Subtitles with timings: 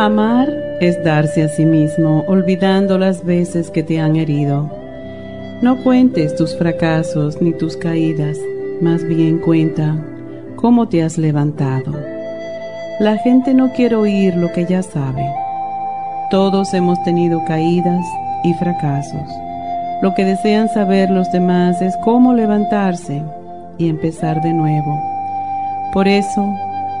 [0.00, 0.48] Amar
[0.80, 4.70] es darse a sí mismo, olvidando las veces que te han herido.
[5.60, 8.38] No cuentes tus fracasos ni tus caídas,
[8.80, 9.96] más bien cuenta
[10.54, 11.98] cómo te has levantado.
[13.00, 15.26] La gente no quiere oír lo que ya sabe.
[16.30, 18.06] Todos hemos tenido caídas
[18.44, 19.28] y fracasos.
[20.00, 23.20] Lo que desean saber los demás es cómo levantarse
[23.78, 24.96] y empezar de nuevo.
[25.92, 26.46] Por eso,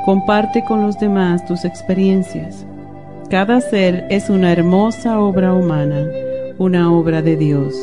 [0.04, 2.66] comparte con los demás tus experiencias
[3.30, 6.08] cada ser es una hermosa obra humana,
[6.56, 7.74] una obra de Dios.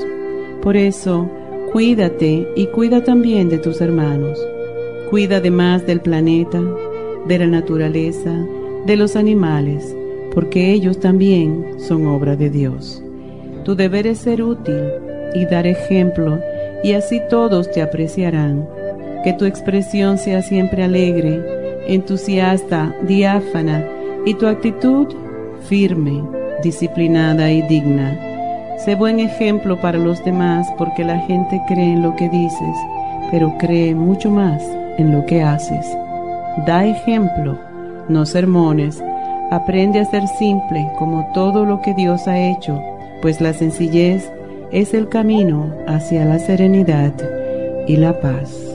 [0.63, 1.29] Por eso,
[1.71, 4.43] cuídate y cuida también de tus hermanos.
[5.11, 6.59] Cuida además del planeta,
[7.27, 8.33] de la naturaleza,
[8.87, 9.95] de los animales,
[10.33, 13.03] porque ellos también son obra de Dios.
[13.63, 14.81] Tu deber es ser útil
[15.35, 16.39] y dar ejemplo,
[16.83, 18.67] y así todos te apreciarán.
[19.23, 23.87] Que tu expresión sea siempre alegre, entusiasta, diáfana,
[24.25, 25.07] y tu actitud
[25.69, 26.23] firme,
[26.63, 28.17] disciplinada y digna.
[28.83, 32.75] Sé buen ejemplo para los demás porque la gente cree en lo que dices,
[33.31, 34.61] pero cree mucho más
[34.97, 35.85] en lo que haces.
[36.65, 37.57] Da ejemplo,
[38.09, 39.03] no sermones.
[39.51, 42.81] Aprende a ser simple como todo lo que Dios ha hecho,
[43.21, 44.29] pues la sencillez
[44.71, 47.13] es el camino hacia la serenidad
[47.87, 48.74] y la paz.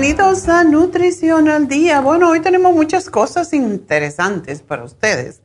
[0.00, 2.00] Bienvenidos a Nutrición al Día.
[2.00, 5.40] Bueno, hoy tenemos muchas cosas interesantes para ustedes.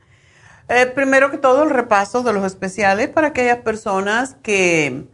[0.69, 5.05] Eh, primero que todo, el repaso de los especiales para aquellas personas que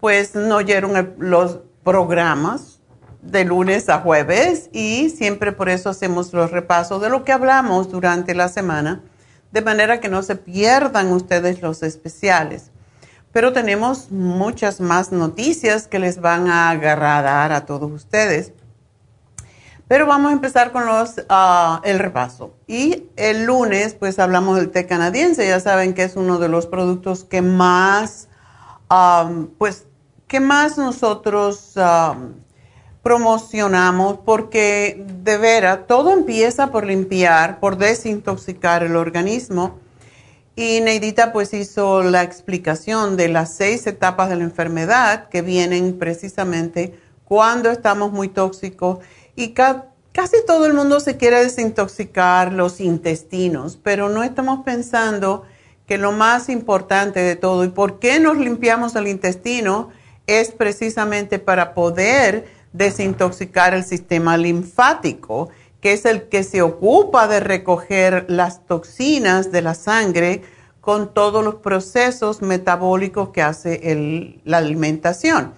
[0.00, 2.80] pues no oyeron los programas
[3.22, 7.92] de lunes a jueves y siempre por eso hacemos los repasos de lo que hablamos
[7.92, 9.02] durante la semana,
[9.52, 12.72] de manera que no se pierdan ustedes los especiales.
[13.30, 18.52] Pero tenemos muchas más noticias que les van a agradar a todos ustedes.
[19.90, 22.54] Pero vamos a empezar con los, ah, el repaso.
[22.68, 25.44] Y el lunes, pues hablamos del té canadiense.
[25.48, 28.28] Ya saben que es uno de los productos que más,
[29.58, 29.88] pues,
[30.28, 31.74] que más nosotros
[33.02, 39.80] promocionamos porque de veras todo empieza por limpiar, por desintoxicar el organismo.
[40.54, 45.98] Y Neidita pues hizo la explicación de las seis etapas de la enfermedad que vienen
[45.98, 48.98] precisamente cuando estamos muy tóxicos
[49.36, 55.44] y casi todo el mundo se quiere desintoxicar los intestinos, pero no estamos pensando
[55.86, 59.90] que lo más importante de todo y por qué nos limpiamos el intestino
[60.26, 65.50] es precisamente para poder desintoxicar el sistema linfático,
[65.80, 70.42] que es el que se ocupa de recoger las toxinas de la sangre
[70.80, 75.54] con todos los procesos metabólicos que hace la alimentación.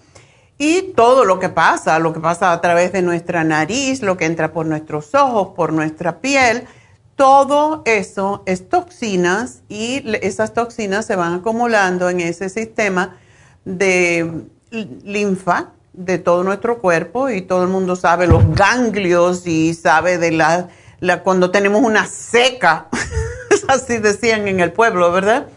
[0.64, 4.26] Y todo lo que pasa, lo que pasa a través de nuestra nariz, lo que
[4.26, 6.68] entra por nuestros ojos, por nuestra piel,
[7.16, 13.18] todo eso es toxinas y esas toxinas se van acumulando en ese sistema
[13.64, 20.16] de linfa de todo nuestro cuerpo y todo el mundo sabe los ganglios y sabe
[20.16, 20.68] de la,
[21.24, 22.86] cuando tenemos una seca,
[23.66, 25.48] así decían en el pueblo, ¿verdad?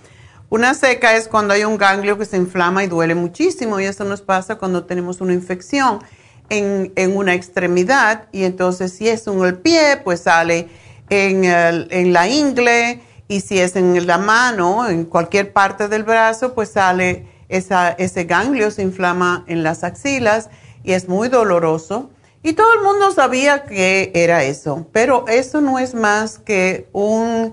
[0.56, 4.06] Una seca es cuando hay un ganglio que se inflama y duele muchísimo y eso
[4.06, 6.00] nos pasa cuando tenemos una infección
[6.48, 10.70] en, una extremidad y entonces si es en el pie, pues sale
[11.10, 16.54] en, en la ingle y si es en la mano, en cualquier parte del brazo,
[16.54, 20.50] pues sale ese ganglio se inflama en las axilas
[20.86, 22.12] y es muy doloroso.
[22.44, 27.52] Y todo el mundo sabía que era eso, pero eso no es más que un,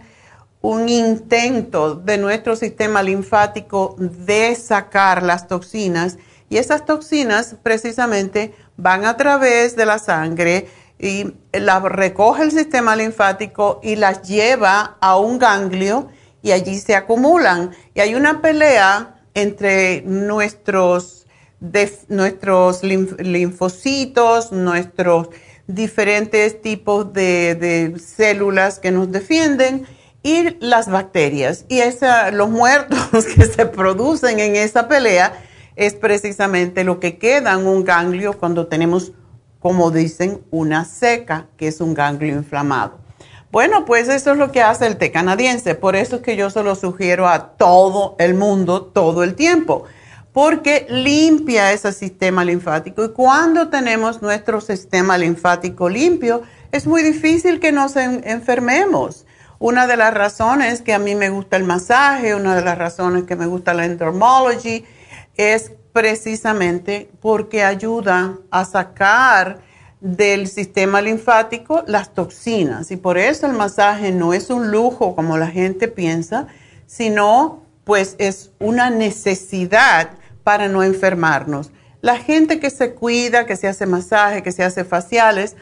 [0.63, 6.19] un intento de nuestro sistema linfático de sacar las toxinas.
[6.49, 10.69] Y esas toxinas precisamente van a través de la sangre
[10.99, 16.09] y las recoge el sistema linfático y las lleva a un ganglio
[16.43, 17.73] y allí se acumulan.
[17.95, 21.27] Y hay una pelea entre nuestros,
[22.09, 25.29] nuestros linfocitos, nuestros
[25.67, 29.87] diferentes tipos de, células que nos defienden
[30.23, 31.65] y las bacterias.
[31.69, 35.35] Y esa, los muertos que se producen en esa pelea
[35.77, 39.13] es precisamente lo que queda en un ganglio cuando tenemos,
[39.59, 43.01] como dicen, una seca, que es un ganglio inflamado.
[43.51, 45.75] Bueno, pues eso es lo que hace el té canadiense.
[45.75, 49.85] Por eso es que yo se lo sugiero a todo el mundo todo el tiempo,
[50.33, 53.05] porque limpia ese sistema linfático.
[53.05, 59.27] Y cuando tenemos nuestro sistema linfático limpio, es muy difícil que nos enfermemos.
[59.63, 63.23] Una de las razones que a mí me gusta el masaje, una de las razones
[63.23, 64.85] que me gusta la entomology,
[65.37, 69.61] es precisamente porque ayuda a sacar
[70.01, 75.39] del sistema linfático las toxinas y por eso el masaje no es un lujo como
[75.39, 76.49] la gente piensa,
[76.89, 80.11] sino pues es una necesidad
[80.43, 81.71] para no enfermarnos.
[82.01, 85.55] La gente que se cuida, que se hace masaje, que se hace faciales,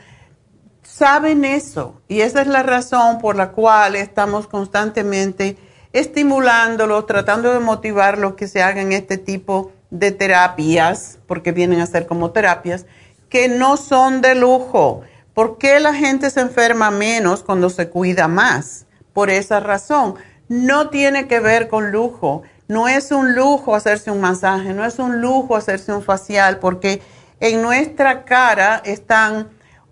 [0.93, 5.57] saben eso y esa es la razón por la cual estamos constantemente
[5.93, 12.07] estimulándolos, tratando de motivarlos que se hagan este tipo de terapias, porque vienen a ser
[12.07, 12.87] como terapias
[13.29, 15.03] que no son de lujo.
[15.35, 18.87] ¿Por qué la gente se enferma menos cuando se cuida más?
[19.13, 20.17] Por esa razón.
[20.49, 22.43] No tiene que ver con lujo.
[22.69, 27.01] No es un lujo hacerse un masaje, no es un lujo hacerse un facial, porque
[27.41, 29.49] en nuestra cara están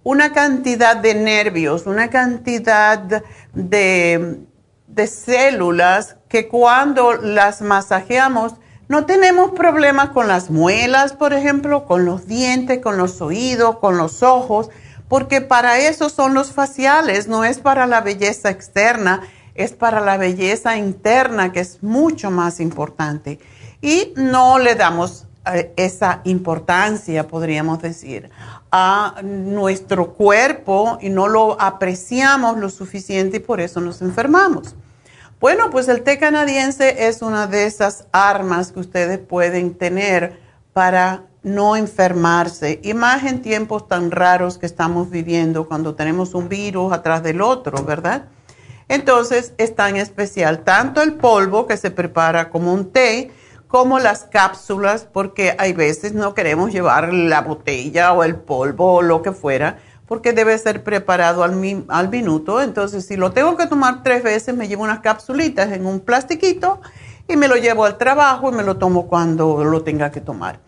[0.08, 3.22] una cantidad de nervios, una cantidad
[3.52, 4.38] de,
[5.06, 8.54] células que cuando las masajeamos,
[8.88, 13.98] no tenemos problemas con las muelas, por ejemplo, con los dientes, con los oídos, con
[13.98, 14.70] los ojos,
[15.08, 19.20] porque para eso son los faciales, no es para la belleza externa,
[19.54, 23.40] es para la belleza interna, que es mucho más importante.
[23.82, 28.30] Y no le damos eh, esa importancia, podríamos decir,
[28.70, 34.74] a nuestro cuerpo y no lo apreciamos lo suficiente y por eso nos enfermamos.
[35.40, 40.38] Bueno, pues el té canadiense es una de esas armas que ustedes pueden tener
[40.72, 46.48] para no enfermarse, y más en tiempos tan raros que estamos viviendo cuando tenemos un
[46.48, 48.26] virus atrás del otro, ¿verdad?
[48.88, 53.30] Entonces es tan especial tanto el polvo que se prepara como un té,
[53.68, 59.02] como las cápsulas, porque hay veces no queremos llevar la botella o el polvo o
[59.02, 62.62] lo que fuera porque debe ser preparado al, al, minuto.
[62.62, 66.80] Entonces, si lo tengo que tomar tres veces, me llevo unas capsulitas en un plastiquito
[67.28, 70.60] y me lo llevo al trabajo y me lo tomo cuando lo tenga que tomar.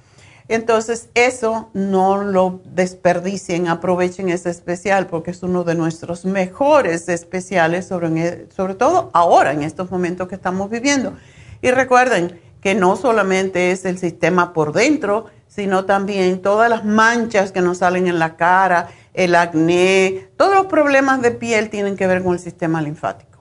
[0.49, 7.87] Entonces, eso no lo desperdicien, aprovechen ese especial porque es uno de nuestros mejores especiales,
[7.87, 11.15] sobre, sobre todo ahora, en estos momentos que estamos viviendo.
[11.63, 17.53] Y recuerden que no solamente es el sistema por dentro, sino también todas las manchas
[17.53, 22.07] que nos salen en la cara, el acné, todos los problemas de piel tienen que
[22.07, 23.39] ver con el sistema linfático.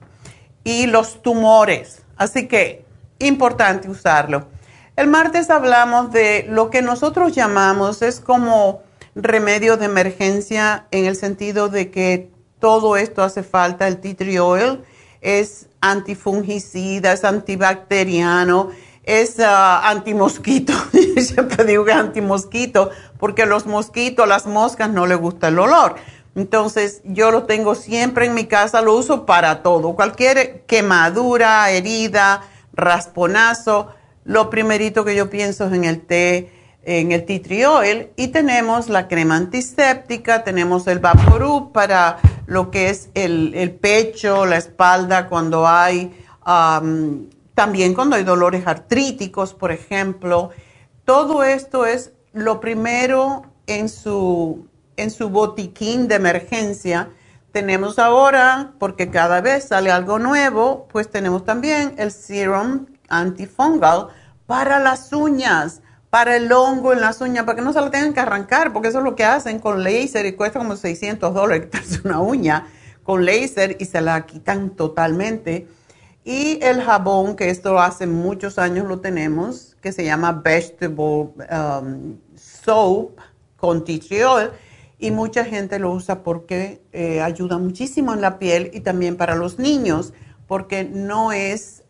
[0.64, 2.84] Y los tumores, así que
[3.18, 4.48] importante usarlo.
[4.96, 8.82] El martes hablamos de lo que nosotros llamamos, es como
[9.14, 14.38] remedio de emergencia en el sentido de que todo esto hace falta, el tea tree
[14.38, 14.82] oil
[15.20, 18.70] es antifungicida, es antibacteriano,
[19.04, 19.44] es uh,
[19.82, 20.72] antimosquito.
[21.16, 25.96] Siempre digo que es antimosquito porque los mosquitos, las moscas no les gusta el olor.
[26.34, 29.94] Entonces yo lo tengo siempre en mi casa, lo uso para todo.
[29.96, 32.42] Cualquier quemadura, herida,
[32.72, 33.88] rasponazo,
[34.24, 36.52] lo primerito que yo pienso es en el té,
[36.84, 38.10] en el tea tree oil.
[38.16, 44.56] Y tenemos la crema antiséptica, tenemos el Vaporub para lo que es el, pecho, la
[44.56, 46.12] espalda, cuando hay...
[47.60, 50.48] también cuando hay dolores artríticos, por ejemplo.
[51.04, 57.10] Todo esto es lo primero en su, en su botiquín de emergencia.
[57.52, 64.08] Tenemos ahora, porque cada vez sale algo nuevo, pues tenemos también el serum antifungal
[64.46, 68.14] para las uñas, para el hongo en las uñas, para que no se lo tengan
[68.14, 71.66] que arrancar, porque eso es lo que hacen con láser y cuesta como 600 dólares
[71.66, 72.68] quitarse una uña
[73.02, 75.68] con láser y se la quitan totalmente.
[76.32, 82.18] Y el jabón, que esto hace muchos años lo tenemos, que se llama Vegetable um,
[82.36, 83.18] Soap
[83.56, 84.52] con tea
[85.00, 89.34] Y mucha gente lo usa porque eh, ayuda muchísimo en la piel y también para
[89.34, 90.12] los niños,
[90.46, 91.82] porque no es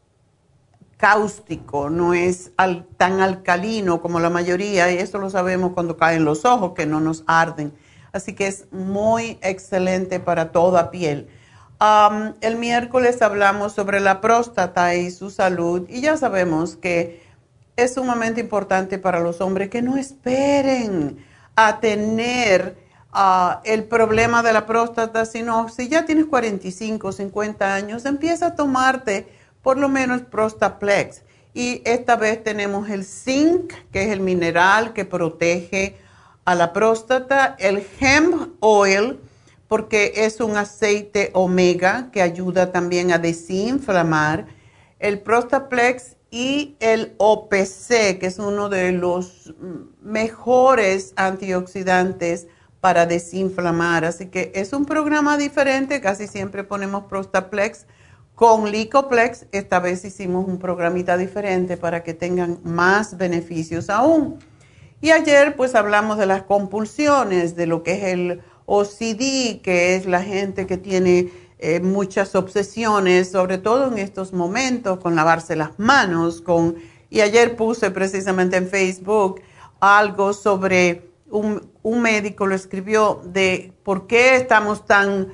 [0.97, 2.53] cáustico, no es
[2.97, 6.99] tan alcalino como la mayoría, y esto lo sabemos cuando caen los ojos, que no
[6.99, 7.75] nos arden.
[8.11, 11.29] Así que es muy excelente para toda piel
[12.41, 17.23] el miércoles hablamos sobre la próstata y su salud y ya sabemos que
[17.77, 21.25] es sumamente importante para los hombres que no esperen
[21.57, 22.77] a tener
[23.13, 28.55] ah, el problema de la próstata, sino si ya tienes 45, 50 años, empieza a
[28.55, 29.27] tomarte
[29.63, 31.23] por lo menos Prostaplex.
[31.55, 35.97] Y esta vez tenemos el zinc, que es el mineral que protege
[36.45, 39.19] a la próstata, el hemp oil,
[39.71, 44.47] porque es un aceite omega que ayuda también a desinflamar.
[44.99, 49.55] El Prostaplex y el OPC, que es uno de los
[50.03, 52.49] mejores antioxidantes
[52.81, 54.05] para desinflamar.
[54.05, 57.87] Así que es un programa diferente, casi siempre ponemos Prostaplex
[58.35, 59.47] con Licoplex.
[59.53, 64.41] Esta vez hicimos un programita diferente para que tengan más beneficios aún.
[65.01, 70.07] Y ayer pues hablamos de las compulsiones, de lo que es el OCD, que es
[70.07, 75.77] la gente que tiene eh, muchas obsesiones, sobre todo en estos momentos, con lavarse las
[75.79, 76.77] manos, con...
[77.11, 79.43] Y ayer puse precisamente en Facebook
[79.81, 85.33] algo sobre un, médico lo escribió de por qué estamos tan,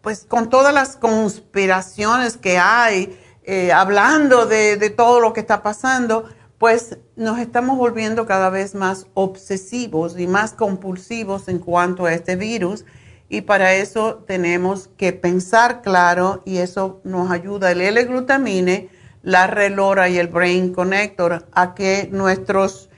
[0.00, 5.62] pues con todas las conspiraciones que hay, eh, hablando de, de todo lo que está
[5.62, 6.24] pasando
[6.60, 12.36] pues nos estamos volviendo cada vez más obsesivos y más compulsivos en cuanto a este
[12.36, 12.84] virus
[13.30, 18.90] y para eso tenemos que pensar claro y eso nos ayuda el L-glutamine,
[19.22, 22.90] la relora y el Brain Connector a que nuestros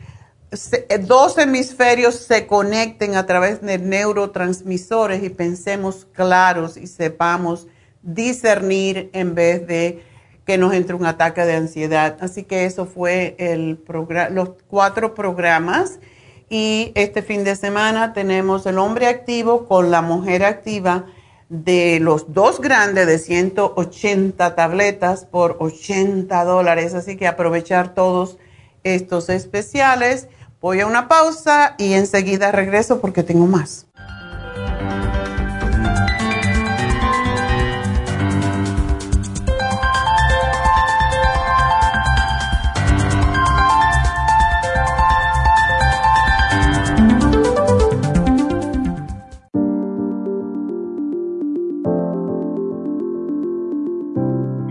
[1.06, 7.68] dos hemisferios se conecten a través de neurotransmisores y pensemos claros y sepamos
[8.02, 10.11] discernir en vez de
[10.44, 12.16] que nos entre un ataque de ansiedad.
[12.20, 13.78] Así que eso fue el
[14.30, 15.98] los cuatro programas.
[16.48, 21.06] Y este fin de semana tenemos el hombre activo con la mujer activa
[21.48, 26.94] de los dos grandes de 180 tabletas por 80 dólares.
[26.94, 28.38] Así que aprovechar todos
[28.84, 30.28] estos especiales.
[30.60, 33.86] Voy a una pausa y enseguida regreso porque tengo más.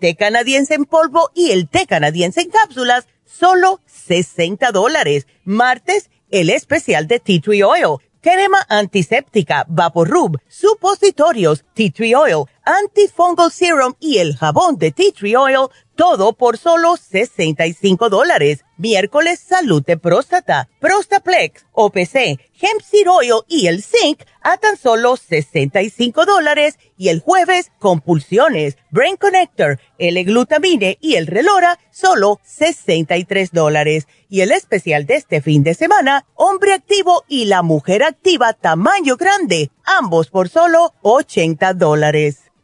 [0.00, 5.26] té canadiense en polvo y el té canadiense en cápsulas, solo 60 dólares.
[5.44, 12.46] Martes, el especial de Tea Tree Oil, crema antiséptica, Vaporub, supositorios, Tea Tree Oil,
[12.78, 18.64] antifungal serum y el jabón de Tea Tree Oil, todo por solo 65 dólares.
[18.78, 25.16] Miércoles, salud de próstata, Prostaplex, OPC, Hemp Seed Oil y el Zinc a tan solo
[25.16, 26.78] 65 dólares.
[26.96, 34.06] Y el jueves, compulsiones, Brain Connector, el glutamine y el Relora, solo 63 dólares.
[34.30, 39.16] Y el especial de este fin de semana, hombre activo y la mujer activa tamaño
[39.16, 42.50] grande, ambos por solo 80 dólares.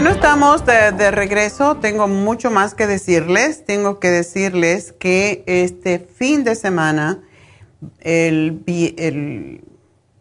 [0.00, 1.78] Bueno, estamos de, regreso.
[1.78, 3.64] Tengo mucho más que decirles.
[3.64, 7.24] Tengo que decirles que este fin de semana,
[7.98, 9.60] el,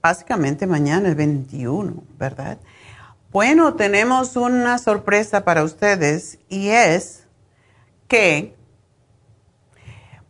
[0.02, 2.58] básicamente mañana es 21, ¿verdad?
[3.32, 7.28] Bueno, tenemos una sorpresa para ustedes y es
[8.08, 8.56] que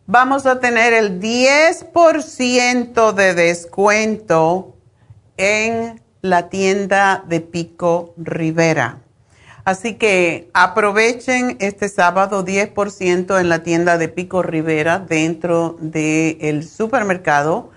[0.08, 4.76] vamos a tener el 10% de descuento
[5.38, 9.04] en la tienda de Pico Rivera.
[9.68, 17.72] Así que aprovechen este sábado 10% en la tienda de Pico Rivera dentro del supermercado.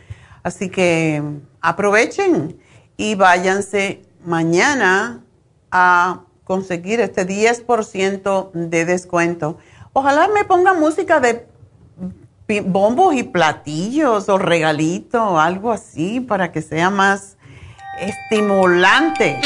[0.45, 1.21] Así que
[1.61, 2.61] aprovechen
[2.97, 5.25] y váyanse mañana
[5.73, 9.59] a conseguir este 10% de descuento.
[9.93, 11.45] Ojalá me pongan música de
[12.67, 17.37] bombos y platillos o regalito, algo así, para que sea más
[17.99, 19.41] estimulante.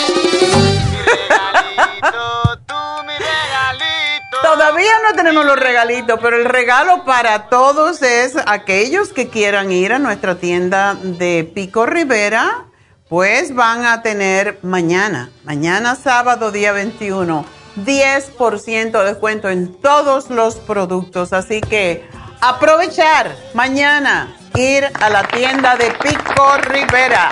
[4.42, 9.92] Todavía no tenemos los regalitos, pero el regalo para todos es aquellos que quieran ir
[9.92, 12.66] a nuestra tienda de Pico Rivera,
[13.08, 17.44] pues van a tener mañana, mañana sábado día 21,
[17.76, 21.32] 10% de descuento en todos los productos.
[21.32, 22.06] Así que
[22.40, 27.30] aprovechar mañana ir a la tienda de Pico Rivera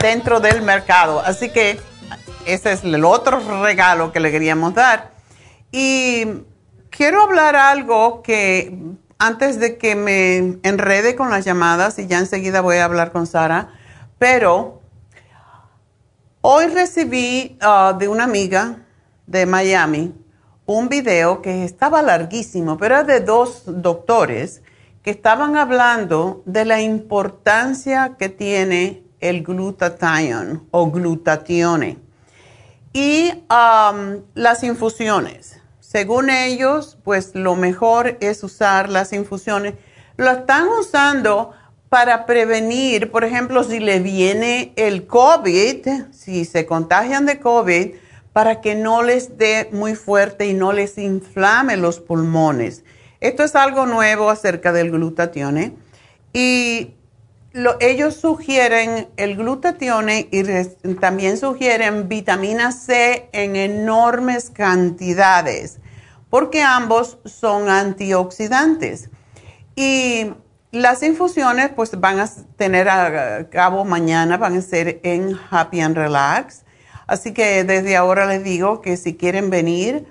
[0.00, 1.22] dentro del mercado.
[1.24, 1.80] Así que
[2.48, 5.12] ese es el otro regalo que le queríamos dar.
[5.70, 6.24] Y
[6.88, 8.74] quiero hablar algo que
[9.18, 13.26] antes de que me enrede con las llamadas y ya enseguida voy a hablar con
[13.26, 13.74] Sara,
[14.18, 14.80] pero
[16.40, 18.76] hoy recibí ah, de una amiga
[19.26, 20.14] de Miami
[20.64, 24.62] un video que estaba larguísimo, pero era de dos doctores
[25.02, 32.07] que estaban hablando de la importancia que tiene el glutathione o glutatione
[32.98, 33.32] y
[34.34, 35.60] las infusiones.
[35.78, 39.74] Según ellos, pues lo mejor es usar las infusiones.
[40.16, 41.52] Lo están usando
[41.88, 47.94] para prevenir, por ejemplo, si le viene el COVID, si se contagian de COVID,
[48.32, 52.82] para que no les dé muy fuerte y no les inflame los pulmones.
[53.20, 55.76] Esto es algo nuevo acerca del glutatione
[56.32, 56.96] y
[57.80, 60.42] ellos sugieren el glutatione y
[60.94, 65.80] también sugieren vitamina C en enormes cantidades
[66.30, 69.10] porque ambos son antioxidantes.
[69.74, 70.32] Y
[70.72, 75.96] las infusiones pues van a tener a cabo mañana, van a ser en Happy and
[75.96, 76.64] Relax.
[77.06, 80.06] Así que desde ahora les digo que si quieren venir,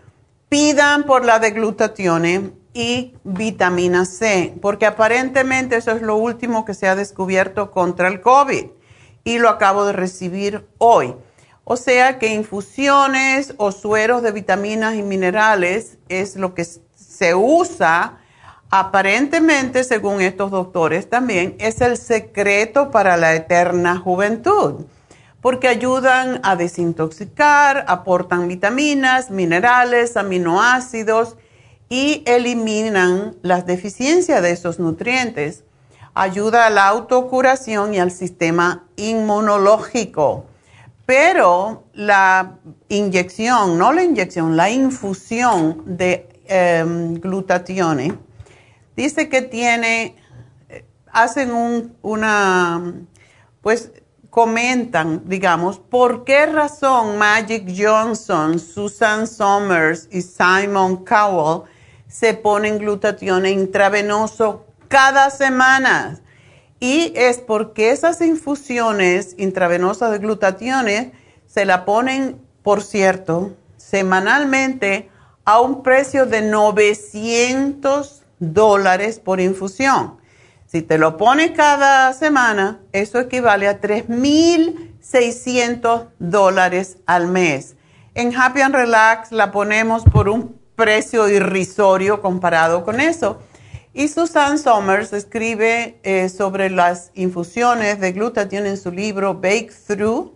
[0.49, 6.75] pidan por la de glutatione y vitamina C, porque aparentemente eso es lo último que
[6.75, 8.65] se ha descubierto contra el COVID
[9.23, 11.15] y lo acabo de recibir hoy.
[11.63, 18.19] O sea que infusiones o sueros de vitaminas y minerales es lo que se usa
[18.69, 24.85] aparentemente, según estos doctores también, es el secreto para la eterna juventud,
[25.41, 31.37] porque ayudan a desintoxicar, aportan vitaminas, minerales, aminoácidos
[31.89, 35.63] y eliminan las deficiencias de esos nutrientes.
[36.13, 40.45] Ayuda a la autocuración y al sistema inmunológico.
[41.05, 42.57] Pero la
[42.89, 48.17] inyección, no la inyección, la infusión de em, glutatione,
[48.95, 50.15] dice que tiene,
[51.11, 52.93] hacen un, una,
[53.61, 53.91] pues
[54.29, 61.63] comentan, digamos, por qué razón Magic Johnson, Susan Somers y Simon Cowell
[62.07, 66.19] se ponen glutatión intravenoso cada semana.
[66.79, 71.11] Y es porque esas infusiones intravenosas de glutationes
[71.47, 75.09] se la ponen, por cierto, semanalmente
[75.45, 80.17] a un precio de 900 dólares por infusión.
[80.65, 87.77] Si te lo pones cada semana, eso equivale a 3.600 dólares al mes.
[88.13, 93.41] En Happy and Relax la ponemos por un precio irrisorio comparado con eso.
[93.93, 100.33] Y Susan Somers escribe eh, sobre las infusiones de glutatión en su libro Breakthrough,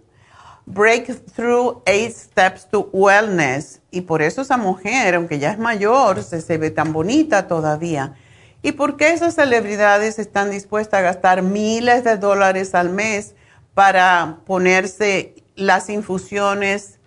[0.65, 3.81] Breakthrough Eight Steps to Wellness.
[3.91, 8.15] Y por eso esa mujer, aunque ya es mayor, se, se ve tan bonita todavía.
[8.63, 13.35] ¿Y por qué esas celebridades están dispuestas a gastar miles de dólares al mes
[13.75, 16.99] para ponerse las infusiones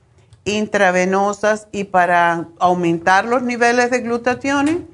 [0.45, 4.89] intravenosas y para aumentar los niveles de glutatión?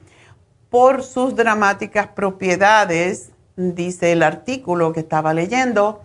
[0.71, 6.03] Por sus dramáticas propiedades, dice el artículo que estaba leyendo,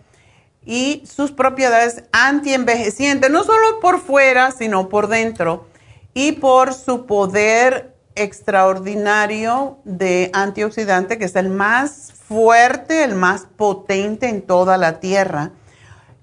[0.65, 5.67] y sus propiedades antienvejecientes, no solo por fuera, sino por dentro,
[6.13, 14.29] y por su poder extraordinario de antioxidante, que es el más fuerte, el más potente
[14.29, 15.51] en toda la tierra.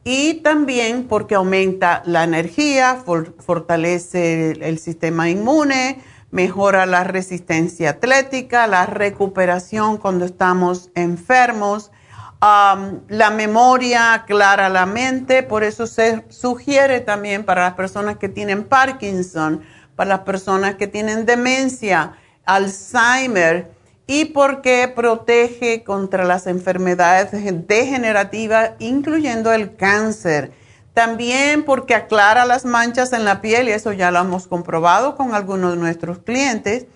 [0.05, 3.05] Y también porque aumenta la energía,
[3.39, 11.93] fortalece el sistema inmune, mejora la resistencia atlética, la recuperación cuando estamos enfermos,
[12.41, 18.65] la memoria aclara la mente, por eso se sugiere también para las personas que tienen
[18.65, 19.63] Parkinson,
[19.95, 23.71] para las personas que tienen demencia, Alzheimer,
[24.07, 27.31] y porque protege contra las enfermedades
[27.67, 30.53] degenerativas, incluyendo el cáncer.
[30.95, 35.35] También porque aclara las manchas en la piel, y eso ya lo hemos comprobado con
[35.35, 36.87] algunos de nuestros clientes.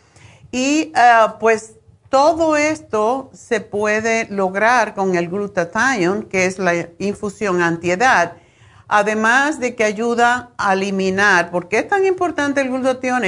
[0.53, 1.75] Y eh, pues
[2.11, 8.35] todo esto se puede lograr con el glutathione, que es la infusión antiedad
[8.88, 13.23] además de que ayuda a eliminar, ¿por qué es tan importante el glutatión?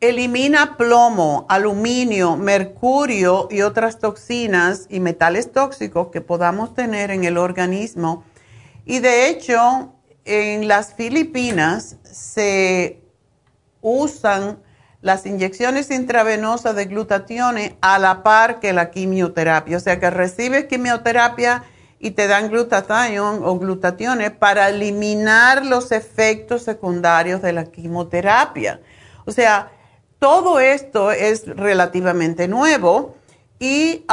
[0.00, 7.36] Elimina plomo, aluminio, mercurio y otras toxinas y metales tóxicos que podamos tener en el
[7.36, 8.22] organismo.
[8.84, 9.92] Y de hecho,
[10.24, 13.02] en las Filipinas se
[13.80, 14.60] usan
[15.00, 19.78] las inyecciones intravenosas de glutatión a la par que la quimioterapia.
[19.78, 21.64] O sea que recibes quimioterapia
[21.98, 28.80] y te dan glutatión o glutationes para eliminar los efectos secundarios de la quimioterapia.
[29.24, 29.72] O sea,
[30.18, 33.16] todo esto es relativamente nuevo
[33.60, 34.04] y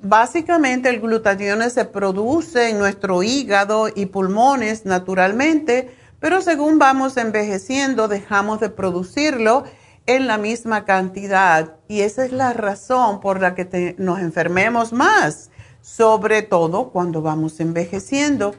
[0.00, 8.08] básicamente el glutatión se produce en nuestro hígado y pulmones naturalmente, pero según vamos envejeciendo
[8.08, 9.64] dejamos de producirlo
[10.06, 15.50] en la misma cantidad y esa es la razón por la que nos enfermemos más,
[15.80, 18.56] sobre todo cuando vamos envejeciendo.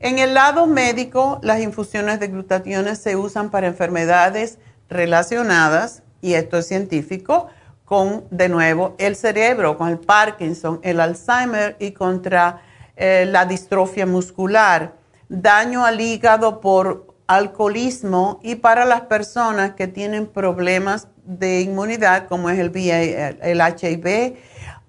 [0.00, 6.58] En el lado médico, las infusiones de glutatión se usan para enfermedades relacionadas, y esto
[6.58, 7.48] es científico,
[7.84, 12.60] con, de nuevo, el cerebro, con el Parkinson, el Alzheimer y contra
[12.96, 14.94] eh, la distrofia muscular,
[15.28, 22.50] daño al hígado por alcoholismo y para las personas que tienen problemas de inmunidad como
[22.50, 24.36] es el, el HIV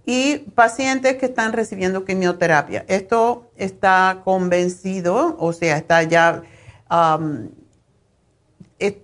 [0.06, 2.84] y pacientes que están recibiendo quimioterapia.
[2.88, 6.42] Esto está convencido, o sea, está ya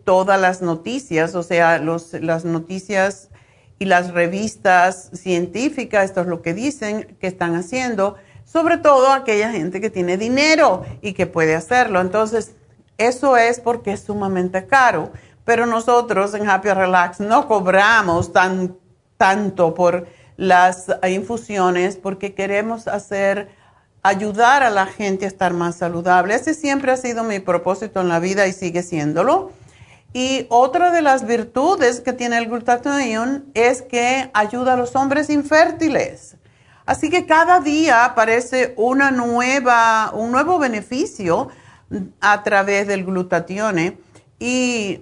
[0.04, 3.30] todas las noticias, o sea, los, las noticias
[3.78, 9.52] y las revistas científicas, esto es lo que dicen que están haciendo, sobre todo aquella
[9.52, 12.00] gente que tiene dinero y que puede hacerlo.
[12.00, 12.54] Entonces,
[12.98, 15.12] eso es porque es sumamente caro,
[15.44, 18.78] pero nosotros en Happy Relax no cobramos tan,
[19.18, 20.08] tanto por
[20.38, 23.50] las infusiones porque queremos hacer,
[24.04, 26.36] ayudar a la gente a estar más saludable.
[26.36, 29.52] Ese siempre ha sido mi propósito en la vida y sigue siéndolo.
[30.16, 35.30] Y otra de las virtudes que tiene el glutatión es que ayuda a los hombres
[35.30, 36.38] infértiles.
[36.86, 41.50] Así que cada día aparece una nueva, un nuevo beneficio
[42.22, 43.98] a través del glutatión.
[44.40, 45.02] Y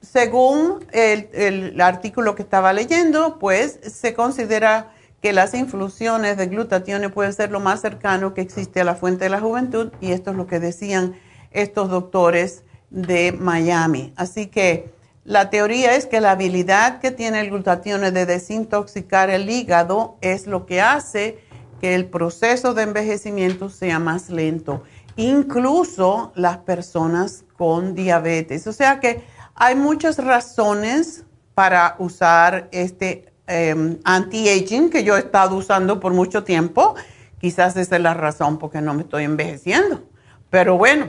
[0.00, 7.34] según el, artículo que estaba leyendo, pues se considera que las infusiones de glutatión pueden
[7.34, 10.36] ser lo más cercano que existe a la fuente de la juventud y esto es
[10.38, 11.14] lo que decían
[11.50, 14.12] estos doctores de Miami.
[14.16, 14.92] Así que
[15.24, 20.46] la teoría es que la habilidad que tiene el glutatión de desintoxicar el hígado es
[20.46, 21.38] lo que hace
[21.80, 24.82] que el proceso de envejecimiento sea más lento
[25.16, 28.66] incluso las personas con diabetes.
[28.66, 29.22] O sea que
[29.54, 31.24] hay muchas razones
[31.54, 36.94] para usar este em, anti-aging que yo he estado usando por mucho tiempo.
[37.40, 40.02] Quizás esa es la razón porque no me estoy envejeciendo.
[40.48, 41.06] Pero bueno,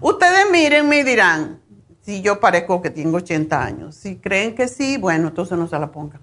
[0.00, 1.60] ustedes miren y dirán,
[2.02, 3.94] si yo parezco que tengo 80 años.
[3.94, 6.22] Si creen que sí, bueno, entonces no se la pongan.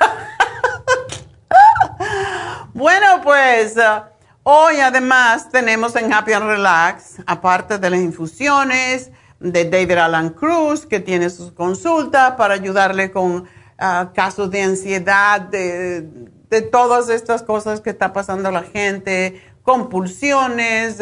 [2.74, 3.76] bueno, pues...
[3.76, 4.10] Uh,
[4.42, 10.86] Hoy además tenemos en Happy and Relax, aparte de las infusiones de David Alan Cruz,
[10.86, 13.46] que tiene sus consultas para ayudarle con
[13.78, 16.08] ah, casos de ansiedad, de,
[16.48, 20.96] de, todas estas cosas que está pasando la gente, compulsiones,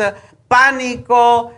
[0.48, 1.52] pánico.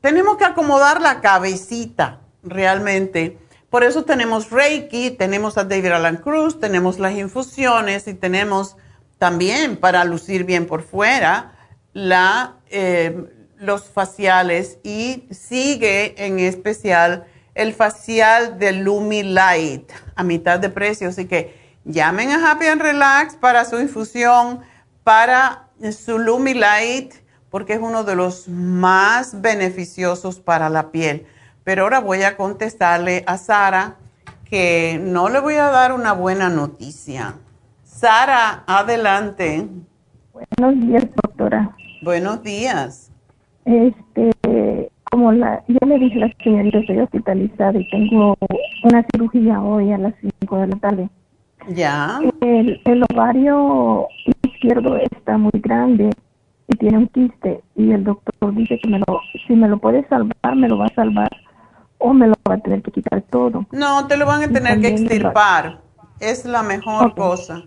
[0.00, 3.38] Tenemos que acomodar la cabecita realmente.
[3.68, 8.76] Por eso tenemos Reiki, tenemos a David Alan Cruz, tenemos las infusiones y tenemos
[9.18, 11.52] también para lucir bien por fuera
[11.94, 13.24] eh,
[13.58, 21.08] los faciales y sigue en especial el facial de Lumi Light a mitad de precio.
[21.08, 24.60] Así que llamen a Happy and Relax para su infusión,
[25.04, 27.14] para su Lumi Light,
[27.50, 31.26] porque es uno de los más beneficiosos para la piel.
[31.64, 33.96] Pero ahora voy a contestarle a Sara
[34.44, 37.34] que no le voy a dar una buena noticia.
[37.84, 39.66] Sara, adelante.
[40.32, 41.76] Buenos días, doctora.
[42.02, 43.10] Buenos días.
[43.64, 48.36] Este, como la, yo le dije a la señorita, estoy hospitalizada y tengo
[48.84, 51.10] una cirugía hoy a las 5 de la tarde.
[51.68, 52.20] Ya.
[52.40, 54.08] El, el ovario
[54.42, 56.10] izquierdo está muy grande
[56.70, 60.06] y tiene un quiste y el doctor dice que me lo, si me lo puede
[60.08, 61.30] salvar, me lo va a salvar
[61.98, 63.66] o me lo va a tener que quitar todo.
[63.72, 65.80] No, te lo van a tener que extirpar.
[66.18, 67.64] Es la mejor cosa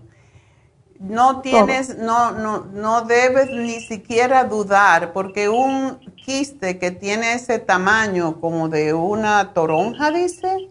[1.04, 7.60] no tienes, no, no, no debes ni siquiera dudar, porque un quiste que tiene ese
[7.60, 10.70] tamaño como de una toronja, dice,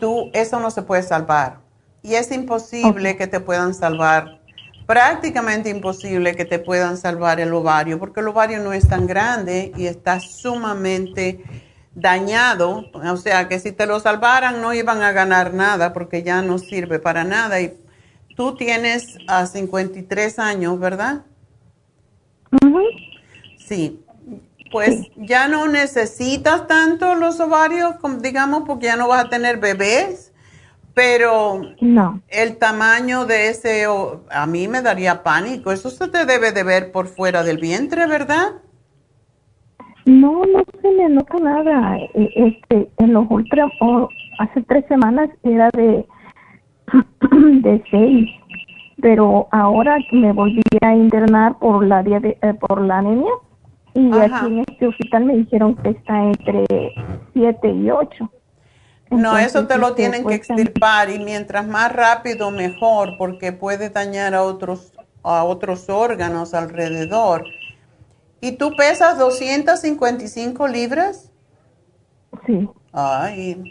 [0.00, 1.58] tú, eso no se puede salvar.
[2.02, 4.39] Y es imposible que te puedan salvar,
[4.90, 9.70] prácticamente imposible que te puedan salvar el ovario, porque el ovario no es tan grande
[9.76, 11.44] y está sumamente
[11.94, 12.90] dañado.
[12.92, 16.58] O sea que si te lo salvaran no iban a ganar nada porque ya no
[16.58, 17.60] sirve para nada.
[17.60, 17.72] Y
[18.40, 21.24] Tú tienes a 53 años, ¿verdad?
[23.58, 24.02] Sí.
[24.72, 30.29] Pues ya no necesitas tanto los ovarios, digamos, porque ya no vas a tener bebés,
[30.94, 32.20] pero no.
[32.28, 33.86] el tamaño de ese,
[34.30, 35.72] a mí me daría pánico.
[35.72, 38.62] Eso se te debe de ver por fuera del vientre, ¿verdad?
[40.06, 41.98] No, no se me nota nada.
[41.98, 43.68] E, este, en los ultra,
[44.38, 46.06] hace tres semanas era de
[47.62, 48.28] de seis,
[49.00, 53.30] pero ahora me volví a internar por la, eh, por la anemia
[53.94, 56.66] Y aquí en este hospital me dijeron que está entre
[57.34, 58.30] 7 y 8.
[59.10, 64.34] No, eso te lo tienen que extirpar y mientras más rápido mejor porque puede dañar
[64.34, 64.92] a otros,
[65.24, 67.44] a otros órganos alrededor.
[68.40, 71.30] ¿Y tú pesas 255 libras?
[72.46, 72.68] Sí.
[72.92, 73.62] Ay,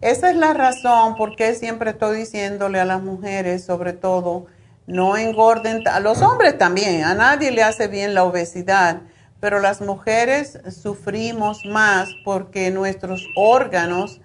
[0.00, 4.46] esa es la razón por qué siempre estoy diciéndole a las mujeres, sobre todo,
[4.86, 9.02] no engorden, a los hombres también, a nadie le hace bien la obesidad,
[9.38, 14.20] pero las mujeres sufrimos más porque nuestros órganos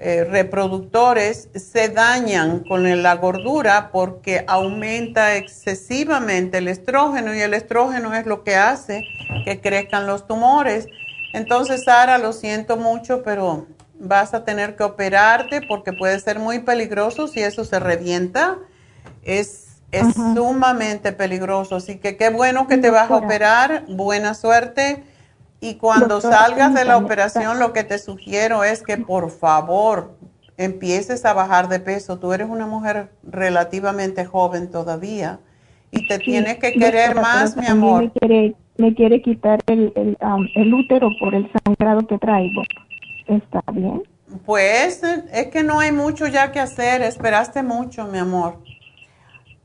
[0.00, 8.14] eh, reproductores se dañan con la gordura porque aumenta excesivamente el estrógeno y el estrógeno
[8.14, 9.02] es lo que hace
[9.44, 10.86] que crezcan los tumores.
[11.32, 13.66] Entonces, Sara, lo siento mucho, pero
[13.98, 18.56] vas a tener que operarte porque puede ser muy peligroso si eso se revienta.
[19.24, 21.74] Es, es sumamente peligroso.
[21.74, 23.82] Así que qué bueno que te vas a operar.
[23.88, 25.02] Buena suerte.
[25.60, 30.16] Y cuando salgas de la operación, lo que te sugiero es que por favor
[30.56, 32.18] empieces a bajar de peso.
[32.18, 35.40] Tú eres una mujer relativamente joven todavía
[35.90, 38.04] y te tienes que querer más, mi amor.
[38.04, 42.62] Me quiere, me quiere quitar el, el, um, el útero por el sangrado que traigo.
[43.26, 44.02] ¿Está bien?
[44.44, 47.02] Pues es que no hay mucho ya que hacer.
[47.02, 48.62] Esperaste mucho, mi amor.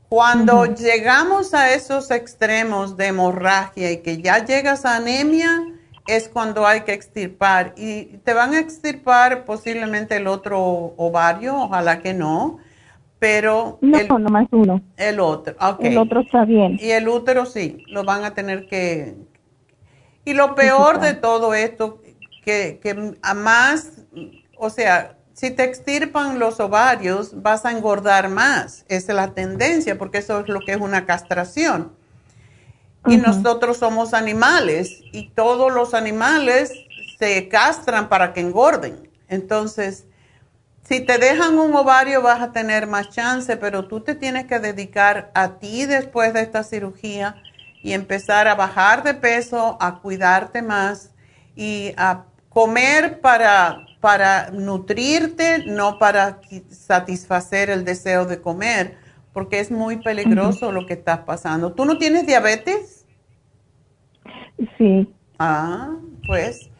[0.08, 5.62] Cuando llegamos a esos extremos de hemorragia y que ya llegas a anemia,
[6.06, 7.74] es cuando hay que extirpar.
[7.76, 10.60] Y te van a extirpar posiblemente el otro
[10.96, 12.58] ovario, ojalá que no,
[13.18, 13.78] pero...
[13.80, 14.82] No, el, nomás uno.
[14.96, 15.80] El otro, ok.
[15.80, 16.78] El otro está bien.
[16.80, 19.16] Y el útero sí, lo van a tener que...
[20.26, 22.00] Y lo peor de todo esto,
[22.42, 24.04] que, que a más,
[24.56, 28.86] o sea, si te extirpan los ovarios, vas a engordar más.
[28.88, 31.92] Esa es la tendencia, porque eso es lo que es una castración
[33.06, 36.72] y nosotros somos animales y todos los animales
[37.18, 39.10] se castran para que engorden.
[39.28, 40.06] Entonces,
[40.84, 44.58] si te dejan un ovario vas a tener más chance, pero tú te tienes que
[44.58, 47.36] dedicar a ti después de esta cirugía
[47.82, 51.10] y empezar a bajar de peso, a cuidarte más
[51.54, 56.40] y a comer para, para nutrirte, no para
[56.70, 59.03] satisfacer el deseo de comer
[59.34, 61.72] porque es muy peligroso lo que estás pasando.
[61.72, 63.04] ¿Tú no tienes diabetes?
[64.78, 65.12] Sí.
[65.38, 66.70] Ah, pues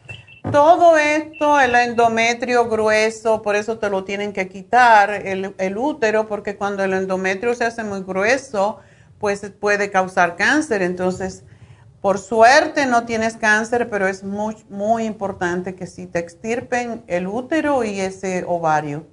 [0.51, 6.27] todo esto, el endometrio grueso, por eso te lo tienen que quitar, el, el útero,
[6.27, 8.79] porque cuando el endometrio se hace muy grueso,
[9.19, 10.81] pues puede causar cáncer.
[10.81, 11.43] Entonces,
[11.99, 17.27] por suerte no tienes cáncer, pero es muy, muy importante que si te extirpen el
[17.27, 19.07] útero y ese ovario.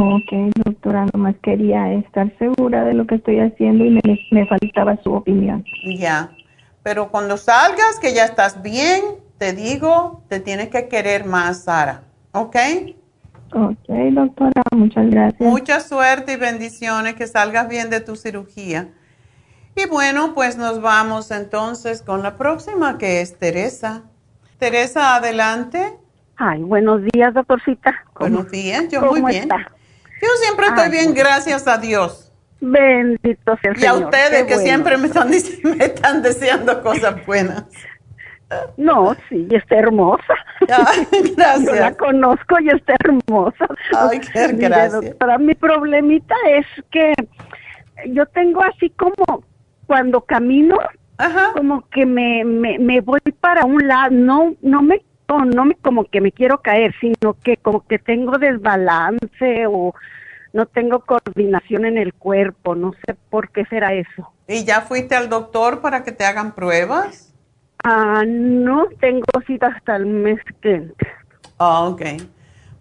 [0.00, 0.32] Ok,
[0.64, 5.64] doctora, nomás quería estar segura de lo que estoy haciendo y me, faltaba su opinión.
[5.98, 6.32] Ya,
[6.82, 9.00] pero cuando salgas, que ya estás bien,
[9.38, 12.56] te digo, te tienes que querer más, Sara, ¿ok?
[13.52, 15.40] Ok, doctora, muchas gracias.
[15.40, 18.88] Mucha suerte y bendiciones, que salgas bien de tu cirugía.
[19.76, 24.02] Y bueno, pues nos vamos entonces con la próxima, que es Teresa.
[24.58, 25.98] Teresa, adelante.
[26.38, 27.94] Ay, buenos días, doctorcita.
[28.18, 29.48] Buenos días, yo muy bien.
[29.48, 32.32] Yo siempre estoy bien, gracias a Dios.
[32.60, 35.30] Bendito sea el y a ustedes que siempre me están,
[35.64, 37.64] me están deseando cosas buenas.
[38.76, 40.34] No, sí, está hermosa.
[40.60, 41.64] gracias.
[41.64, 43.66] Yo la conozco y está hermosa.
[43.94, 45.14] Ay, qué gracias.
[45.16, 47.12] Para mi problemita es que
[48.08, 49.42] yo tengo así como
[49.86, 50.76] cuando camino,
[51.54, 56.04] como que me, me, me voy para un lado, no, no me no, me como
[56.04, 59.94] que me quiero caer, sino que como que tengo desbalance o
[60.52, 64.32] no tengo coordinación en el cuerpo, no sé por qué será eso.
[64.48, 67.34] ¿Y ya fuiste al doctor para que te hagan pruebas?
[67.84, 71.10] Ah, no, tengo cita hasta el mes que entra.
[71.58, 72.02] Ah, ok.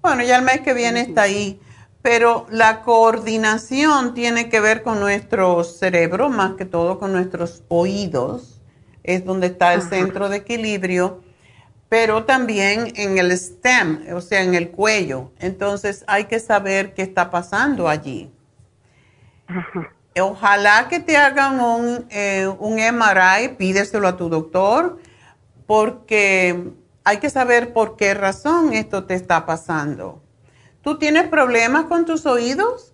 [0.02, 1.60] Bueno, ya el mes que viene está ahí,
[2.02, 8.62] pero la coordinación tiene que ver con nuestro cerebro, más que todo con nuestros oídos,
[9.04, 11.25] es donde está el centro de equilibrio
[11.90, 15.32] pero también en el stem, o sea, en el cuello.
[15.40, 18.32] Entonces hay que saber qué está pasando allí.
[20.20, 25.00] Ojalá que te hagan un, eh, un MRI, pídeselo a tu doctor,
[25.68, 26.72] porque
[27.04, 30.22] hay que saber por qué razón esto te está pasando.
[30.82, 32.94] ¿Tú tienes problemas con tus oídos?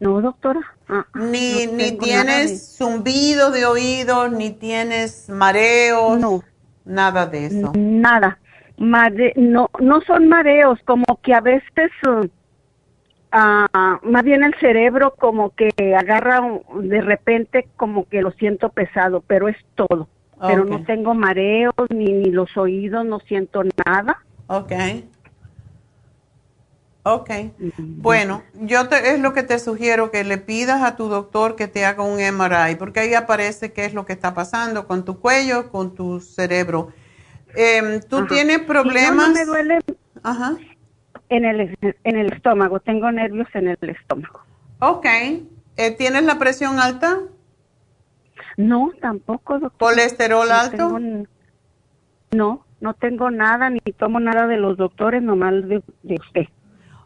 [0.00, 0.60] No, doctora.
[0.88, 6.18] Ah, ni, ni tienes zumbido de oídos, ni tienes mareos.
[6.18, 6.42] No.
[6.84, 7.72] Nada de eso.
[7.76, 8.38] Nada.
[8.76, 12.26] no, no son mareos, como que a veces uh,
[13.34, 16.42] Ah, más bien el cerebro como que agarra
[16.82, 20.06] de repente como que lo siento pesado, pero es todo.
[20.46, 24.18] Pero no tengo mareos ni, ni los oídos, no siento nada.
[24.48, 24.72] Ok.
[27.04, 27.30] Ok.
[27.78, 31.66] Bueno, yo te, es lo que te sugiero que le pidas a tu doctor que
[31.66, 35.18] te haga un MRI, porque ahí aparece qué es lo que está pasando con tu
[35.18, 36.92] cuello, con tu cerebro.
[37.56, 39.28] Eh, ¿Tú tienes problemas?
[39.28, 39.78] No, me duele.
[40.22, 40.56] Ajá
[41.32, 44.42] en el, en el estómago, tengo nervios en el estómago.
[44.80, 45.06] Ok.
[45.06, 47.20] Eh, ¿Tienes la presión alta?
[48.58, 49.78] No, tampoco, doctor.
[49.78, 50.98] ¿Colesterol alto?
[52.32, 56.48] no, no tengo nada, ni tomo nada de los doctores, nomás de, de usted.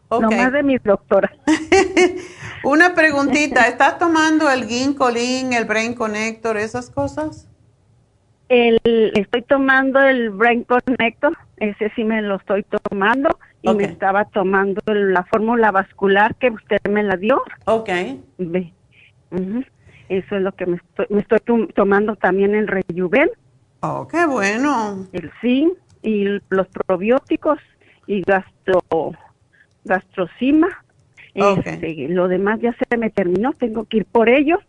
[0.09, 0.37] Okay.
[0.37, 1.31] Nomás de mis doctoras.
[2.63, 7.47] Una preguntita, ¿estás tomando el Ginkolin, el Brain Connector, esas cosas?
[8.49, 8.79] El,
[9.15, 14.81] estoy tomando el Brain Connector, ese sí me lo estoy tomando y me estaba tomando
[14.85, 17.41] la fórmula vascular que usted me la dio.
[17.65, 17.89] Ok.
[18.37, 18.73] Ve.
[20.09, 21.39] Eso es lo que me estoy, me estoy
[21.75, 23.29] tomando también el Rejuven.
[23.81, 25.05] Oh, qué bueno.
[25.11, 27.59] El zinc y los probióticos
[28.07, 28.81] y gastro,
[29.87, 30.67] gastrocima.
[31.33, 34.59] Este, lo demás ya se me terminó, tengo que ir por ello,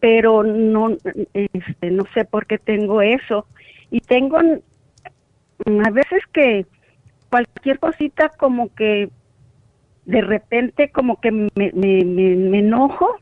[0.00, 0.96] pero no,
[1.34, 3.46] este, no sé por qué tengo eso.
[3.90, 6.66] Y tengo a veces que
[7.28, 9.10] cualquier cosita como que
[10.06, 13.16] de repente como que me, me, me, enojo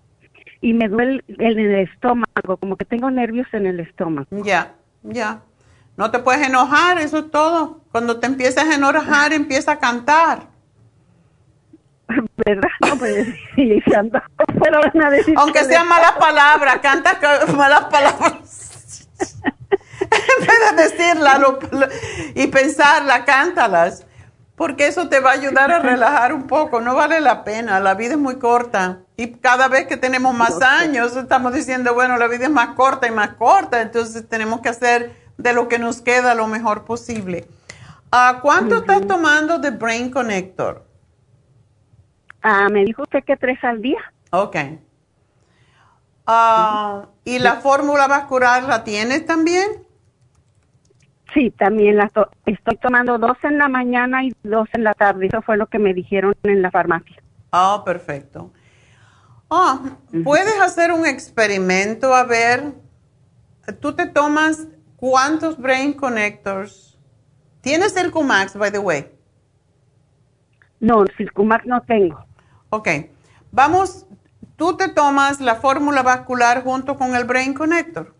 [0.61, 4.29] y me duele en el estómago, como que tengo nervios en el estómago.
[4.45, 5.43] Ya, ya.
[5.97, 7.81] No te puedes enojar, eso es todo.
[7.91, 10.47] Cuando te empiezas a enojar, empieza a cantar.
[12.44, 12.68] ¿Verdad?
[12.86, 13.82] No, pues sí,
[14.62, 17.18] pero van a decir Aunque sean malas palabras, canta
[17.54, 19.09] malas palabras.
[20.00, 21.40] en vez de decirla
[22.34, 24.06] y pensarla, cántalas,
[24.56, 26.80] porque eso te va a ayudar a relajar un poco.
[26.80, 29.00] No vale la pena, la vida es muy corta.
[29.16, 33.06] Y cada vez que tenemos más años, estamos diciendo, bueno, la vida es más corta
[33.09, 37.48] y más corta, entonces tenemos que hacer de lo que nos queda lo mejor posible.
[38.12, 40.88] Uh, ¿Cuánto estás tomando de Brain Connector?
[42.43, 44.01] Ah, me dijo usted que tres al día.
[44.30, 44.57] Ok.
[46.26, 49.86] Uh, ¿Y la fórmula vascular la tienes también?
[51.34, 52.11] Sí, también las
[52.47, 55.26] estoy tomando dos en la mañana y dos en la tarde.
[55.26, 57.22] Eso fue lo que me dijeron en la farmacia.
[57.51, 58.53] Ah, perfecto.
[59.51, 62.74] Ah, puedes hacer un experimento a ver.
[63.80, 64.66] Tú te tomas
[64.97, 66.99] cuántos Brain Connectors.
[67.62, 69.11] ¿Tienes Circumax, by the way?
[70.80, 72.28] No, Circumax no tengo.
[72.70, 72.88] Ok.
[73.50, 74.06] Vamos,
[74.56, 78.14] tú te tomas la fórmula vascular junto con el Brain Connector.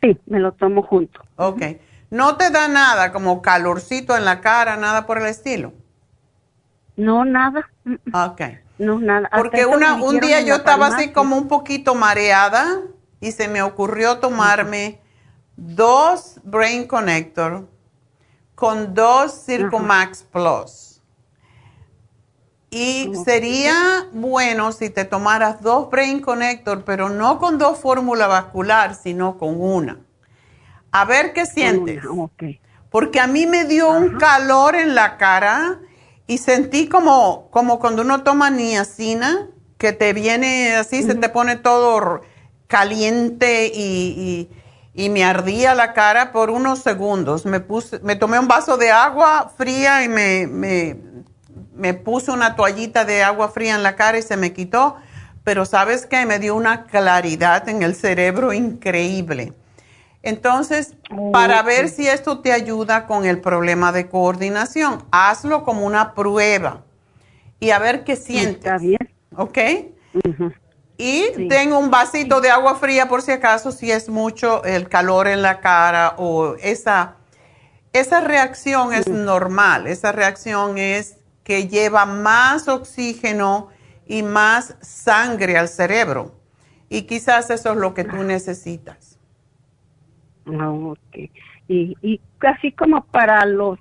[0.00, 1.20] Sí, me lo tomo junto.
[1.36, 1.62] Ok.
[2.10, 5.72] ¿No te da nada, como calorcito en la cara, nada por el estilo?
[6.96, 7.68] No, nada.
[8.12, 8.42] Ok.
[8.78, 9.30] No, nada.
[9.34, 12.82] Porque una, un día yo estaba así como un poquito mareada
[13.20, 15.00] y se me ocurrió tomarme
[15.56, 17.68] dos Brain Connector
[18.54, 20.95] con dos Circumax Plus.
[22.78, 28.94] Y sería bueno si te tomaras dos Brain Connector, pero no con dos fórmula vascular,
[28.94, 30.00] sino con una.
[30.92, 32.02] A ver qué sientes.
[32.90, 35.80] Porque a mí me dio un calor en la cara
[36.26, 39.48] y sentí como, como cuando uno toma niacina,
[39.78, 42.20] que te viene así, se te pone todo
[42.66, 44.50] caliente y,
[44.94, 47.46] me ardía la cara por unos segundos.
[47.46, 51.06] Me, puse, me tomé un vaso de agua fría y me, me
[51.76, 54.96] me puse una toallita de agua fría en la cara y se me quitó,
[55.44, 59.52] pero sabes que me dio una claridad en el cerebro increíble.
[60.22, 60.94] Entonces,
[61.32, 66.82] para ver si esto te ayuda con el problema de coordinación, hazlo como una prueba
[67.60, 68.56] y a ver qué sientes.
[68.56, 68.98] Está bien.
[69.36, 69.58] ¿Ok?
[70.98, 75.28] Y tengo un vasito de agua fría por si acaso, si es mucho el calor
[75.28, 77.16] en la cara o esa,
[77.92, 81.15] esa reacción es normal, esa reacción es
[81.46, 83.68] que lleva más oxígeno
[84.04, 86.34] y más sangre al cerebro.
[86.88, 89.16] Y quizás eso es lo que tú necesitas.
[90.44, 90.98] Ah, ok.
[91.68, 93.78] Y, y casi como para los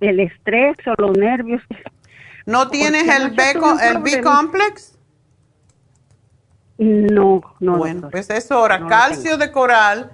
[0.00, 1.62] el estrés o los nervios.
[2.44, 3.42] ¿No tienes el, B,
[3.82, 4.98] el B-complex?
[6.76, 7.78] No, no.
[7.78, 8.86] Bueno, pues es hora.
[8.86, 10.10] Calcio de coral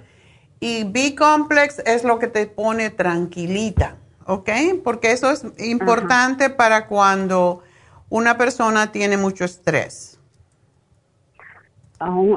[0.61, 3.97] y B-complex es lo que te pone tranquilita.
[4.25, 4.49] ¿Ok?
[4.83, 7.63] Porque eso es importante para cuando
[8.09, 10.19] una persona tiene mucho estrés.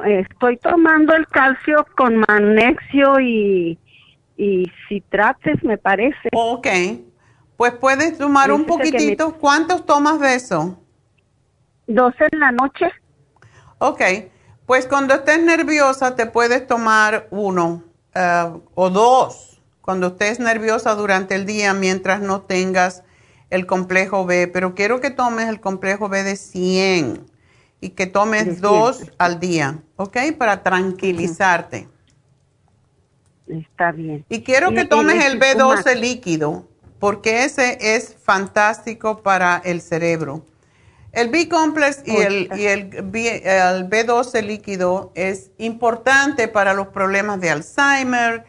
[0.05, 3.78] Estoy tomando el calcio con magnesio y,
[4.37, 6.28] y citrates, me parece.
[6.32, 6.68] Ok,
[7.57, 9.34] pues puedes tomar un poquitito.
[9.34, 10.78] ¿Cuántos tomas de eso?
[11.89, 12.91] Dos en la noche.
[13.78, 14.01] Ok,
[14.66, 17.82] pues cuando estés nerviosa te puedes tomar uno
[18.14, 19.56] eh, o dos
[19.87, 23.05] cuando estés nerviosa durante el día mientras no tengas
[23.51, 27.24] el complejo B, pero quiero que tomes el complejo B de 100
[27.80, 30.16] y que tomes dos al día, ¿ok?
[30.37, 31.89] Para tranquilizarte.
[33.47, 34.24] Está bien.
[34.28, 36.66] Y quiero que tomes el B12 líquido,
[36.99, 40.45] porque ese es fantástico para el cerebro.
[41.12, 47.51] El B-complex y, el, y el, el B12 líquido es importante para los problemas de
[47.51, 48.45] Alzheimer,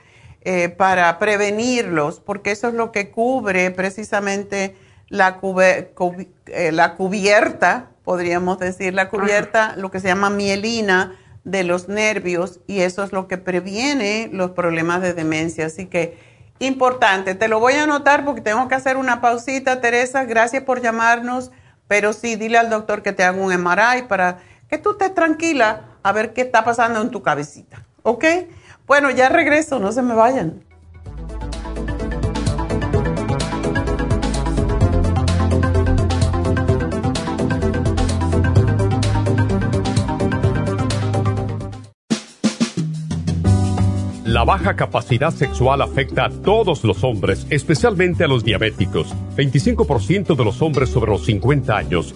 [0.50, 4.78] eh, para prevenirlos, porque eso es lo que cubre precisamente
[5.10, 5.42] la,
[6.46, 12.62] eh, la cubierta, podríamos decir, la cubierta, lo que se llama mielina de los nervios,
[12.66, 15.66] y eso es lo que previene los problemas de demencia.
[15.66, 16.18] Así que
[16.60, 20.82] importante, te lo voy a anotar porque tengo que hacer una pausita, Teresa, gracias por
[20.82, 21.52] llamarnos
[21.88, 24.40] pero sí, dile al doctor que te haga un MRI para
[24.70, 27.86] que tú estés tranquila a ver qué está pasando en tu cabecita.
[28.04, 28.26] ¿Ok?
[28.88, 30.64] Bueno, ya regreso, no se me vayan.
[44.24, 49.14] La baja capacidad sexual afecta a todos los hombres, especialmente a los diabéticos.
[49.36, 52.16] 25% de los hombres sobre los 50 años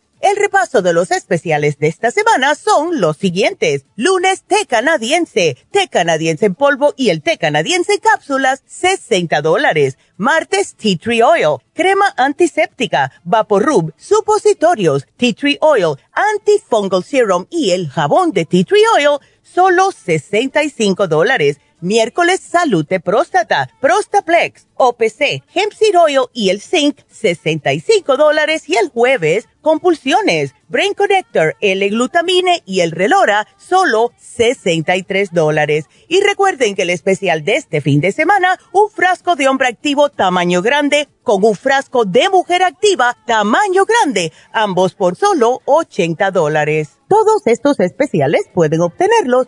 [0.21, 3.85] El repaso de los especiales de esta semana son los siguientes.
[3.95, 9.97] Lunes, té canadiense, té canadiense en polvo y el té canadiense en cápsulas, 60 dólares.
[10.17, 17.89] Martes, tea tree oil, crema antiséptica, vaporub, supositorios, tea tree oil, antifungal serum y el
[17.89, 25.73] jabón de tea tree oil, solo 65 dólares Miércoles, salud de próstata, Prostaplex, OPC, Hemp
[25.73, 25.95] Seed
[26.31, 28.69] y el Zinc, 65 dólares.
[28.69, 35.85] Y el jueves, compulsiones, Brain Connector, L-Glutamine y el Relora, solo 63 dólares.
[36.07, 40.09] Y recuerden que el especial de este fin de semana, un frasco de hombre activo
[40.09, 46.99] tamaño grande con un frasco de mujer activa tamaño grande, ambos por solo 80 dólares.
[47.09, 49.47] Todos estos especiales pueden obtenerlos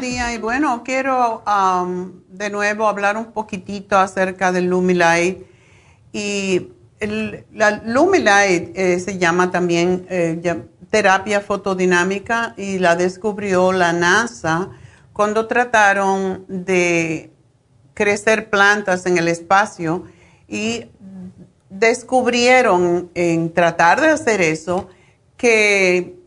[0.00, 5.44] Día y bueno, quiero um, de nuevo hablar un poquitito acerca del Lumilight
[6.10, 6.68] y
[7.00, 14.70] el, la Lumilight eh, se llama también, eh, terapia fotodinámica y la descubrió la NASA
[15.12, 17.30] cuando trataron de
[17.92, 20.04] crecer plantas en el espacio
[20.48, 20.86] y
[21.68, 24.88] descubrieron en tratar de hacer eso
[25.36, 26.19] que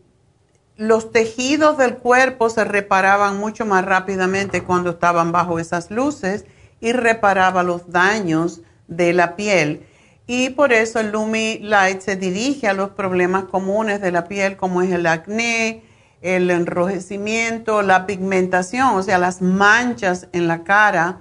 [0.76, 6.46] los tejidos del cuerpo se reparaban mucho más rápidamente cuando estaban bajo esas luces
[6.80, 9.86] y reparaba los daños de la piel.
[10.26, 14.56] Y por eso el Lumi Light se dirige a los problemas comunes de la piel
[14.56, 15.84] como es el acné,
[16.22, 21.18] el enrojecimiento, la pigmentación, o sea, las manchas en la cara.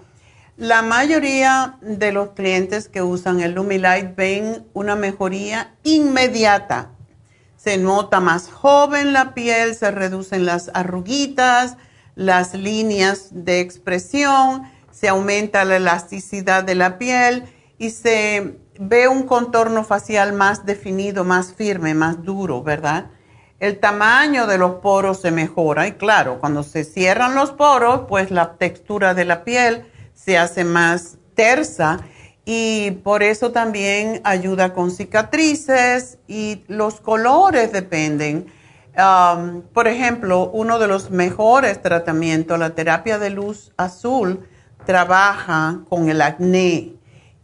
[0.57, 6.89] La mayoría de los clientes que usan el Lumi Light ven una mejoría inmediata
[7.63, 11.77] se nota más joven la piel, se reducen las arruguitas,
[12.15, 17.45] las líneas de expresión, se aumenta la elasticidad de la piel
[17.77, 23.05] y se ve un contorno facial más definido, más firme, más duro, ¿verdad?
[23.59, 28.29] El tamaño de los poros se mejora y claro, cuando se cierran los poros, pues
[28.29, 31.99] la textura de la piel se hace más tersa
[32.45, 38.47] y por eso también ayuda con cicatrices y los colores dependen.
[38.95, 44.47] Um, por ejemplo, uno de los mejores tratamientos, la terapia de luz azul,
[44.85, 46.93] trabaja con el acné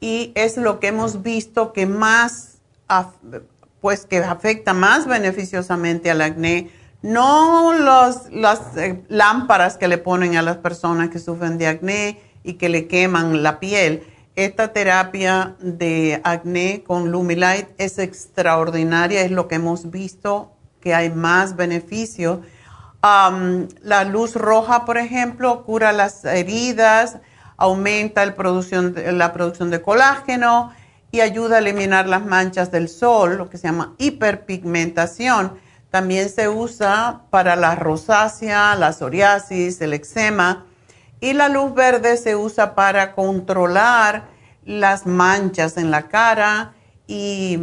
[0.02, 2.60] y es lo que hemos visto que más,
[3.80, 6.70] pues que afecta más beneficiosamente al acné.
[7.02, 12.22] No los, las eh, lámparas que le ponen a las personas que sufren de acné
[12.44, 14.04] y que le queman la piel
[14.46, 21.10] esta terapia de acné con Lumilight es extraordinaria, es lo que hemos visto que hay
[21.10, 22.42] más beneficio.
[23.02, 27.18] la luz roja, por ejemplo, cura las heridas,
[27.58, 30.72] aumenta la producción de colágeno
[31.12, 35.60] y ayuda a eliminar las manchas del sol, lo que se llama hiperpigmentación.
[35.90, 40.66] También se usa para la rosácea, la psoriasis, el eczema
[41.22, 44.29] y la luz verde se usa para controlar
[44.70, 46.76] las manchas en la cara
[47.08, 47.58] y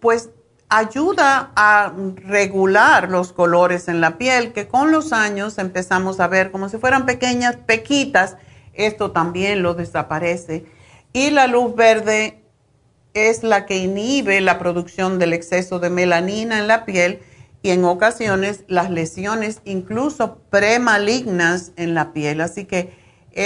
[0.00, 0.30] pues
[0.70, 1.92] ayuda a
[2.24, 6.78] regular los colores en la piel que con los años empezamos a ver como si
[6.78, 8.38] fueran pequeñas pequitas.
[8.72, 10.64] Esto también lo desaparece.
[11.12, 12.42] Y la luz verde
[13.12, 17.20] es la que inhibe la producción del exceso de melanina en la piel
[17.60, 22.40] y en ocasiones las lesiones incluso premalignas en la piel.
[22.40, 22.98] Así que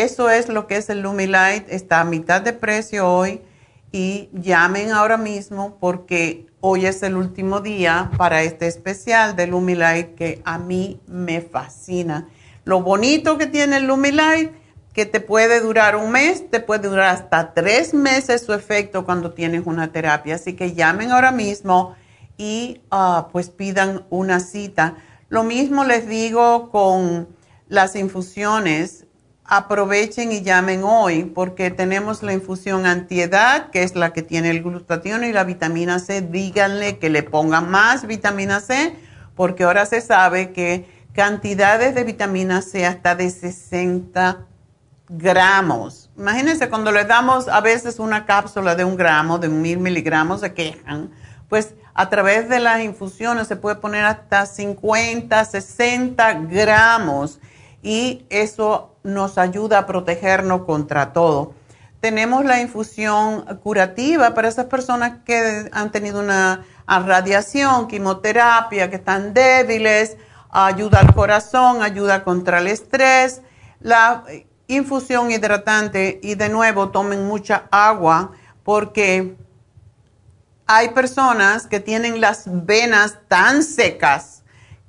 [0.02, 1.68] eso es lo que es el Lumilight.
[1.68, 3.42] Está a mitad de precio hoy
[3.92, 10.16] y llamen ahora mismo porque hoy es el último día para este especial de Lumilight
[10.16, 12.28] que a mí me fascina.
[12.64, 14.52] Lo bonito que tiene el Lumilight
[14.94, 19.32] que te puede durar un mes, te puede durar hasta tres meses su efecto cuando
[19.32, 20.36] tienes una terapia.
[20.36, 21.94] Así que llamen ahora mismo
[22.36, 24.96] y ah, pues pidan una cita.
[25.28, 27.28] Lo mismo les digo con
[27.68, 29.06] las infusiones.
[29.46, 34.62] Aprovechen y llamen hoy porque tenemos la infusión antiedad, que es la que tiene el
[34.62, 36.22] glutatión y la vitamina C.
[36.22, 38.96] Díganle que le pongan más vitamina C
[39.36, 44.46] porque ahora se sabe que cantidades de vitamina C hasta de 60
[45.10, 46.10] gramos.
[46.16, 50.54] Imagínense cuando le damos a veces una cápsula de un gramo, de mil miligramos, se
[50.54, 51.10] quejan.
[51.50, 57.40] Pues a través de las infusiones se puede poner hasta 50, 60 gramos
[57.84, 61.54] y eso nos ayuda a protegernos contra todo.
[62.00, 69.34] Tenemos la infusión curativa para esas personas que han tenido una radiación, quimioterapia, que están
[69.34, 70.16] débiles,
[70.50, 73.42] ayuda al corazón, ayuda contra el estrés.
[73.80, 74.24] La
[74.66, 78.32] infusión hidratante y de nuevo tomen mucha agua
[78.64, 79.36] porque
[80.66, 84.33] hay personas que tienen las venas tan secas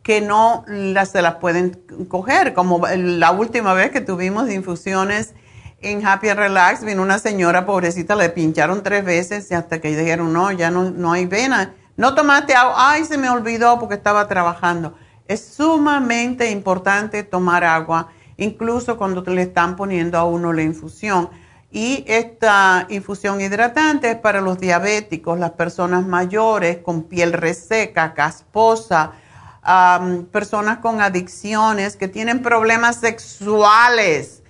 [0.06, 5.34] que no las, se las pueden coger, como la última vez que tuvimos infusiones
[5.82, 10.52] en Happy Relax, vino una señora pobrecita, le pincharon tres veces hasta que dijeron, no,
[10.52, 11.74] ya no, no hay vena.
[11.98, 14.94] No tomaste agua, ay, se me olvidó porque estaba trabajando.
[15.28, 21.32] Es sumamente importante tomar agua, incluso cuando le están poniendo a uno la infusión
[21.72, 29.14] y esta infusión hidratante es para los diabéticos, las personas mayores con piel reseca, casposa,
[30.32, 34.44] personas con adicciones, que tienen problemas sexuales,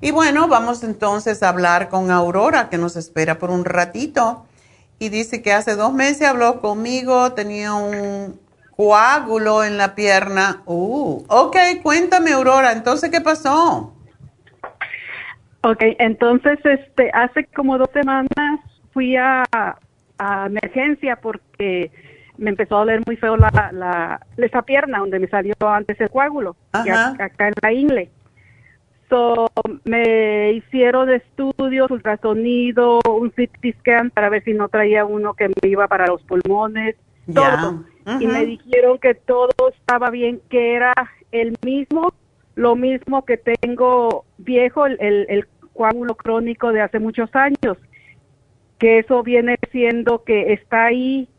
[0.02, 4.48] Y bueno, vamos entonces a hablar con Aurora, que nos espera por un ratito.
[4.98, 8.40] Y dice que hace dos meses habló conmigo, tenía un
[8.76, 10.64] coágulo en la pierna.
[10.66, 13.94] Uh, ok, cuéntame, Aurora, entonces, ¿qué pasó?
[15.64, 18.60] Ok, entonces, este, hace como dos semanas
[18.92, 19.44] fui a,
[20.18, 21.92] a emergencia porque
[22.42, 26.10] me empezó a doler muy feo la, la, esa pierna donde me salió antes el
[26.10, 28.10] coágulo, acá en la ingle.
[29.10, 29.48] So,
[29.84, 35.70] me hicieron estudios, ultrasonido, un CT scan para ver si no traía uno que me
[35.70, 36.96] iba para los pulmones,
[37.32, 37.86] todo.
[38.20, 40.94] Y me dijeron que todo estaba bien, que era
[41.32, 42.12] el mismo,
[42.56, 47.78] lo mismo que tengo viejo, el, el coágulo crónico de hace muchos años,
[48.80, 51.30] que eso viene siendo que está ahí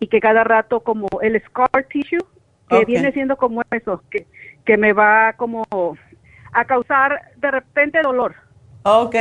[0.00, 2.24] y que cada rato como el scar tissue,
[2.68, 4.26] que viene siendo como eso, que,
[4.64, 5.64] que me va como
[6.52, 8.34] a causar de repente dolor.
[8.82, 9.14] Ok.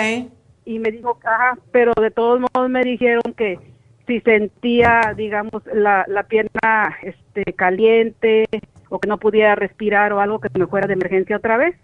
[0.65, 3.59] Y me dijo, ajá, pero de todos modos me dijeron que
[4.07, 8.45] si sentía, digamos, la, la pierna este, caliente
[8.89, 11.75] o que no pudiera respirar o algo que me fuera de emergencia otra vez.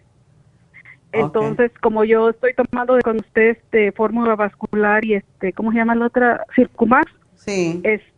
[1.12, 5.96] Entonces, como yo estoy tomando con usted este fórmula vascular y este, ¿cómo se llama
[5.96, 6.46] la otra?
[6.56, 7.12] Circumax.
[7.36, 7.80] Sí.
[7.84, 8.15] Este,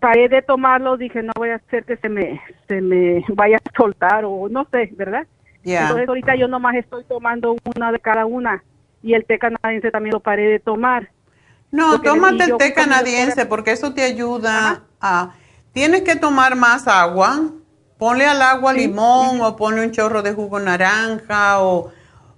[0.00, 3.76] paré de tomarlo, dije, no voy a hacer que se me se me vaya a
[3.76, 5.26] soltar o no sé, ¿verdad?
[5.64, 8.62] Entonces ahorita yo nomás estoy tomando una de cada una
[9.02, 11.10] y el té canadiense también lo paré de tomar.
[11.70, 15.34] No, tómate el té canadiense porque eso te ayuda a...
[15.72, 17.50] Tienes que tomar más agua.
[17.98, 21.90] Ponle al agua limón o ponle un chorro de jugo naranja o,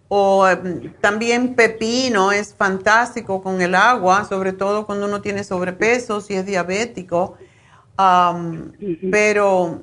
[0.08, 2.32] o em, también pepino.
[2.32, 7.36] Es fantástico con el agua, sobre todo cuando uno tiene sobrepeso, si es diabético.
[9.10, 9.82] pero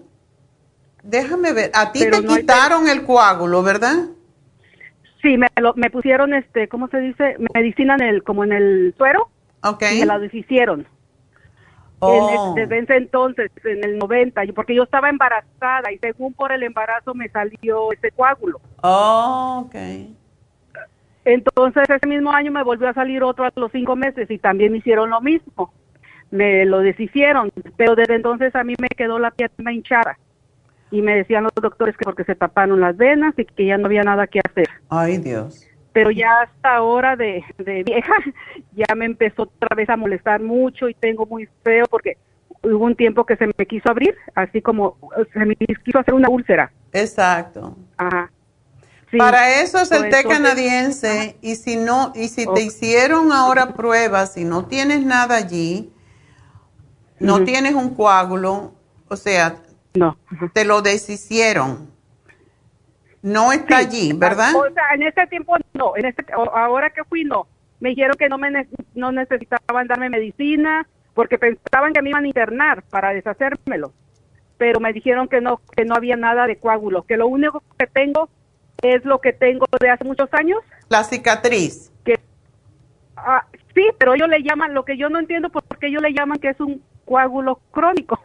[1.03, 4.05] Déjame ver, a ti te quitaron el coágulo, ¿verdad?
[5.21, 7.36] Sí, me, me pusieron, este, ¿cómo se dice?
[7.53, 9.30] Medicina en el, como en el suero.
[9.63, 9.84] Ok.
[9.93, 10.88] Y me la deshicieron.
[12.06, 12.54] Oh.
[12.56, 17.14] desde ese entonces, en el 90, porque yo estaba embarazada y según por el embarazo
[17.14, 18.60] me salió ese coágulo.
[18.82, 19.76] Oh, ok.
[21.26, 24.72] Entonces ese mismo año me volvió a salir otro a los cinco meses y también
[24.72, 25.74] me hicieron lo mismo.
[26.32, 30.18] Me lo deshicieron, pero desde entonces a mí me quedó la pierna hinchada
[30.91, 33.86] y me decían los doctores que porque se taparon las venas y que ya no
[33.86, 34.68] había nada que hacer.
[34.89, 35.68] Ay, Dios.
[35.93, 37.43] Pero ya hasta ahora de,
[37.85, 38.13] vieja
[38.73, 42.17] ya me empezó otra vez a molestar mucho y tengo muy feo porque
[42.63, 44.97] hubo un tiempo que se me quiso abrir, así como
[45.31, 46.71] se me quiso hacer una úlcera.
[46.91, 47.77] Exacto.
[47.97, 48.31] Ajá.
[49.17, 54.37] Para eso es el té canadiense y si no y si te hicieron ahora pruebas
[54.37, 55.93] y no tienes nada allí,
[57.19, 58.73] no tienes un coágulo,
[59.07, 59.57] o sea,
[59.93, 60.17] no.
[60.53, 61.92] Te lo deshicieron.
[63.24, 64.53] No está allí, ¿verdad?
[64.53, 65.95] O sea, en ese tiempo no.
[65.95, 67.47] En este, ahora que fui, no.
[67.80, 72.28] Me dijeron que no, me no necesitaban darme medicina porque pensaban que me iban a
[72.28, 73.93] internar para deshacérmelo.
[74.57, 77.88] Pero me dijeron que no, que no había nada de coágulo, que lo único que
[77.88, 78.30] tengo
[78.82, 80.59] es lo que tengo de hace muchos años.
[80.89, 81.91] La cicatriz.
[82.03, 82.19] Que,
[83.15, 86.13] ah, sí, pero ellos le llaman, lo que yo no entiendo por qué ellos le
[86.13, 88.19] llaman que es un coágulo crónico.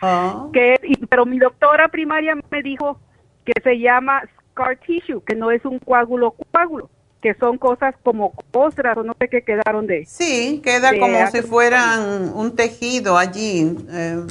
[0.00, 0.48] Ah.
[0.52, 0.76] que,
[1.08, 2.98] pero mi doctora primaria me dijo
[3.44, 6.90] que se llama scar tissue, que no es un coágulo coágulo,
[7.20, 10.04] que son cosas como costras o no sé qué quedaron de.
[10.06, 13.76] Sí, queda como si fueran un tejido allí.
[13.90, 14.26] Eh.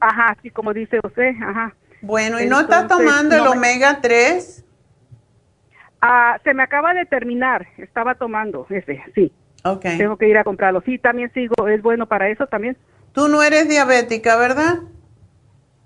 [0.00, 1.74] Ajá, sí, como dice usted, ajá.
[2.00, 4.64] Bueno, ¿y no está tomando el omega 3?
[6.00, 9.32] Ah, se me acaba de terminar, estaba tomando ese, sí.
[9.64, 9.96] Okay.
[9.96, 10.82] Tengo que ir a comprarlo.
[10.84, 12.76] Sí, también sigo, es bueno para eso también.
[13.12, 14.80] Tú no eres diabética, ¿verdad?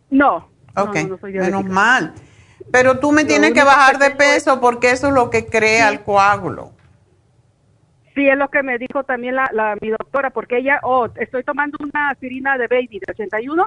[0.09, 0.49] No.
[0.75, 2.15] Ok, no, soy menos mal.
[2.73, 6.03] Pero tú me tienes que bajar de peso porque eso es lo que crea el
[6.03, 6.73] coágulo.
[8.15, 11.77] Sí, es lo que me dijo también la, mi doctora, porque ella, oh, estoy tomando
[11.81, 13.67] una aspirina de baby de 81.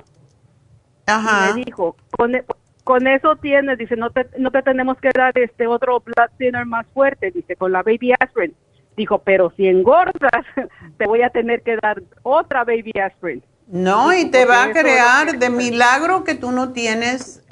[1.06, 1.52] Ajá.
[1.52, 2.43] Y me dijo, con, e,
[2.84, 6.66] con eso tienes, dice, no te, no te tenemos que dar este otro blood thinner
[6.66, 8.56] más fuerte, dice, con la baby aspirin.
[8.97, 10.43] Dijo, pero si engordas,
[10.97, 13.43] te voy a tener que dar otra baby aspirin.
[13.68, 17.43] No, y te va a crear de milagro que tú no tienes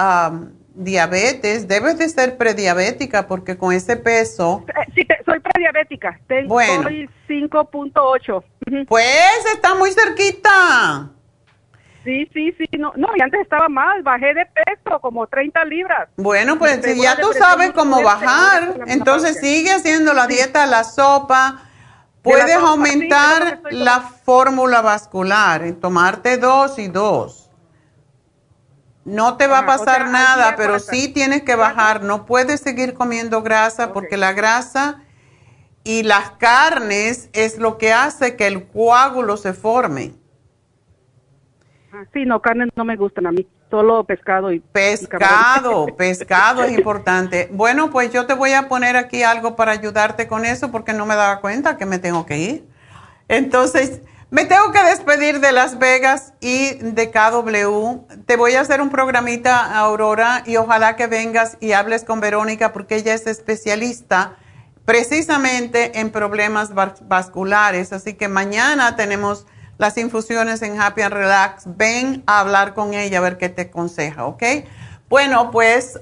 [0.77, 1.67] diabetes.
[1.67, 4.65] Debes de ser prediabética porque con ese peso...
[4.67, 6.19] Eh, sí, soy prediabética.
[6.27, 6.89] Tengo bueno.
[7.27, 8.43] 5.8.
[8.87, 11.09] Pues está muy cerquita.
[12.03, 12.65] Sí, sí, sí.
[12.77, 14.01] No, no, y antes estaba mal.
[14.03, 16.09] Bajé de peso, como 30 libras.
[16.15, 21.63] Bueno, pues si ya tú sabes cómo bajar, entonces sigue haciendo la dieta, la sopa
[22.27, 27.46] Puedes aumentar la fórmula vascular, tomarte dos y dos.
[29.07, 32.03] No te va a pasar nada, pero sí tienes que bajar.
[32.03, 35.01] No puedes seguir comiendo grasa porque la grasa
[35.85, 40.11] y las carnes es lo que hace que el coágulo se forme.
[41.93, 44.59] Ah, sí, no, carnes no me gustan a mí, solo pescado y...
[44.59, 47.47] Pescado, pescado es importante.
[47.53, 51.05] Bueno, pues yo te voy a poner aquí algo para ayudarte con eso porque no
[51.05, 52.67] me daba cuenta que me tengo que ir.
[53.29, 58.23] Entonces, me tengo que despedir de Las Vegas y de KW.
[58.25, 62.73] Te voy a hacer un programita, Aurora, y ojalá que vengas y hables con Verónica
[62.73, 64.35] porque ella es especialista
[64.83, 67.93] precisamente en problemas vasculares.
[67.93, 69.45] Así que mañana tenemos
[69.77, 71.63] las infusiones en Happy and Relax.
[71.77, 74.43] Ven a hablar con ella a ver qué te aconseja, ¿ok?
[75.07, 75.99] Bueno, pues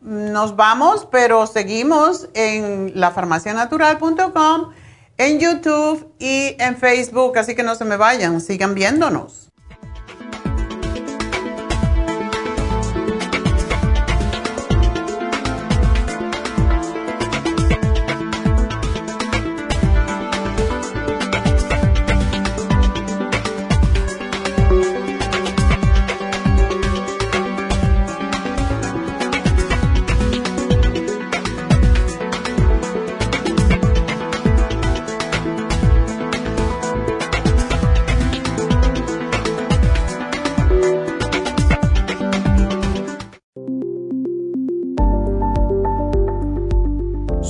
[0.00, 4.72] nos vamos, pero seguimos en lafarmacianatural.com
[5.16, 9.43] en YouTube y en Facebook, así que no se me vayan, sigan viéndonos.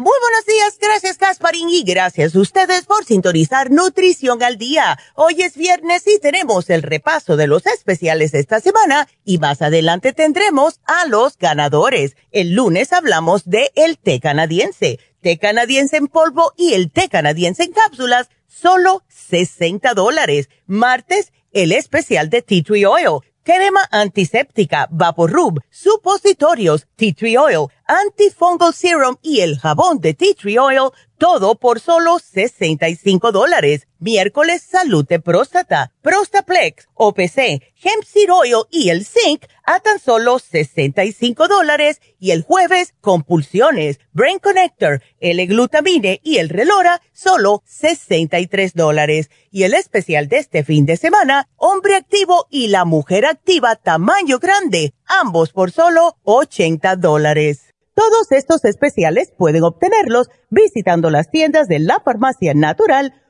[0.00, 4.98] Muy buenos días, gracias Gasparín y gracias a ustedes por sintonizar Nutrición al Día.
[5.14, 10.14] Hoy es viernes y tenemos el repaso de los especiales esta semana y más adelante
[10.14, 12.16] tendremos a los ganadores.
[12.30, 17.64] El lunes hablamos de el té canadiense, té canadiense en polvo y el té canadiense
[17.64, 20.48] en cápsulas, solo 60 dólares.
[20.64, 28.72] Martes, el especial de Tea Tree Oil crema antiséptica, Vaporub, supositorios, tea tree oil, antifungal
[28.72, 33.86] serum y el jabón de tea tree oil, todo por solo 65 dólares.
[34.02, 38.30] Miércoles, salud de próstata, Prostaplex, OPC, Hemp Seed
[38.70, 42.00] y el Zinc a tan solo 65 dólares.
[42.18, 49.28] Y el jueves, compulsiones, Brain Connector, el glutamine y el Relora, solo 63 dólares.
[49.50, 54.38] Y el especial de este fin de semana, hombre activo y la mujer activa tamaño
[54.38, 57.74] grande, ambos por solo 80 dólares.
[57.92, 63.12] Todos estos especiales pueden obtenerlos visitando las tiendas de la farmacia natural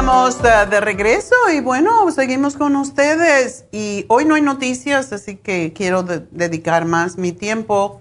[0.00, 5.74] Estamos de, regreso y bueno, seguimos con ustedes y hoy no hay noticias, así que
[5.74, 8.00] quiero dedicar más mi tiempo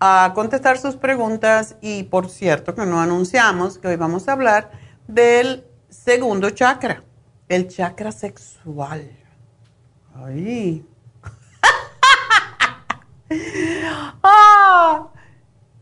[0.00, 4.72] a contestar sus preguntas y por cierto que no anunciamos que hoy vamos a hablar
[5.06, 7.04] del segundo chakra,
[7.48, 9.08] el chakra sexual.
[10.16, 10.84] Ay.
[14.24, 15.06] ah,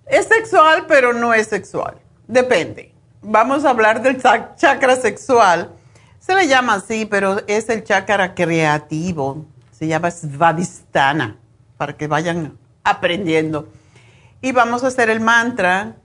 [0.05, 1.97] es sexual pero no es sexual,
[2.29, 5.73] depende vamos a hablar del chakra sexual.
[6.19, 9.45] Se le llama así, pero es el chakra creativo.
[9.71, 11.37] Se llama Svadhisthana,
[11.77, 13.69] para que vayan aprendiendo.
[14.41, 15.97] Y vamos a hacer el mantra.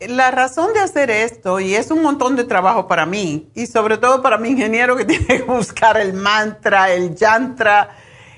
[0.00, 3.98] la razón de hacer esto, y es un montón de trabajo para mí, y sobre
[3.98, 7.90] todo para mi ingeniero que tiene que buscar el mantra, el yantra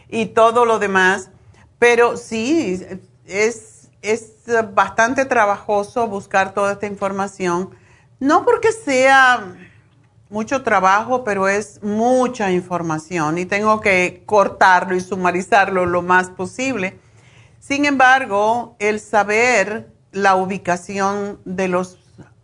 [0.09, 1.31] y todo lo demás,
[1.79, 2.85] pero sí,
[3.27, 3.72] es
[4.03, 4.33] es
[4.75, 7.71] bastante trabajoso buscar toda esta información,
[8.21, 9.57] no porque sea
[10.29, 16.99] mucho trabajo, pero es mucha información y tengo que cortarlo y sumarizarlo lo más posible.
[17.61, 21.99] Sin embargo, el saber la ubicación de los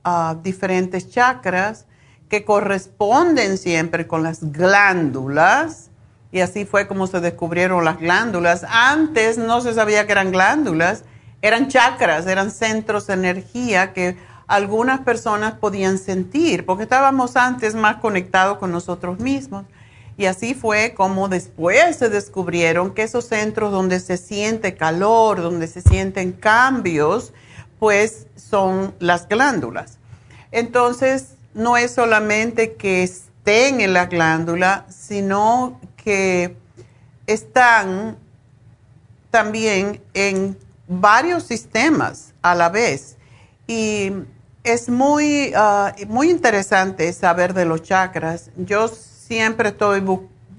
[0.05, 1.87] ah, diferentes chakras
[2.29, 5.91] que corresponden siempre con las glándulas,
[6.31, 8.65] y así fue como se descubrieron las glándulas.
[8.69, 11.05] Antes no se sabía que eran glándulas,
[11.43, 14.17] eran chakras, eran centros de energía que
[14.47, 19.65] algunas personas podían sentir, porque estábamos antes más conectados con nosotros mismos.
[20.17, 25.69] Y así fue como después se descubrieron que esos centros donde se siente calor, donde
[25.69, 27.33] se sienten cambios,
[27.79, 29.99] pues son las glándulas.
[30.51, 36.57] Entonces, no es solamente que estén en la glándula, sino que
[37.27, 38.17] están
[39.31, 40.57] también en
[40.89, 43.17] varios sistemas a la vez.
[43.67, 44.13] Y
[44.65, 48.51] es muy, ah, muy interesante saber de los chakras.
[48.57, 50.03] Yo siempre estoy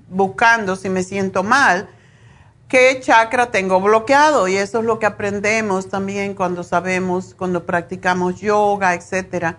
[0.10, 1.90] buscando, si me siento mal,
[2.68, 4.48] qué chakra tengo bloqueado.
[4.48, 9.58] Y eso es lo que aprendemos también cuando sabemos, cuando practicamos yoga, etcétera.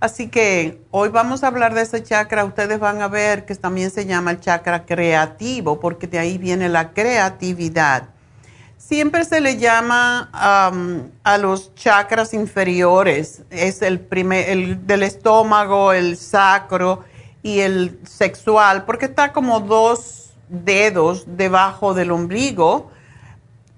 [0.00, 2.44] Así que hoy vamos a hablar de ese chakra.
[2.44, 6.68] Ustedes van a ver que también se llama el chakra creativo, porque de ahí viene
[6.68, 8.08] la creatividad
[8.88, 16.16] siempre se le llama a los chakras inferiores, es el, primer, el del estómago, el
[16.16, 17.04] sacro
[17.42, 22.90] y el sexual, porque está como dos dedos debajo del ombligo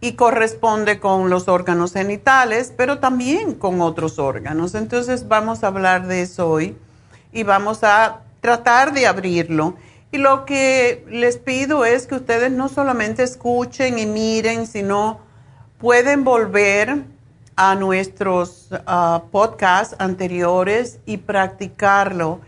[0.01, 4.75] y corresponde con los órganos genitales, pero también con otros órganos.
[4.75, 6.77] Entonces vamos a hablar de eso hoy
[7.33, 9.77] y vamos a tratar de abrirlo.
[10.15, 15.19] Y lo que les pido es que ustedes no solamente escuchen y miren, sino
[15.79, 17.03] pueden volver
[17.57, 22.39] a nuestros ah, podcasts anteriores y practicarlo,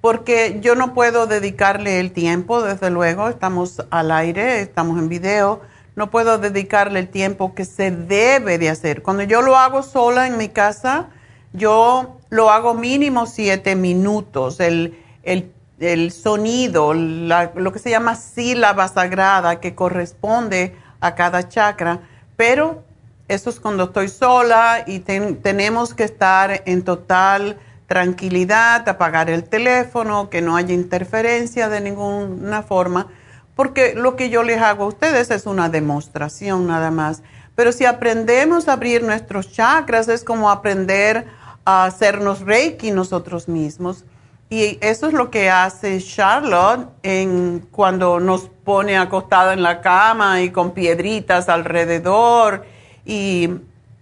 [0.00, 5.60] porque yo no puedo dedicarle el tiempo, desde luego, estamos al aire, estamos en video,
[5.94, 9.02] no puedo dedicarle el tiempo que se debe de hacer.
[9.02, 11.10] Cuando yo lo hago sola en mi casa,
[11.52, 14.58] yo lo hago mínimo siete minutos.
[14.58, 22.00] El, el el sonido, lo que se llama sílaba sagrada que corresponde a cada chakra,
[22.36, 22.84] pero
[23.28, 30.30] eso es cuando estoy sola y tenemos que estar en total tranquilidad, apagar el teléfono,
[30.30, 33.08] que no haya interferencia de ninguna forma,
[33.54, 37.22] porque lo que yo les hago a ustedes es una demostración nada más.
[37.54, 41.26] Pero si aprendemos a abrir nuestros chakras, es como aprender
[41.64, 44.04] a hacernos reiki nosotros mismos
[44.50, 50.42] y eso es lo que hace Charlotte en, cuando nos pone acostada en la cama
[50.42, 52.64] y con piedritas alrededor.
[53.04, 53.50] Y,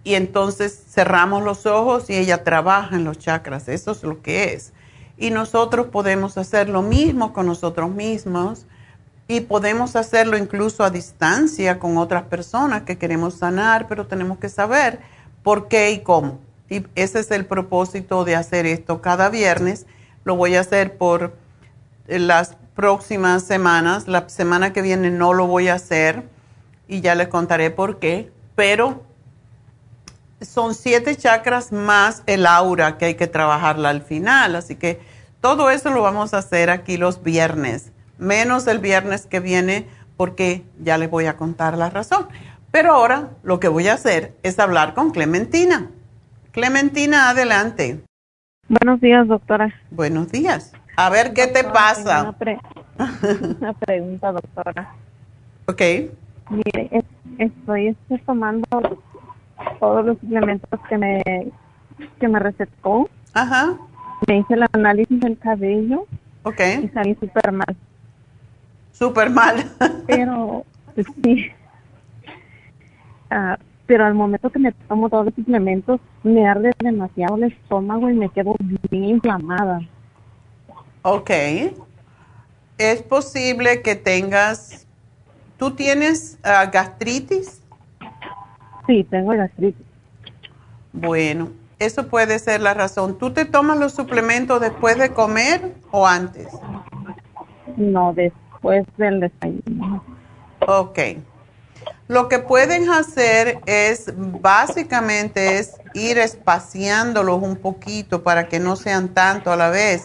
[0.03, 3.69] y entonces cerramos los ojos y ella trabaja en los chakras.
[3.69, 4.73] Eso es lo que es.
[5.17, 8.65] Y nosotros podemos hacer lo mismo con nosotros mismos
[9.27, 14.49] y podemos hacerlo incluso a distancia con otras personas que queremos sanar, pero tenemos que
[14.49, 14.99] saber
[15.41, 16.39] por qué y cómo.
[16.69, 19.85] Y ese es el propósito de hacer esto cada viernes
[20.23, 21.35] lo voy a hacer por
[22.07, 24.07] las próximas semanas.
[24.07, 26.23] La semana que viene no lo voy a hacer
[26.87, 28.31] y ya les contaré por qué.
[28.55, 29.03] Pero
[30.41, 34.55] son siete chakras más el aura que hay que trabajarla al final.
[34.55, 34.99] Así que
[35.41, 40.63] todo eso lo vamos a hacer aquí los viernes, menos el viernes que viene porque
[40.79, 42.27] ya les voy a contar la razón.
[42.71, 45.91] Pero ahora lo que voy a hacer es hablar con Clementina.
[46.51, 48.03] Clementina, adelante.
[48.69, 49.73] Buenos días, doctora.
[49.91, 50.71] Buenos días.
[50.95, 52.33] A ver qué te pasa.
[53.59, 54.95] Una, pregunta, doctora.
[55.65, 55.81] Ok.
[56.49, 57.03] Mire,
[57.39, 58.65] estoy, estoy tomando
[59.79, 61.21] todos los suplementos que me,
[62.19, 63.09] que me recetó.
[63.33, 63.77] Ajá.
[64.27, 66.05] Me hice el análisis del cabello.
[66.43, 66.61] Ok.
[66.83, 67.75] Y salí súper mal.
[68.93, 69.55] Súper mal.
[70.07, 70.65] pero,
[71.21, 71.51] sí.
[73.29, 78.09] Ah, pero al momento que me tomo todos los suplementos, me arde demasiado el estómago
[78.09, 78.55] y me quedo
[78.89, 79.81] bien inflamada.
[81.01, 81.31] Ok.
[82.77, 84.87] Es posible que tengas.
[85.57, 87.61] ¿Tú tienes ah, gastritis?
[88.87, 89.85] Sí, tengo gastritis.
[90.91, 93.17] Bueno, eso puede ser la razón.
[93.17, 96.47] ¿Tú te tomas los suplementos después de comer o antes?
[97.77, 100.03] No, después del desayuno.
[100.67, 100.99] Ok.
[102.13, 109.15] Lo que pueden hacer es, básicamente, es ir espaciándolos un poquito para que no sean
[109.15, 110.03] tanto a la vez.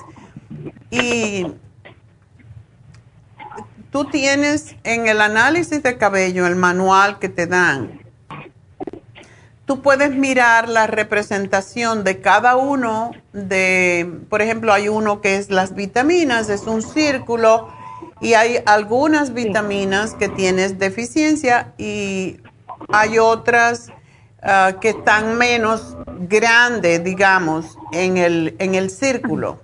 [0.91, 1.53] Y
[3.91, 8.01] tú tienes en el análisis de cabello, el manual que te dan,
[9.67, 15.51] tú puedes mirar la representación de cada uno de, por ejemplo, hay uno que es
[15.51, 17.69] las vitaminas, es un círculo
[18.21, 22.39] y hay algunas vitaminas que tienes deficiencia y
[22.89, 23.91] hay otras
[24.43, 29.61] ah, que están menos grandes, digamos, en el, en el círculo.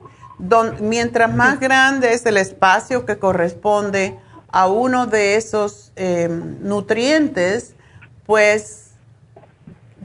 [0.81, 7.75] mientras más grande es el espacio que corresponde a uno de esos eh, nutrientes,
[8.25, 8.91] pues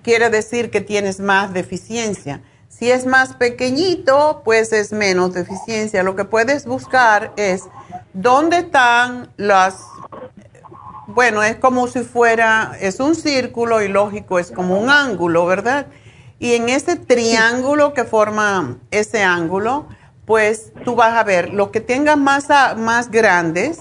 [0.01, 2.41] quiere decir que tienes más deficiencia.
[2.67, 6.01] Si es más pequeñito, pues es menos deficiencia.
[6.01, 7.63] Lo que puedes buscar es
[8.13, 9.83] dónde están las,
[11.07, 15.87] bueno, es como si fuera, es un círculo y lógico, es como un ángulo, ¿verdad?
[16.39, 19.87] Y en ese triángulo que forma ese ángulo,
[20.25, 22.47] pues tú vas a ver, lo que tenga más,
[22.77, 23.79] más grandes,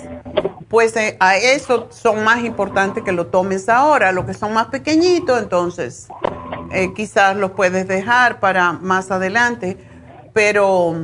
[0.68, 4.12] pues eh, a eso son más importantes que lo tomes ahora.
[4.12, 6.08] Lo que son más pequeñitos, entonces
[6.72, 9.78] eh, quizás los puedes dejar para más adelante.
[10.34, 10.94] Pero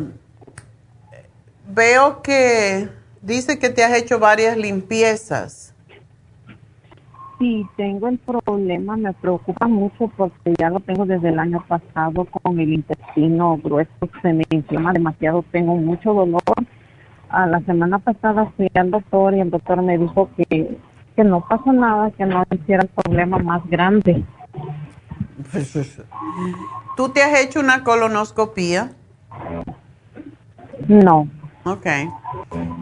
[1.66, 2.90] veo que
[3.24, 5.74] dice que te has hecho varias limpiezas.
[7.38, 12.24] Sí, tengo el problema, me preocupa mucho porque ya lo tengo desde el año pasado
[12.26, 13.90] con el intestino grueso,
[14.22, 16.42] se me inflama demasiado, tengo mucho dolor
[17.34, 20.78] a la semana pasada fui al doctor y el doctor me dijo que,
[21.16, 24.24] que no pasó nada, que no hiciera el problema más grande.
[26.96, 28.92] ¿Tú te has hecho una colonoscopía?
[30.86, 31.28] No.
[31.64, 31.86] Ok.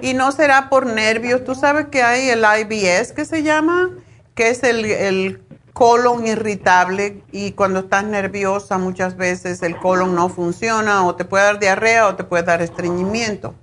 [0.01, 1.45] ¿Y no será por nervios?
[1.45, 3.91] ¿Tú sabes que hay el IBS que se llama?
[4.35, 5.41] Que es el, el
[5.73, 11.45] colon irritable y cuando estás nerviosa muchas veces el colon no funciona o te puede
[11.45, 13.55] dar diarrea o te puede dar estreñimiento.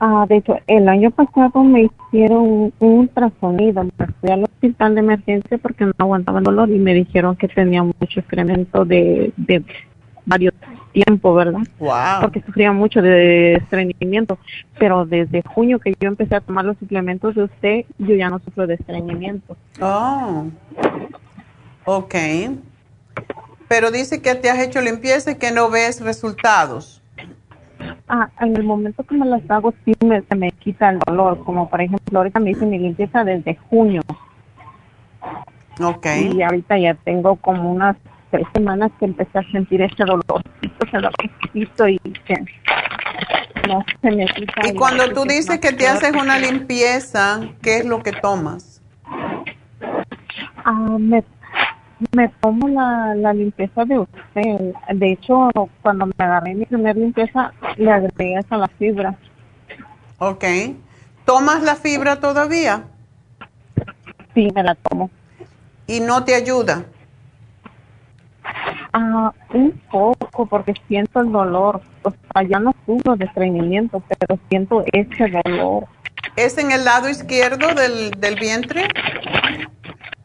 [0.00, 3.82] Ah, de hecho, el año pasado me hicieron un, ultrasonido.
[3.82, 7.48] Me fui al hospital de emergencia porque no aguantaba el dolor y me dijeron que
[7.48, 9.64] tenía mucho excremento de, de
[10.24, 10.54] varios
[10.92, 11.60] tiempos, ¿verdad?
[11.78, 12.20] Wow.
[12.22, 14.38] Porque sufría mucho de estreñimiento.
[14.78, 18.38] Pero desde junio que yo empecé a tomar los suplementos de usted, yo ya no
[18.40, 19.56] sufro de estreñimiento.
[19.80, 20.46] Oh.
[21.84, 22.14] Ok.
[23.68, 27.02] Pero dice que te has hecho limpieza y que no ves resultados.
[28.08, 31.44] Ah, en el momento que me las hago sí me, se me quita el dolor,
[31.44, 34.02] como por ejemplo ahorita me hice mi limpieza desde junio.
[35.80, 36.06] Ok.
[36.34, 37.96] Y ahorita ya tengo como unas
[38.30, 42.34] tres semanas que empecé a sentir ese dolorcito, ese dolorcito y que
[43.68, 44.68] no se me quita.
[44.68, 48.82] Y cuando tú dices que te haces una limpieza, ¿qué es lo que tomas?
[50.64, 51.24] Ah, me
[52.12, 54.74] me tomo la, la limpieza de usted.
[54.94, 55.48] De hecho,
[55.82, 59.16] cuando me agarré mi primer limpieza, le agregué a la fibra.
[60.18, 60.44] Ok.
[61.24, 62.84] ¿Tomas la fibra todavía?
[64.34, 65.10] Sí, me la tomo.
[65.86, 66.84] ¿Y no te ayuda?
[69.00, 71.80] Ah, un poco, porque siento el dolor.
[72.02, 75.84] O sea, ya no sufro de estreñimiento, pero siento ese dolor.
[76.34, 78.88] ¿Es en el lado izquierdo del, del vientre?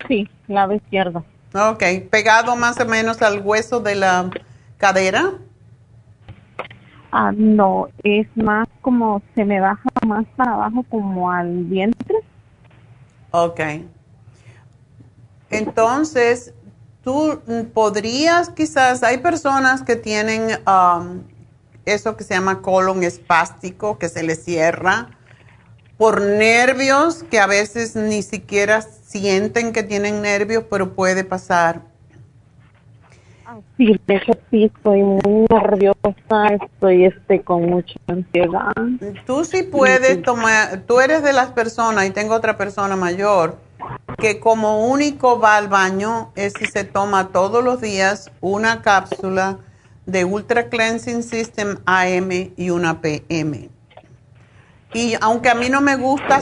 [0.07, 1.23] Sí, lado izquierdo.
[1.53, 4.31] Ok, pegado más o menos al hueso de la
[4.77, 5.33] cadera.
[7.11, 12.17] Ah, no, es más como se me baja más para abajo como al vientre.
[13.29, 13.59] Ok.
[15.51, 16.55] Entonces,
[17.03, 17.39] tú
[17.73, 21.21] podrías quizás, hay personas que tienen um,
[21.85, 25.09] eso que se llama colon espástico, que se le cierra
[25.97, 31.81] por nervios que a veces ni siquiera sienten que tienen nervios, pero puede pasar.
[33.77, 34.19] Sí, de
[34.49, 38.73] sí estoy muy nerviosa, estoy este con mucha ansiedad.
[39.27, 43.57] Tú sí puedes tomar, tú eres de las personas, y tengo otra persona mayor,
[44.17, 49.59] que como único va al baño es si se toma todos los días una cápsula
[50.05, 53.69] de Ultra Cleansing System AM y una PM.
[54.93, 56.41] Y aunque a mí no me gusta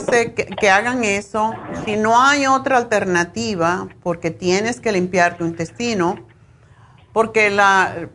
[0.60, 1.54] que, hagan eso,
[1.84, 6.16] si no hay otra alternativa, porque tienes que limpiar tu intestino,
[7.14, 8.10] porque la,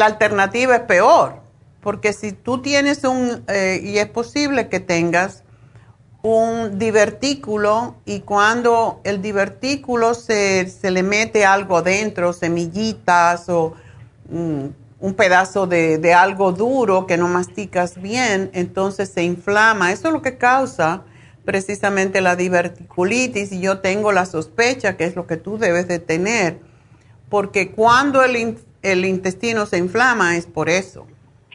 [0.00, 1.40] alternativa es peor,
[1.80, 5.42] porque si tú tienes un, eh, y es posible que tengas
[6.22, 13.74] un divertículo y cuando el divertículo se, se le mete algo dentro, semillitas o
[14.30, 14.66] mm,
[15.00, 19.90] un pedazo de, de, algo duro que no masticas bien, entonces se inflama.
[19.90, 21.02] Eso es lo que causa
[21.44, 25.98] precisamente la diverticulitis y yo tengo la sospecha que es lo que tú debes de
[25.98, 26.60] tener,
[27.28, 31.04] porque cuando el, el intestino se inflama es por eso,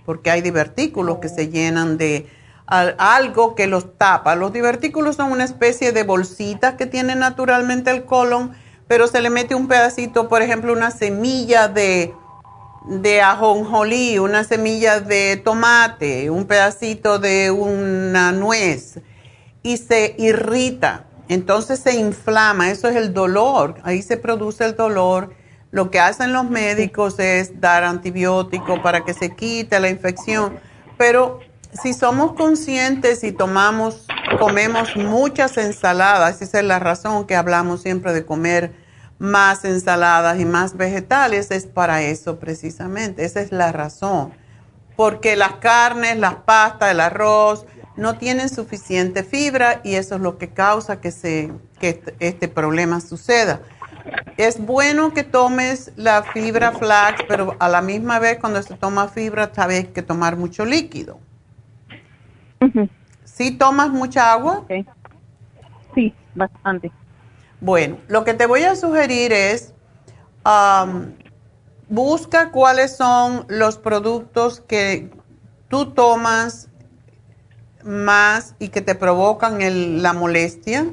[0.06, 2.28] porque hay divertículos que se llenan de
[2.68, 4.36] algo que los tapa.
[4.36, 8.52] Los divertículos son una especie de bolsitas que tiene naturalmente el colon,
[8.88, 12.14] pero se le mete un pedacito, por ejemplo, una semilla de,
[12.86, 19.00] de ajonjolí, una semilla de tomate, un pedacito de una nuez
[19.64, 21.06] y se irrita.
[21.30, 25.34] Entonces se inflama, eso es el dolor, ahí se produce el dolor.
[25.72, 30.58] Lo que hacen los médicos es dar antibiótico para que se quite la infección,
[30.98, 31.42] pero
[31.82, 34.06] si somos conscientes y tomamos,
[34.40, 38.74] comemos muchas ensaladas, esa es la razón que hablamos siempre de comer
[39.20, 44.34] más ensaladas y más vegetales, es para eso precisamente, esa es la razón.
[44.96, 50.38] Porque las carnes, las pastas, el arroz no tienen suficiente fibra y eso es lo
[50.38, 53.62] que causa que, se, que este, problema suceda.
[54.38, 59.08] Es bueno que tomes la fibra flax, pero a la misma vez cuando se toma
[59.08, 61.20] fibra, sabes que tomar mucho líquido
[63.24, 64.66] ¿Sí tomas mucha agua?
[65.94, 66.92] Sí, bastante.
[67.60, 69.74] Bueno, lo que te voy a sugerir es,
[71.90, 75.12] busca cuáles son los productos que
[75.68, 76.70] tú tomas
[77.84, 80.86] más y que te provocan la molestia.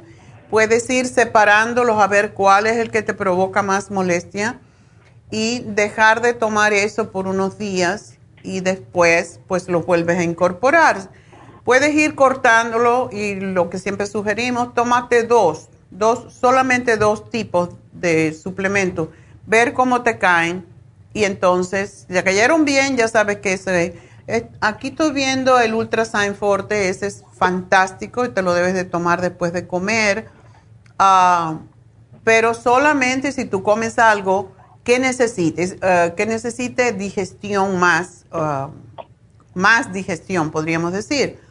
[0.50, 4.60] Puedes ir separándolos a ver cuál es el que te provoca más molestia
[5.30, 11.10] y dejar de tomar eso por unos días y después pues lo vuelves a incorporar
[11.64, 18.34] Puedes ir cortándolo y lo que siempre sugerimos, tómate dos, dos, solamente dos tipos de
[18.34, 19.08] suplementos,
[19.46, 20.66] ver cómo te caen
[21.14, 26.34] y entonces, ya cayeron bien, ya sabes que ese, eh, aquí estoy viendo el Ultrasign
[26.34, 30.28] Forte, ese es fantástico y te lo debes de tomar después de comer,
[30.98, 31.60] ah,
[32.24, 38.68] pero solamente si tú comes algo que necesites, eh, que necesite digestión más, ah,
[39.54, 41.43] más digestión, podríamos decir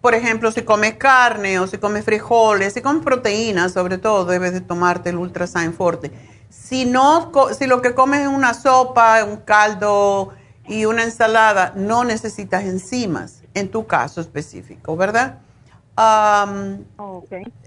[0.00, 4.52] por ejemplo, si comes carne o si comes frijoles, si comes proteínas, sobre todo, debes
[4.52, 6.10] de tomarte el Ultrasign Forte.
[6.48, 10.30] Si, no, si lo que comes es una sopa, un caldo
[10.66, 15.38] y una ensalada, no necesitas enzimas, en tu caso específico, ¿verdad?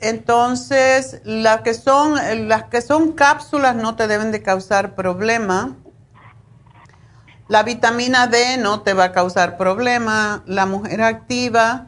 [0.02, 5.76] Entonces, las que, son, las que son cápsulas no te deben de causar problema
[7.54, 10.42] la vitamina D no te va a causar problema.
[10.48, 11.86] La mujer activa,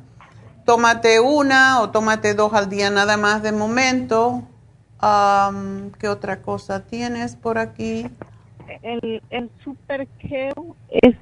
[0.63, 4.43] tómate una o tómate dos al día nada más de momento.
[5.97, 8.05] ¿Qué otra cosa tienes por aquí?
[8.83, 11.15] El, el super es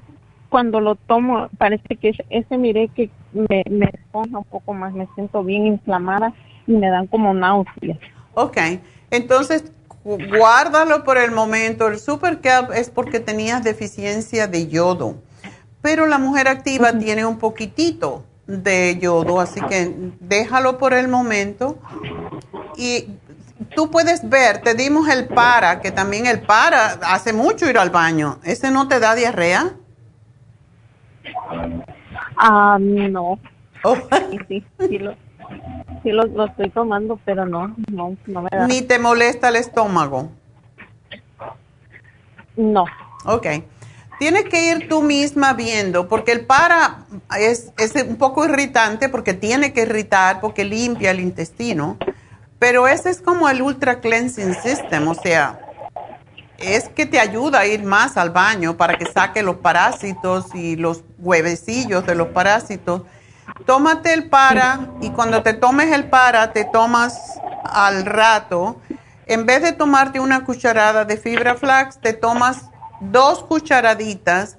[0.50, 5.08] cuando lo tomo, parece que ese miré que me, me esponja un poco más, me
[5.14, 6.34] siento bien inflamada
[6.66, 7.98] y me dan como náuseas.
[8.34, 8.58] Ok,
[9.10, 9.72] entonces
[10.04, 11.88] guárdalo por el momento.
[11.88, 15.16] El Super Cap es porque tenías deficiencia de yodo,
[15.80, 21.78] pero la mujer activa tiene un poquitito de yodo, así que déjalo por el momento.
[22.76, 23.08] Y
[23.74, 27.90] tú puedes ver, te dimos el para, que también el para hace mucho ir al
[27.90, 28.38] baño.
[28.44, 29.72] ¿Ese no te da diarrea?
[32.36, 33.38] Ah, no.
[33.84, 33.96] Oh.
[34.48, 35.14] Sí, sí, lo,
[36.04, 38.68] sí lo, estoy tomando, pero no, no, no me da.
[38.68, 40.30] ¿Ni te molesta el estómago?
[42.56, 42.84] No.
[43.24, 43.46] Ok.
[44.20, 47.06] Tienes que ir tú misma viendo, porque el para
[47.36, 51.98] es, es un poco irritante, porque tiene que irritar, porque limpia el intestino,
[52.60, 55.58] Pero ese es como el Ultra Cleansing System, o sea,
[56.58, 60.76] es que te ayuda a ir más al baño para que saque los parásitos y
[60.76, 63.02] los huevecillos de los parásitos.
[63.66, 68.80] Tómate el para y cuando te tomes el para, te tomas al rato,
[69.26, 72.70] en vez de tomarte una cucharada de fibra flax, te tomas
[73.00, 74.58] dos cucharaditas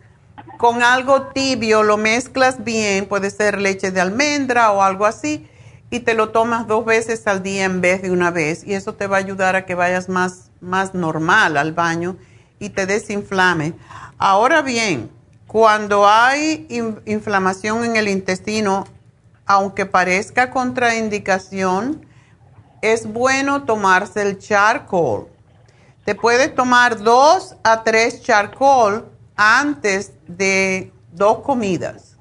[0.57, 5.47] con algo tibio, lo mezclas bien, puede ser leche de almendra o algo así,
[5.91, 8.63] y te lo tomas dos veces al día en vez de una vez.
[8.65, 12.17] Y eso te va a ayudar a que vayas más, más normal al baño
[12.59, 13.73] y te desinflame.
[14.17, 15.11] Ahora bien,
[15.55, 16.67] cuando hay
[17.05, 18.83] inflamación en el intestino,
[19.45, 22.05] aunque parezca contraindicación,
[22.81, 25.27] es bueno tomarse el charcoal.
[26.03, 29.05] Te puedes tomar dos a tres charcoal
[29.37, 32.17] antes de dos comidas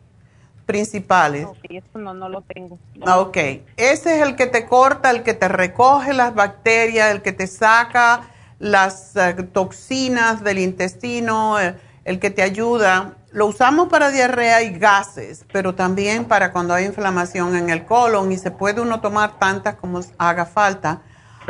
[0.65, 1.47] principales.
[1.47, 2.79] Ok, eso no, no lo tengo.
[3.05, 3.37] Ok,
[3.77, 7.49] ese es el que te corta, el que te recoge las bacterias, el que te
[7.49, 8.29] saca
[8.61, 11.75] las eh, toxinas del intestino, el,
[12.05, 13.17] el que te ayuda.
[13.35, 18.31] Lo usamos para diarrea y gases, pero también para cuando hay inflamación en el colon
[18.31, 21.03] y se puede uno tomar tantas como haga falta.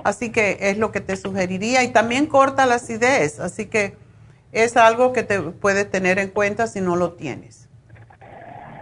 [0.02, 3.98] Así que es lo que te sugeriría y también corta la acidez, así que
[4.52, 7.69] es algo que te puedes tener en cuenta si no lo tienes.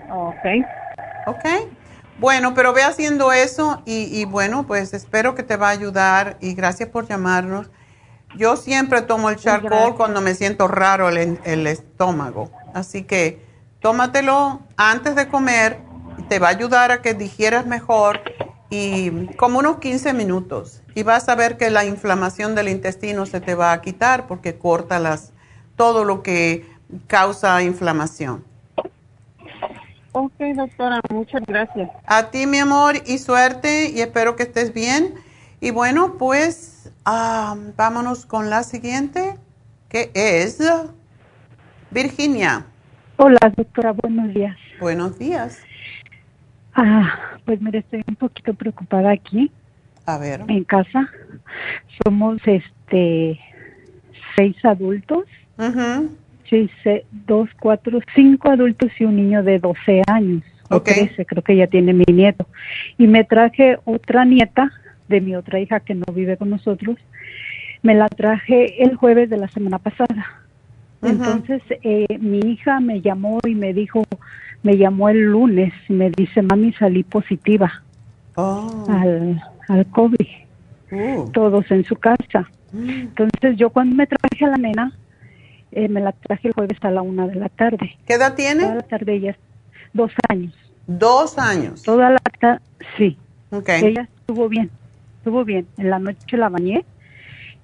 [0.08, 0.64] Ok.
[1.26, 1.44] Ok.
[2.20, 6.54] Bueno, pero ve haciendo eso y, bueno, pues espero que te va a ayudar y
[6.54, 7.68] gracias por llamarnos.
[8.36, 13.44] Yo siempre tomo el charcoal cuando me siento raro el, el estómago, así que
[13.80, 15.78] tómatelo antes de comer,
[16.28, 18.20] te va a ayudar a que digieras mejor
[18.70, 23.40] y como unos 15 minutos y vas a ver que la inflamación del intestino se
[23.40, 25.32] te va a quitar porque corta las
[25.76, 26.66] todo lo que
[27.06, 28.44] causa inflamación.
[30.12, 31.90] Ok, doctora, muchas gracias.
[32.06, 35.14] A ti, mi amor, y suerte, y espero que estés bien.
[35.60, 39.38] Y bueno, pues ah, vámonos con la siguiente,
[39.88, 40.58] que es
[41.92, 42.64] Virginia.
[43.16, 44.56] Hola, doctora, buenos días.
[44.80, 45.62] Buenos días.
[46.74, 49.50] Ah, pues mire, estoy un poquito preocupada aquí.
[50.06, 50.42] A ver.
[50.48, 51.08] En casa.
[52.02, 53.38] Somos este
[54.34, 55.24] seis adultos
[56.48, 56.68] Sí,
[57.26, 60.42] dos, cuatro, cinco adultos y un niño de 12 años.
[60.68, 62.46] O 13, creo que ya tiene mi nieto.
[62.98, 64.70] Y me traje otra nieta
[65.08, 66.98] de mi otra hija que no vive con nosotros.
[67.82, 70.41] Me la traje el jueves de la semana pasada.
[71.02, 74.04] Entonces, eh, mi hija me llamó y me dijo,
[74.62, 77.82] me llamó el lunes y me dice, mami, salí positiva
[78.36, 78.86] oh.
[78.88, 80.26] al, al COVID.
[80.92, 81.30] Oh.
[81.32, 82.48] Todos en su casa.
[82.72, 82.88] Mm.
[82.88, 84.96] Entonces, yo cuando me traje a la nena,
[85.72, 87.96] eh, me la traje el jueves a la una de la tarde.
[88.06, 88.62] ¿Qué edad tiene?
[88.62, 89.36] Toda la tarde ella,
[89.92, 90.54] dos años.
[90.86, 91.82] Dos años.
[91.82, 92.60] Toda la tarde,
[92.96, 93.18] sí.
[93.50, 93.84] Okay.
[93.84, 94.70] Ella estuvo bien,
[95.18, 95.66] estuvo bien.
[95.78, 96.84] En la noche la bañé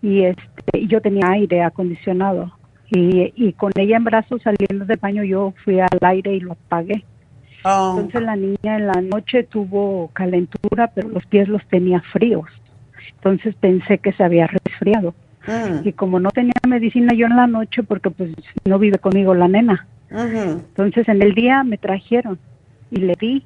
[0.02, 2.57] y este, yo tenía aire acondicionado
[2.90, 6.52] y, y con ella en brazos saliendo del baño yo fui al aire y lo
[6.52, 7.04] apagué.
[7.64, 7.96] Oh.
[7.96, 12.48] Entonces la niña en la noche tuvo calentura, pero los pies los tenía fríos.
[13.16, 15.14] Entonces pensé que se había resfriado.
[15.46, 15.86] Mm.
[15.86, 18.30] Y como no tenía medicina yo en la noche, porque pues
[18.64, 19.86] no vive conmigo la nena.
[20.10, 22.38] Entonces en el día me trajeron
[22.90, 23.44] y le di,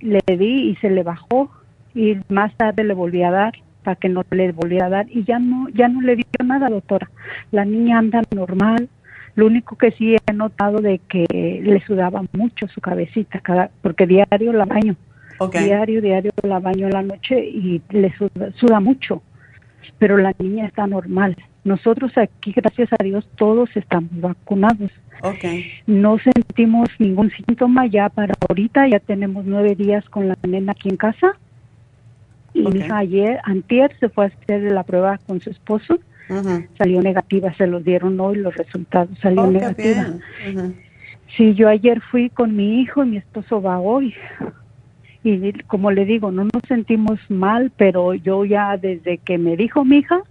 [0.00, 1.50] le di y se le bajó
[1.94, 3.52] y más tarde le volví a dar
[3.82, 6.68] para que no le volviera a dar y ya no, ya no le dio nada,
[6.68, 7.10] doctora.
[7.50, 8.88] La niña anda normal.
[9.36, 11.26] Lo único que sí he notado de que
[11.62, 14.96] le sudaba mucho su cabecita, cada, porque diario la baño.
[15.52, 18.12] Diario, diario la baño en la noche y le
[18.56, 19.22] suda mucho
[20.00, 21.36] pero la niña está normal.
[21.62, 24.90] Nosotros aquí, gracias a Dios, todos estamos vacunados.
[25.22, 25.66] Okay.
[25.86, 30.88] No sentimos ningún síntoma ya para ahorita, ya tenemos nueve días con la nena aquí
[30.88, 31.36] en casa.
[32.52, 35.98] Y mi hija ayer, antier, se fue a hacer la prueba con su esposo.
[36.78, 40.06] Salió negativa, se los dieron hoy los resultados, salió oh, negativa.
[41.36, 44.14] Sí, yo ayer fui con mi hijo y mi esposo va hoy.
[45.22, 49.84] Y como le digo, no nos sentimos mal, pero yo ya desde que me dijo
[49.84, 50.22] mi hija,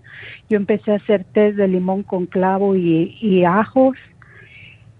[0.49, 3.97] yo empecé a hacer té de limón con clavo y, ajos.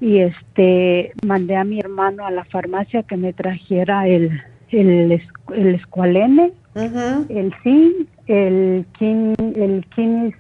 [0.02, 4.42] Y este mandé a mi hermano a la farmacia que me trajera el
[4.72, 5.22] el,
[5.56, 6.52] el escualene,
[7.30, 10.34] el zinc, el kin, el kin,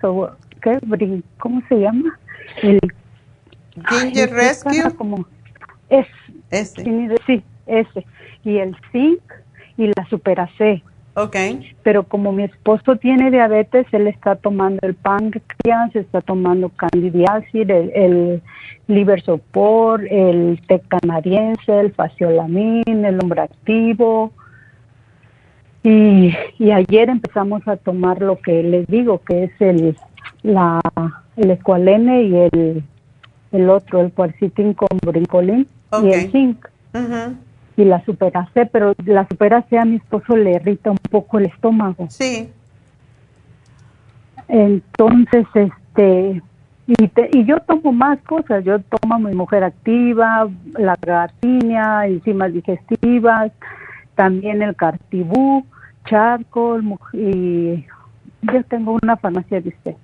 [0.61, 0.80] ¿qué?
[1.38, 2.18] ¿cómo se llama?
[2.61, 2.80] El
[3.90, 4.91] Ginger Rescue.
[4.95, 5.26] Como,
[5.90, 6.07] es,
[6.52, 6.84] ese.
[7.26, 8.06] sí, ese.
[8.44, 9.22] Y el zinc
[9.78, 10.84] y la Supera C.
[11.16, 11.36] Ok.
[11.84, 17.91] Pero como mi esposo tiene diabetes, él está tomando el páncreas, está tomando candidiasis, el,
[17.94, 18.41] el
[18.88, 24.32] liver support, el té canadiense, el faciolamin, el hombre activo.
[25.84, 29.97] Y, y ayer empezamos a tomar lo que les digo, que es el,
[30.43, 30.81] la,
[31.38, 32.84] el escualene y el,
[33.51, 35.68] el otro, el cuarcitín con brincolín
[36.03, 36.68] y el zinc.
[37.77, 42.07] Y la superacé, pero la superacé a mi esposo le irrita un poco el estómago.
[42.10, 42.49] Sí.
[44.49, 46.41] Entonces, este,
[46.88, 46.95] y,
[47.31, 53.51] y yo tomo más cosas, yo tomo mi mujer activa, la gardenia, enzimas digestivas,
[54.20, 55.66] también el cartibú,
[56.06, 56.84] charcoal,
[57.14, 57.86] y
[58.41, 59.96] yo tengo una farmacia de usted.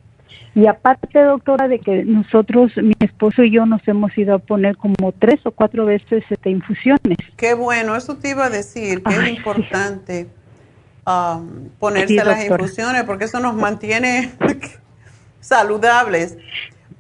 [0.54, 4.78] Y aparte, doctora, de que nosotros, mi esposo y yo nos hemos ido a poner
[4.78, 7.18] como tres o cuatro veces este, infusiones.
[7.36, 10.30] Qué bueno, eso te iba a decir, que es importante
[11.06, 14.32] um, ponerse las infusiones porque eso nos mantiene
[15.42, 16.38] saludables.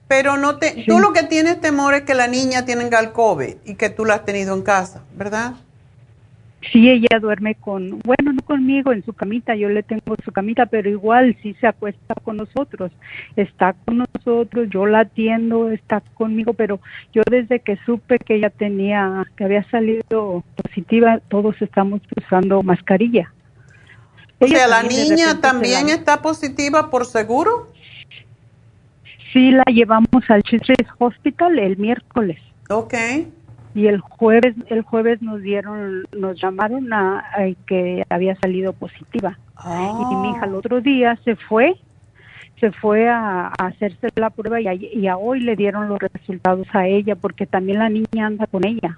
[0.10, 3.76] Pero no te, tú lo que tienes temor es que la niña tiene galcove y
[3.76, 5.54] que tú la has tenido en casa, ¿verdad?
[6.72, 10.66] Sí, ella duerme con, bueno, no conmigo, en su camita, yo le tengo su camita,
[10.66, 12.92] pero igual sí se acuesta con nosotros,
[13.36, 16.80] está con nosotros, yo la atiendo, está conmigo, pero
[17.14, 23.32] yo desde que supe que ella tenía, que había salido positiva, todos estamos usando mascarilla.
[24.40, 27.72] O sea, ¿la niña también está positiva por seguro?
[29.32, 32.40] Sí, la llevamos al Children's Hospital el miércoles.
[32.70, 32.94] Ok
[33.76, 37.24] y el jueves el jueves nos dieron nos llamaron a,
[37.68, 39.38] que había salido positiva.
[39.64, 41.76] Y mi hija el otro día se fue
[42.60, 46.68] se fue a, hacerse la prueba y a, y a, hoy le dieron los resultados
[46.74, 48.98] a ella porque también la niña anda con ella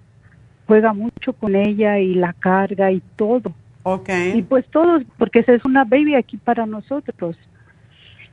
[0.68, 3.54] juega mucho con ella y la carga y todo.
[3.82, 7.36] Okay y pues todo porque esa es una baby aquí para nosotros.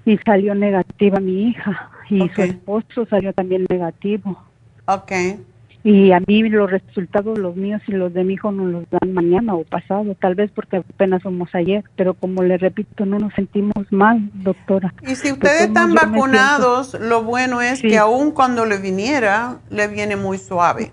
[0.05, 4.39] Y salió negativa mi hija y su esposo salió también negativo.
[4.87, 5.39] Okay
[5.85, 9.13] y a mí los resultados, los míos y los de mi hijo, nos los dan
[9.13, 13.35] mañana o pasado, tal vez porque apenas somos ayer, pero como le repito, no nos
[13.35, 14.95] sentimos mal, doctora.
[15.03, 20.17] Y si ustedes están vacunados, lo bueno es que aún cuando le viniera, le viene
[20.17, 20.91] muy suave.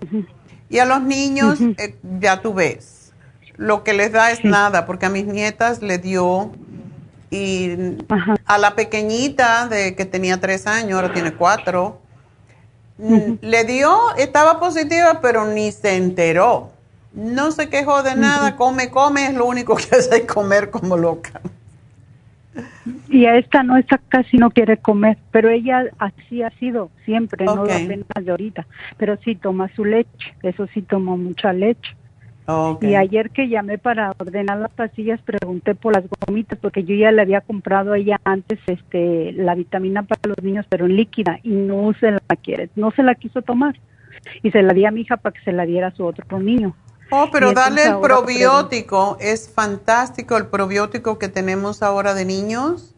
[0.68, 3.14] Y a los niños, eh, ya tú ves,
[3.56, 6.52] lo que les da es nada, porque a mis nietas le dio
[7.30, 7.96] y
[8.44, 12.02] a la pequeñita de que tenía tres años, ahora tiene cuatro,
[12.98, 16.70] le dio, estaba positiva, pero ni se enteró.
[17.14, 21.40] No se quejó de nada, come, come, es lo único que hace comer como loca.
[23.08, 27.44] Y a esta no, esta casi no quiere comer, pero ella así ha sido siempre,
[27.44, 28.66] no apenas de ahorita,
[28.96, 31.94] pero sí toma su leche, eso sí toma mucha leche.
[32.80, 37.12] Y ayer que llamé para ordenar las pastillas, pregunté por las gomitas, porque yo ya
[37.12, 41.38] le había comprado a ella antes este, la vitamina para los niños, pero en líquida,
[41.42, 43.78] y no se la quiere, no se la quiso tomar.
[44.42, 46.40] Y se la di a mi hija para que se la diera a su otro
[46.40, 46.76] niño.
[47.10, 52.94] Oh, pero darle el probiótico, es fantástico el probiótico que tenemos ahora de niños.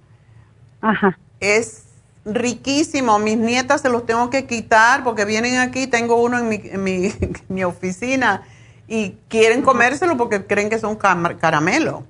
[0.80, 1.18] Ajá.
[1.40, 1.86] Es
[2.24, 3.18] riquísimo.
[3.18, 6.84] Mis nietas se los tengo que quitar porque vienen aquí, tengo uno en mi, en
[6.84, 7.08] mi,
[7.48, 8.42] mi oficina
[8.86, 12.04] y quieren comérselo porque creen que son caramelo.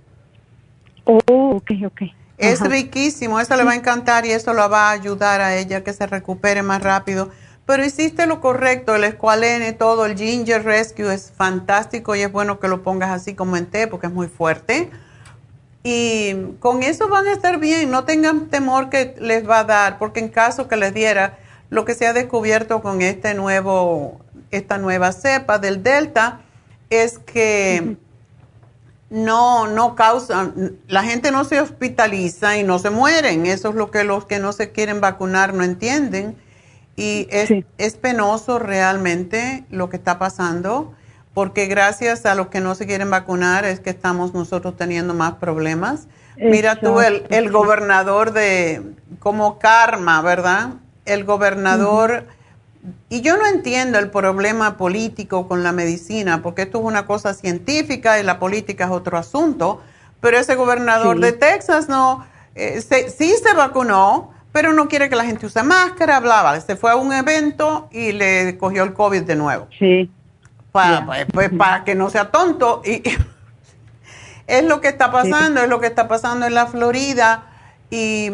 [1.04, 2.02] Oh, ok, ok.
[2.36, 5.84] Es riquísimo, eso le va a encantar y eso lo va a ayudar a ella
[5.84, 7.30] que se recupere más rápido.
[7.66, 12.58] Pero hiciste lo correcto, el escualene, todo, el ginger rescue es fantástico y es bueno
[12.58, 14.90] que lo pongas así como en té porque es muy fuerte.
[15.82, 19.98] Y con eso van a estar bien, no tengan temor que les va a dar,
[19.98, 21.38] porque en caso que les diera
[21.70, 24.20] lo que se ha descubierto con este nuevo,
[24.50, 26.40] esta nueva cepa del Delta,
[26.90, 27.96] es que
[29.10, 33.46] no, no causan, la gente no se hospitaliza y no se mueren.
[33.46, 36.36] Eso es lo que los que no se quieren vacunar no entienden.
[36.96, 40.94] Y es, es penoso realmente lo que está pasando,
[41.32, 45.34] porque gracias a los que no se quieren vacunar es que estamos nosotros teniendo más
[45.34, 46.06] problemas.
[46.36, 48.82] Mira tú, el, el, gobernador de,
[49.20, 50.74] como karma, ¿verdad?
[51.04, 52.26] El gobernador...
[53.08, 57.32] Y yo no entiendo el problema político con la medicina, porque esto es una cosa
[57.32, 59.80] científica y la política es otro asunto,
[60.20, 65.24] pero ese gobernador de Texas no, eh, sí se vacunó, pero no quiere que la
[65.24, 69.36] gente use máscara, hablaba, se fue a un evento y le cogió el COVID de
[69.36, 69.66] nuevo.
[69.78, 70.10] Sí.
[70.70, 72.82] Para, pues, pues, para que no sea tonto.
[72.84, 73.02] Y,
[74.46, 77.46] es lo que está pasando, es lo que está pasando en la Florida.
[77.90, 78.30] Y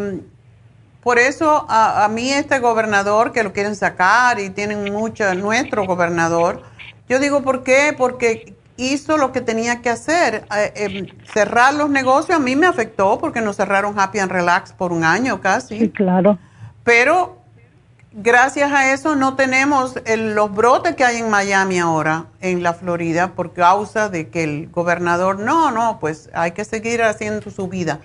[1.02, 6.62] por eso a, mí este gobernador que lo quieren sacar y tienen mucho, nuestro gobernador,
[7.08, 7.94] yo digo, ¿por qué?
[7.96, 10.44] Porque hizo lo que tenía que hacer.
[10.56, 14.72] Eh, em, cerrar los negocios a mí me afectó porque nos cerraron Happy and Relax
[14.72, 15.78] por un año casi.
[15.78, 16.38] Sí, claro.
[16.84, 17.38] Pero
[18.12, 23.32] gracias a eso no tenemos los brotes que hay en Miami ahora, en la Florida,
[23.34, 28.00] por causa de que el gobernador, no, no, pues hay que seguir haciendo su vida.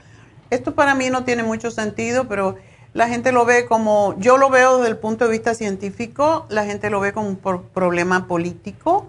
[0.50, 2.56] Esto para mí no tiene mucho sentido, pero
[2.96, 6.64] la gente lo ve como, yo lo veo desde el punto de vista científico, la
[6.64, 9.08] gente lo ve como un problema político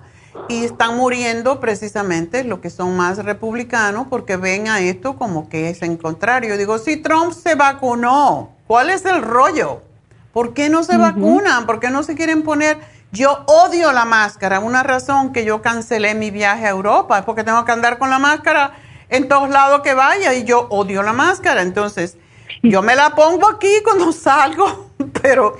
[0.48, 5.70] y están muriendo precisamente los que son más republicanos porque ven a esto como que
[5.70, 6.58] es en contrario.
[6.58, 9.82] Digo, si Trump se vacunó, ¿cuál es el rollo?
[10.32, 11.64] ¿Por qué no se vacunan?
[11.64, 12.78] ¿Por qué no se quieren poner?
[13.12, 14.58] Yo odio la máscara.
[14.58, 18.10] Una razón que yo cancelé mi viaje a Europa es porque tengo que andar con
[18.10, 18.72] la máscara
[19.10, 21.62] en todos lados que vaya y yo odio la máscara.
[21.62, 22.16] Entonces,
[22.62, 24.90] yo me la pongo aquí cuando salgo,
[25.22, 25.56] pero...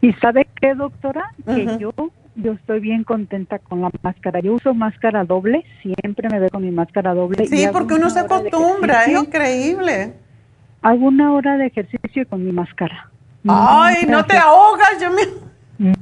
[0.00, 1.32] ¿Y sabe qué, doctora?
[1.44, 1.92] Que yo
[2.38, 4.40] yo estoy bien contenta con la máscara.
[4.40, 7.46] Yo uso máscara doble, siempre me veo con mi máscara doble.
[7.46, 10.14] Sí, porque uno se acostumbra, es increíble.
[10.80, 13.10] Hago una hora de ejercicio con mi máscara.
[13.46, 15.22] Ay, no te ahogas, yo me...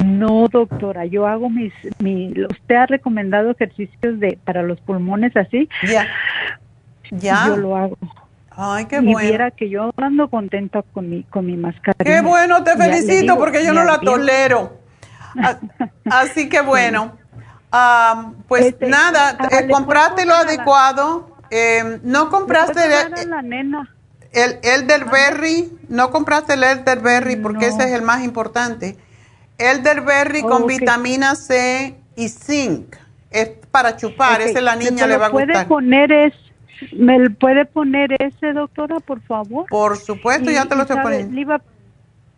[0.05, 5.69] No, doctora, yo hago mis, mi, usted ha recomendado ejercicios de para los pulmones así.
[5.87, 6.07] Ya.
[7.11, 7.45] Ya.
[7.49, 7.99] Yo lo hago.
[8.57, 9.19] Ay, qué bueno.
[9.19, 11.97] Viera que yo ando contenta con mi con mi máscara.
[12.03, 14.79] Qué bueno, te felicito porque yo no la tolero.
[16.11, 17.17] Así que bueno,
[18.49, 21.37] pues este, nada, eh, compraste lo adecuado.
[21.51, 23.95] Eh, no compraste el, la nena?
[24.33, 28.97] el elderberry, no compraste el elderberry porque ese es el más importante.
[29.59, 32.97] Elderberry con vitamina C y zinc.
[33.31, 35.53] Es para chupar, ese la niña le va a gustar.
[35.53, 36.35] ¿Puede poner es,
[36.93, 39.67] ¿Me puede poner ese, doctora, por favor?
[39.69, 41.61] Por supuesto, ya te lo estoy poniendo.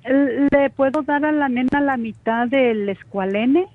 [0.04, 3.66] Le, puedo dar a la nena la mitad del escualene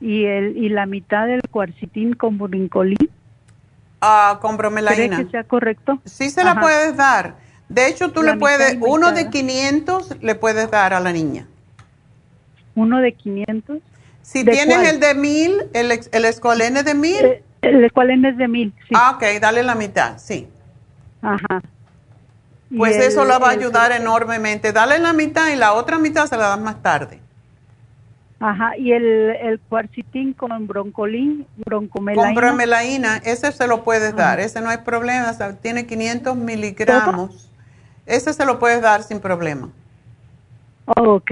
[0.00, 3.10] y, el, y la mitad del cuarcitín con brincolín.
[4.00, 5.16] Ah, con bromelaína.
[5.16, 6.00] ¿Cree que sea correcto?
[6.04, 7.36] Sí se la puedes dar.
[7.68, 11.46] De hecho, tú le puedes, uno de 500 le puedes dar a la niña.
[12.74, 13.78] ¿Uno de 500?
[14.22, 17.24] Si tienes el de 1000, el, el escualene de 1000.
[17.24, 18.94] Eh, el escualene es de 1000, sí.
[18.94, 20.48] Ah, ok, dale la mitad, sí.
[21.22, 21.62] Ajá.
[22.76, 24.72] Pues eso la va a ayudar enormemente.
[24.72, 27.20] Dale la mitad y la otra mitad se la das más tarde.
[28.38, 32.26] Ajá, y el, el cuarcitín con broncolín, broncomelaína.
[32.26, 37.50] Con bromelaína, ese se lo puedes dar, ese no hay problema, tiene 500 miligramos.
[38.04, 39.70] Ese se lo puedes dar sin problema.
[40.84, 41.30] Oh, ok.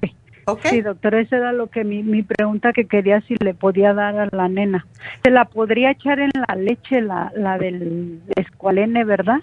[0.65, 4.19] Sí, doctor, esa era lo que mi, mi pregunta que quería si le podía dar
[4.19, 4.87] a la nena.
[5.23, 9.41] ¿Se la podría echar en la leche, la, la del escualene, verdad?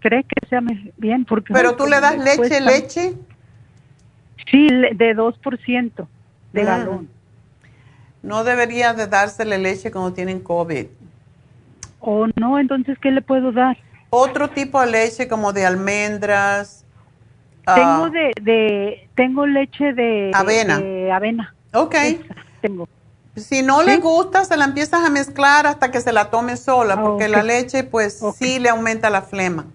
[0.00, 0.60] ¿Cree que sea
[0.96, 1.26] bien?
[1.26, 3.14] Porque ¿Pero tú le das leche, leche?
[4.50, 6.06] Sí, de 2%
[6.52, 6.64] de ah.
[6.64, 7.08] galón.
[8.22, 10.86] No debería de dársele leche cuando tienen COVID.
[12.00, 12.58] ¿O no?
[12.58, 13.76] Entonces, ¿qué le puedo dar?
[14.10, 16.84] Otro tipo de leche como de almendras.
[17.64, 20.78] Tengo ah, de, de, tengo leche de avena.
[20.78, 21.54] De avena.
[21.72, 21.94] Ok.
[22.60, 22.88] tengo.
[23.36, 26.94] Si no le gusta, se la empiezas a mezclar hasta que se la tome sola,
[26.94, 29.66] ah, porque la leche, pues, sí le aumenta la flema.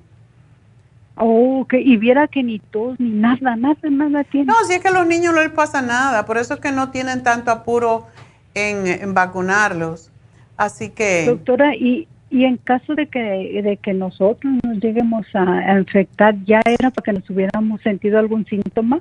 [1.18, 4.48] Oh, y viera que ni tos, ni nada, nada, nada tiene.
[4.48, 6.74] No, si es que a los niños no les pasa nada, por eso es que
[6.74, 8.08] no tienen tanto apuro
[8.54, 10.12] en, vacunarlos.
[10.58, 11.26] Así que...
[11.26, 16.60] Doctora, y, y en caso de que, de que nosotros nos lleguemos a, infectar, ¿ya
[16.66, 19.00] era para que nos hubiéramos sentido algún síntoma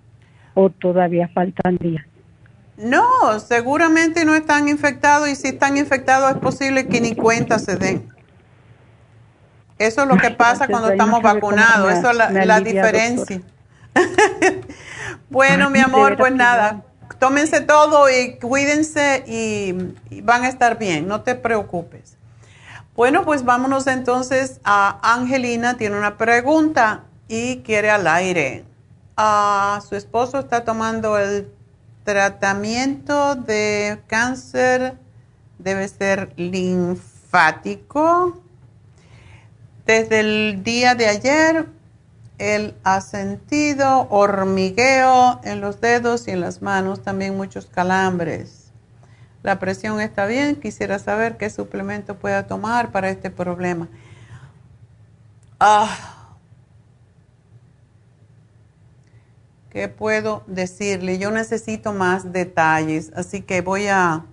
[0.54, 2.06] o todavía faltan días?
[2.76, 7.74] No, seguramente no están infectados y si están infectados es posible que ni cuenta se
[7.74, 8.08] den.
[9.80, 13.42] Eso es lo que pasa cuando estamos vacunados, eso es la, diferencia.
[15.28, 16.84] bueno, mi amor, pues nada,
[17.18, 22.16] tómense todo y cuídense y, van a estar bien, no te preocupes.
[22.96, 28.64] Bueno, pues vámonos entonces a Angelina, tiene una pregunta y quiere al aire.
[29.16, 31.50] Ah, su esposo está tomando el
[32.04, 34.96] tratamiento de cáncer,
[35.58, 38.40] debe ser linfático
[39.86, 41.66] desde el día de ayer,
[42.38, 48.63] él ha sentido hormigueo en los dedos y en las manos, también muchos calambres.
[49.44, 53.88] La presión está bien, quisiera saber qué suplemento pueda tomar para este problema.
[55.60, 56.38] Ah,
[59.68, 61.18] ¿Qué puedo decirle?
[61.18, 64.24] Yo necesito más detalles, así que voy a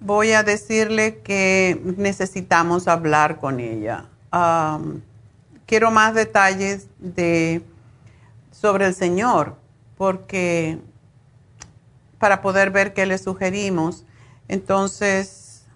[0.00, 4.04] voy a decirle que necesitamos hablar con ella.
[5.64, 7.64] quiero más detalles de,
[8.50, 9.56] sobre el Señor,
[9.96, 10.78] porque
[12.22, 14.04] para poder ver qué le sugerimos.
[14.46, 15.66] Entonces,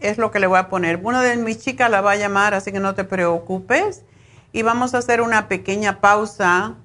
[0.00, 1.00] es lo que le voy a poner.
[1.02, 4.06] Una de mis chicas la va a llamar, así que no te preocupes.
[4.52, 6.76] Y vamos a hacer una pequeña pausa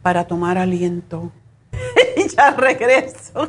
[0.00, 1.32] para tomar aliento.
[2.16, 3.48] y ya regreso.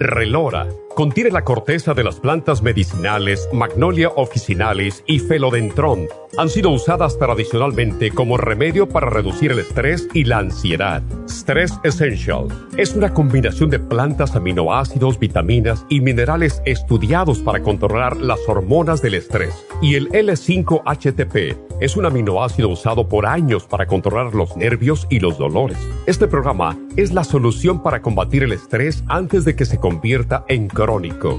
[0.00, 6.08] Relora contiene la corteza de las plantas medicinales Magnolia officinalis y Felodentron.
[6.38, 11.02] Han sido usadas tradicionalmente como remedio para reducir el estrés y la ansiedad.
[11.28, 12.48] Stress Essential
[12.78, 19.16] es una combinación de plantas, aminoácidos, vitaminas y minerales estudiados para controlar las hormonas del
[19.16, 19.66] estrés.
[19.82, 25.38] Y el L5-HTP es un aminoácido usado por años para controlar los nervios y los
[25.38, 25.78] dolores.
[26.06, 30.68] Este programa es la solución para combatir el estrés antes de que se convierta en
[30.68, 31.38] crónico.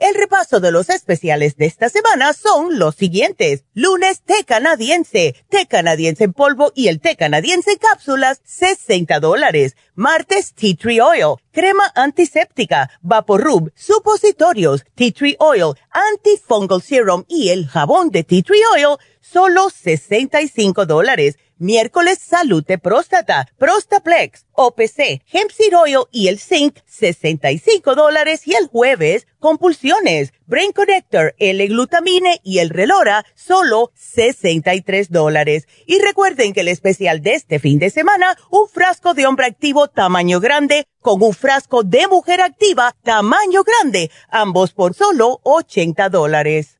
[0.00, 3.64] El repaso de los especiales de esta semana son los siguientes.
[3.74, 9.76] Lunes, té canadiense, té canadiense en polvo y el té canadiense en cápsulas, 60 dólares.
[9.94, 17.68] Martes, tea tree oil, crema antiséptica, vaporub, supositorios, tea tree oil, antifungal serum y el
[17.68, 25.50] jabón de tea tree oil, solo 65 dólares Miércoles, salud de próstata, Prostaplex, OPC, Hemp
[25.50, 25.74] Seed
[26.10, 28.46] y el Zinc, 65 dólares.
[28.46, 35.68] Y el jueves, compulsiones, Brain Connector, L-Glutamine y el Relora, solo 63 dólares.
[35.84, 39.88] Y recuerden que el especial de este fin de semana, un frasco de hombre activo
[39.88, 46.79] tamaño grande con un frasco de mujer activa tamaño grande, ambos por solo 80 dólares.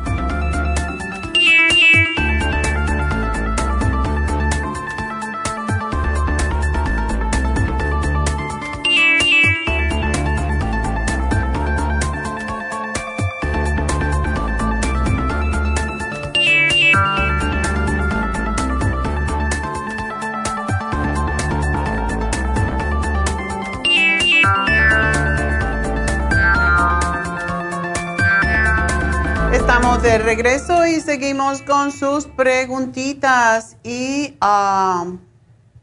[29.71, 33.77] De regreso y seguimos con sus preguntitas.
[33.83, 35.05] Y ah,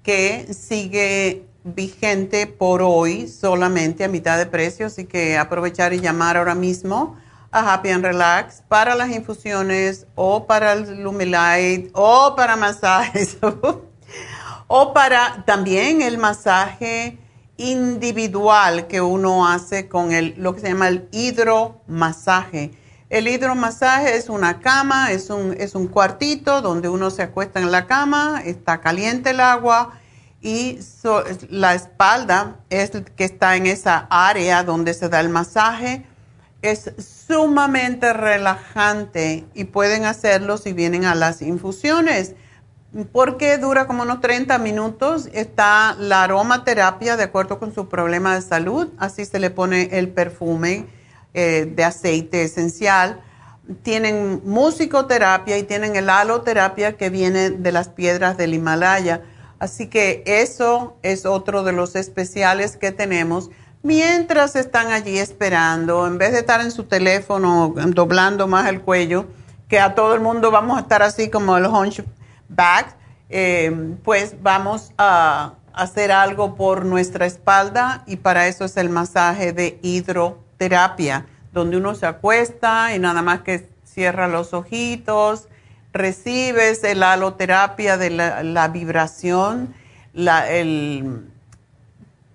[0.03, 6.37] que sigue vigente por hoy solamente a mitad de precio, así que aprovechar y llamar
[6.37, 7.17] ahora mismo
[7.51, 13.39] a Happy and Relax para las infusiones o para el Lumilight o para masajes
[14.67, 17.19] o para también el masaje
[17.57, 22.73] individual que uno hace con el, lo que se llama el hidromasaje.
[23.09, 27.71] El hidromasaje es una cama, es un, es un cuartito donde uno se acuesta en
[27.71, 30.01] la cama, está caliente el agua
[30.45, 30.79] y
[31.49, 36.05] la espalda es que está en esa área donde se da el masaje.
[36.61, 36.93] Es
[37.27, 42.35] sumamente relajante y pueden hacerlo si vienen a las infusiones
[43.11, 45.31] porque dura como unos 30 minutos.
[45.33, 48.89] Está la aromaterapia de acuerdo con su problema de salud.
[48.99, 50.85] Así se le pone el perfume
[51.33, 53.23] eh, de aceite esencial.
[53.83, 59.23] Tienen musicoterapia y tienen el haloterapia que viene de las piedras del Himalaya.
[59.65, 63.49] Así que eso es otro de los especiales que tenemos.
[63.83, 69.25] Mientras están allí esperando, en vez de estar en su teléfono doblando más el cuello,
[69.67, 72.07] que a todo el mundo vamos a estar así como el hunchback,
[72.51, 72.97] back,
[73.31, 79.55] eh, pues vamos a hacer algo por nuestra espalda y para eso es el masaje
[79.55, 81.25] de hidroterapia,
[81.55, 85.49] donde uno se acuesta y nada más que cierra los ojitos,
[85.95, 89.75] recibes el haloterapia de la, vibración,
[90.15, 91.29] el,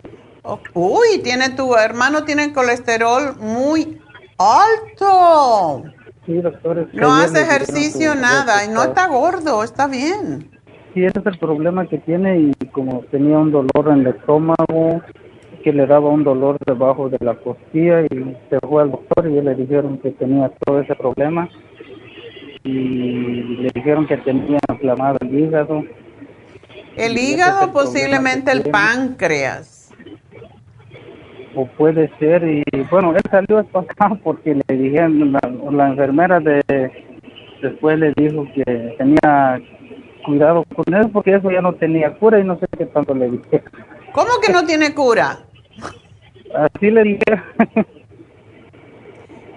[0.74, 4.02] uy, tiene tu hermano tiene colesterol muy
[4.38, 5.84] alto.
[6.26, 6.90] Sí, doctor.
[6.94, 10.50] no hace ejercicio, nada, y no está gordo, está bien.
[10.94, 15.02] Sí, ese es el problema que tiene y como tenía un dolor en el estómago,
[15.62, 19.42] que le daba un dolor debajo de la costilla y se fue al doctor y
[19.42, 21.50] le dijeron que tenía todo ese problema
[22.64, 22.72] y
[23.62, 25.84] le dijeron que tenía inflamado el hígado.
[26.96, 29.82] El hígado, posiblemente el páncreas
[31.56, 36.64] o puede ser y bueno él salió espantado porque le dijeron la, enfermera de
[37.62, 39.62] después le dijo que tenía
[40.26, 43.32] cuidado con él porque eso ya no tenía cura y no sé qué tanto le
[43.32, 43.64] dije
[44.14, 45.40] ¿Cómo que no tiene cura?
[46.56, 47.24] Así le dije.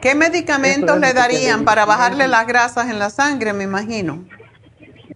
[0.00, 4.24] ¿Qué medicamentos le darían para bajarle las grasas en la sangre, me imagino?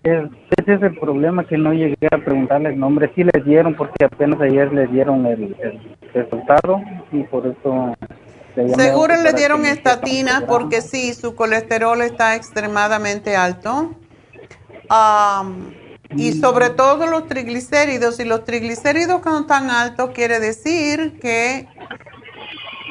[0.03, 3.13] Ese es el problema que no llegué a preguntarle el nombre.
[3.15, 5.55] Sí le dieron porque apenas ayer le dieron el,
[6.15, 6.81] resultado
[7.13, 7.95] y por eso...
[8.77, 13.95] Seguro le dieron estatina porque sí, su colesterol está extremadamente alto.
[16.17, 16.41] Y mm.
[16.41, 18.19] sobre todo los triglicéridos.
[18.21, 21.69] Y los triglicéridos cuando están altos quiere decir que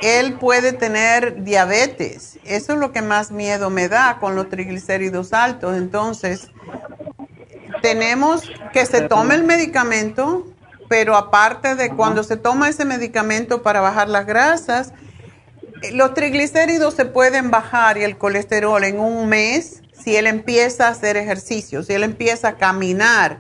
[0.02, 2.40] él puede tener diabetes.
[2.44, 5.76] Eso es lo que más miedo me da con los triglicéridos altos.
[5.76, 6.50] Entonces,
[7.82, 10.46] tenemos que se tome el medicamento,
[10.88, 14.94] pero aparte de cuando se toma ese medicamento para bajar las grasas,
[15.94, 20.92] los triglicéridos se pueden bajar y el colesterol en un mes si él empieza a
[20.92, 23.40] hacer ejercicio, si él empieza a caminar.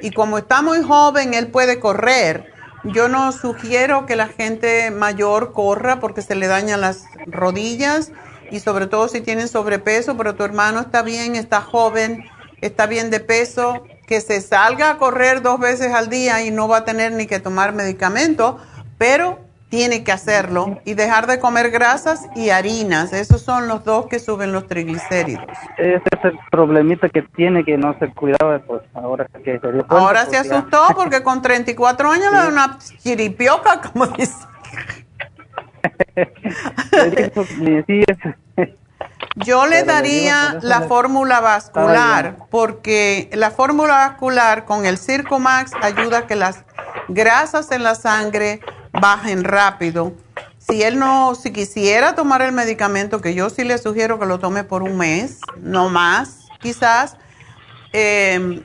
[0.00, 2.50] Y como está muy joven, él puede correr.
[2.84, 8.12] Yo no sugiero que la gente mayor corra porque se le dañan las rodillas
[8.50, 12.24] y sobre todo si tienen sobrepeso, pero tu hermano está bien, está joven
[12.62, 16.66] está bien de peso, que se salga a correr dos veces al día y no
[16.66, 18.58] va a tener ni que tomar medicamento,
[18.96, 19.40] pero
[19.76, 23.12] tiene que hacerlo y dejar de comer grasas y harinas.
[23.12, 25.44] Esos son los dos que suben los triglicéridos.
[25.76, 30.24] Ese es el problemita que tiene que no se cuidaba, pues ahora que se Ahora
[30.24, 34.46] se pues, asustó porque con 34 años le da una chiripioca, como dice.
[39.34, 46.26] Yo le daría la fórmula vascular, porque la fórmula vascular con el Circumax ayuda a
[46.26, 46.64] que las
[47.08, 48.60] grasas en la sangre
[49.00, 50.12] bajen rápido.
[50.58, 54.38] Si él no, si quisiera tomar el medicamento, que yo sí le sugiero que lo
[54.38, 57.16] tome por un mes, no más, quizás,
[57.92, 58.62] eh,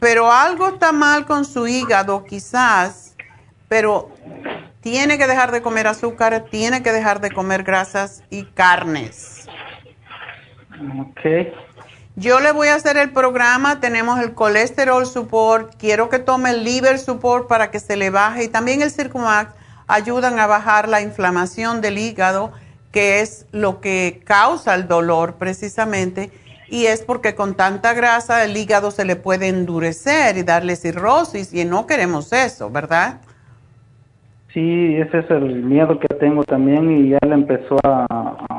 [0.00, 3.16] pero algo está mal con su hígado, quizás,
[3.68, 4.10] pero
[4.80, 9.48] tiene que dejar de comer azúcar, tiene que dejar de comer grasas y carnes.
[11.00, 11.20] Ok.
[12.16, 16.62] Yo le voy a hacer el programa, tenemos el colesterol support, quiero que tome el
[16.62, 19.52] liver support para que se le baje y también el Circumax
[19.88, 22.52] ayudan a bajar la inflamación del hígado,
[22.92, 26.30] que es lo que causa el dolor precisamente,
[26.68, 31.52] y es porque con tanta grasa el hígado se le puede endurecer y darle cirrosis
[31.52, 33.20] y no queremos eso, ¿verdad?
[34.52, 38.53] Sí, ese es el miedo que tengo también y ya le empezó a, a,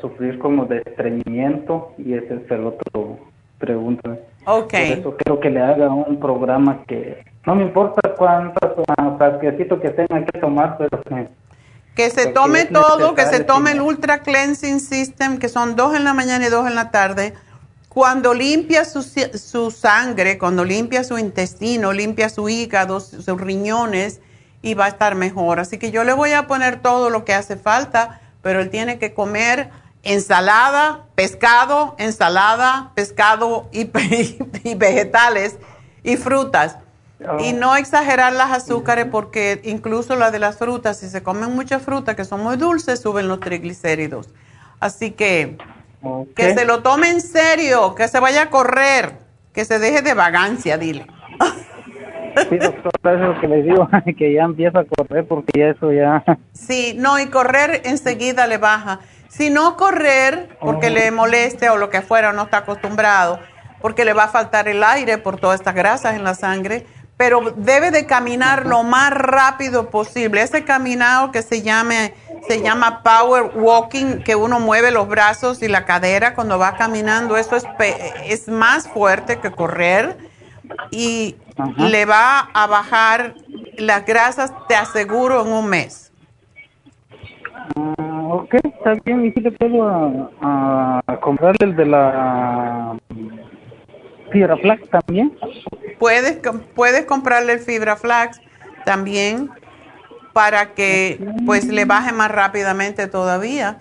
[0.00, 3.18] sufrir como de estreñimiento y ese es el otro
[3.58, 4.18] pregunta.
[4.46, 4.70] Ok.
[4.70, 8.72] Por eso quiero que le haga un programa que no me importa cuántas
[9.18, 11.02] frasquecitos que tenga que tomar, pero
[11.94, 16.04] que se tome todo, que se tome el Ultra Cleansing System, que son dos en
[16.04, 17.34] la mañana y dos en la tarde.
[17.88, 24.20] Cuando limpia su, su sangre, cuando limpia su intestino, limpia su hígado, sus riñones,
[24.62, 25.58] y va a estar mejor.
[25.58, 28.98] Así que yo le voy a poner todo lo que hace falta, pero él tiene
[28.98, 29.70] que comer
[30.02, 33.90] ensalada, pescado, ensalada, pescado y,
[34.64, 35.58] y vegetales
[36.02, 36.78] y frutas.
[37.40, 41.82] Y no exagerar las azúcares porque incluso la de las frutas, si se comen muchas
[41.82, 44.30] frutas que son muy dulces, suben los triglicéridos.
[44.80, 45.58] Así que
[46.34, 49.18] que se lo tome en serio, que se vaya a correr,
[49.52, 51.06] que se deje de vagancia, dile.
[52.48, 52.72] Sí, eso
[53.02, 56.24] es lo que le digo, que ya empieza a correr porque eso ya...
[56.52, 59.00] Sí, no, y correr enseguida le baja.
[59.40, 60.90] Si no correr porque oh.
[60.90, 63.40] le moleste o lo que fuera, no está acostumbrado,
[63.80, 66.84] porque le va a faltar el aire por todas estas grasas en la sangre,
[67.16, 70.42] pero debe de caminar lo más rápido posible.
[70.42, 72.12] Ese caminado que se llame
[72.48, 77.38] se llama power walking, que uno mueve los brazos y la cadera cuando va caminando,
[77.38, 77.64] eso es,
[78.26, 80.18] es más fuerte que correr
[80.90, 81.36] y
[81.78, 83.36] le va a bajar
[83.78, 86.09] las grasas, te aseguro, en un mes.
[87.76, 92.96] Ah, ok, está bien, y si le puedo a, comprarle el de la
[94.30, 95.36] fibra flax también.
[95.98, 96.40] Puedes,
[96.74, 98.40] puedes comprarle el fibra flax
[98.84, 99.50] también
[100.32, 103.78] para que pues le baje más rápidamente todavía.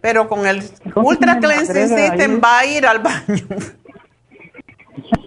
[0.00, 0.62] Pero con el
[0.94, 3.44] Ultra Cleansing System va a ir al baño.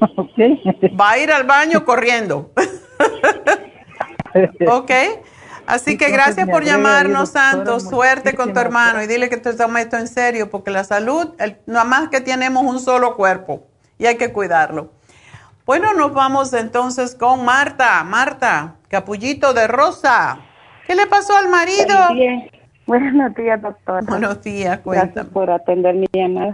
[1.00, 2.52] Va a ir al baño corriendo.
[4.68, 4.92] ok.
[5.72, 7.84] Así que gracias por llamarnos, Santos.
[7.84, 11.30] Suerte con tu hermano y dile que te tomes esto en serio, porque la salud,
[11.66, 13.64] nada más que tenemos un solo cuerpo
[13.98, 14.92] y hay que cuidarlo.
[15.66, 18.04] Bueno, nos vamos entonces con Marta.
[18.04, 20.40] Marta, capullito de rosa.
[20.86, 21.96] ¿Qué le pasó al marido?
[22.86, 24.02] Buenos días, doctora.
[24.06, 25.12] Buenos días, cuéntame.
[25.14, 26.54] Gracias por atender mi llamada.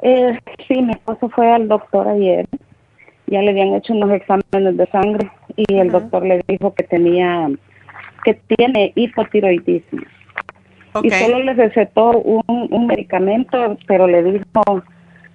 [0.00, 2.46] Eh, sí, mi esposo fue al doctor ayer.
[3.26, 7.50] Ya le habían hecho unos exámenes de sangre y el doctor le dijo que tenía,
[8.24, 10.02] que tiene hipotiroidismo.
[11.02, 14.82] Y solo le recetó un, un medicamento, pero le dijo,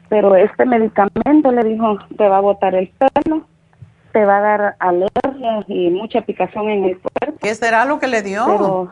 [0.09, 3.47] pero este medicamento le dijo, te va a botar el pelo,
[4.11, 7.39] te va a dar alergia y mucha picazón en el cuerpo.
[7.41, 8.91] ¿Qué será lo que le dio?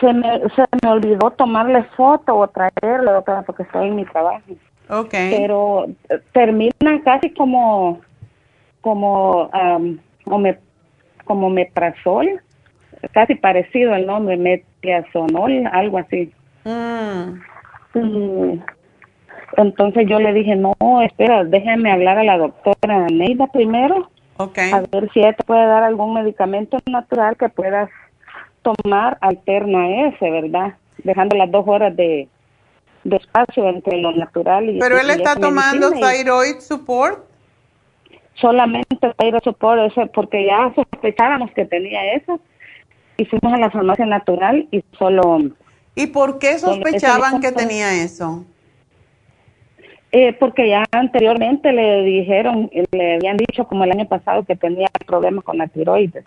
[0.00, 4.42] se me, se me olvidó tomarle foto o traerle otra porque estoy en mi trabajo.
[4.88, 5.30] Okay.
[5.30, 8.00] Pero eh, termina casi como
[8.80, 9.98] como um,
[11.26, 12.40] como metrazol,
[13.12, 16.32] casi parecido el nombre, metiazonol, algo así.
[16.64, 17.40] Mm.
[19.56, 24.10] entonces yo le dije, no, espera, déjeme hablar a la doctora Neida primero.
[24.38, 24.70] Okay.
[24.72, 27.88] A ver si ella te puede dar algún medicamento natural que puedas
[28.62, 30.74] tomar alterna ese, ¿verdad?
[31.04, 32.28] Dejando las dos horas de,
[33.04, 34.78] espacio entre lo natural y...
[34.80, 37.24] Pero él está tomando thyroid support.
[38.36, 42.40] Solamente thyroid support, ese, porque ya sospechábamos que tenía eso
[43.16, 45.42] y fuimos a la farmacia natural y solo...
[45.94, 48.44] ¿Y por qué sospechaban que tenía eso?
[50.12, 54.88] Eh, porque ya anteriormente le dijeron, le habían dicho como el año pasado que tenía
[55.06, 56.24] problemas con la tiroides.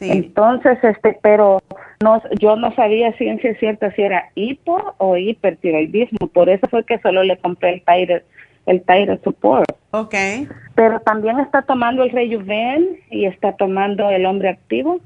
[0.00, 1.60] Entonces, este, pero
[2.02, 6.98] no, yo no sabía ciencia cierta si era hipo o hipertiroidismo, por eso fue que
[6.98, 8.22] solo le compré el Thyroid,
[8.68, 9.70] el Thyroid Support.
[9.90, 10.46] Okay.
[10.74, 15.00] Pero también está tomando el Rejuven y está tomando el Hombre Activo.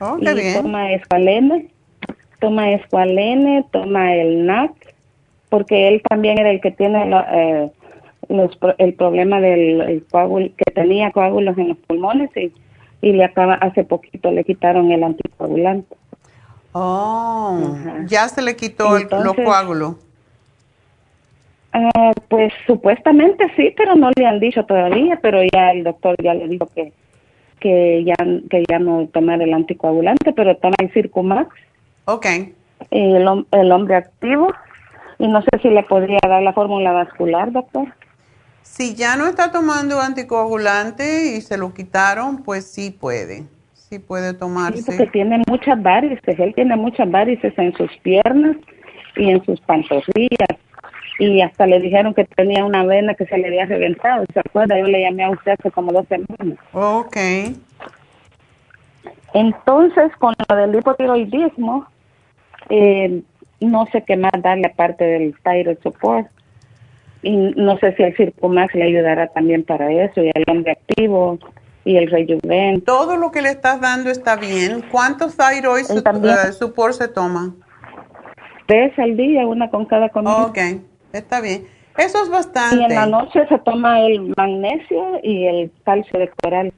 [0.00, 1.70] Oh, y toma escualene,
[2.40, 4.72] toma escualene, toma el NAC
[5.54, 7.70] porque él también era el que tiene eh,
[8.78, 12.52] el problema del coágulo, que tenía coágulos en los pulmones y,
[13.00, 15.94] y le acaba, hace poquito le quitaron el anticoagulante.
[16.72, 17.76] Oh,
[18.06, 19.94] ya se le quitó el, los coágulos.
[21.74, 26.32] Ah, pues supuestamente sí, pero no le han dicho todavía, pero ya el doctor ya
[26.32, 26.92] le dijo que
[27.60, 28.14] que ya
[28.50, 31.48] que ya no tomar el anticoagulante, pero toma el Circumax.
[32.04, 32.26] Ok.
[32.90, 34.52] El, el hombre activo
[35.18, 37.88] y no sé si le podría dar la fórmula vascular, doctor.
[38.62, 43.46] Si ya no está tomando anticoagulante y se lo quitaron, pues sí puede
[43.94, 44.82] sí puede tomarse.
[44.82, 48.56] Sí, porque tiene muchas varices, él tiene muchas varices en sus piernas
[49.16, 50.58] y en sus pantorrillas.
[51.18, 54.24] Y hasta le dijeron que tenía una vena que se le había reventado.
[54.32, 54.78] ¿Se acuerda?
[54.78, 56.58] Yo le llamé a usted hace como dos semanas.
[56.72, 57.16] Ok.
[59.32, 61.86] Entonces, con lo del hipotiroidismo,
[62.68, 63.22] eh,
[63.60, 66.28] no sé qué más darle aparte del thyroid support.
[67.22, 71.38] Y no sé si el Circumax le ayudará también para eso y el hombre activo
[71.84, 72.82] y el rejuven.
[72.82, 74.82] Todo lo que le estás dando está bien.
[74.90, 77.54] ¿Cuántos thyroid uh, support se toma?
[78.66, 80.46] Tres al día, una con cada comida.
[80.46, 80.58] Ok,
[81.18, 81.66] está bien.
[81.96, 82.76] Eso es bastante.
[82.76, 86.72] Y en la noche se toma el magnesio y el calcio de coral.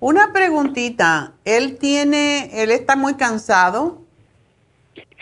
[0.00, 4.02] Una preguntita, ¿él tiene, él está muy cansado?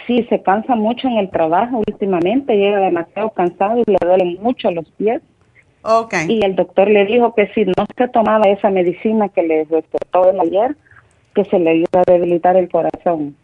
[0.07, 4.71] Sí, se cansa mucho en el trabajo últimamente, llega demasiado cansado y le duelen mucho
[4.71, 5.23] los pies.
[5.83, 6.27] Okay.
[6.29, 10.31] Y el doctor le dijo que si no se tomaba esa medicina que le recetó
[10.31, 10.77] el ayer,
[11.35, 13.37] que se le iba a debilitar el corazón.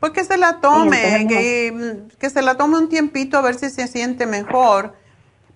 [0.00, 3.86] Pues que se la tome, que, se la tome un tiempito a ver si se
[3.88, 4.94] siente mejor.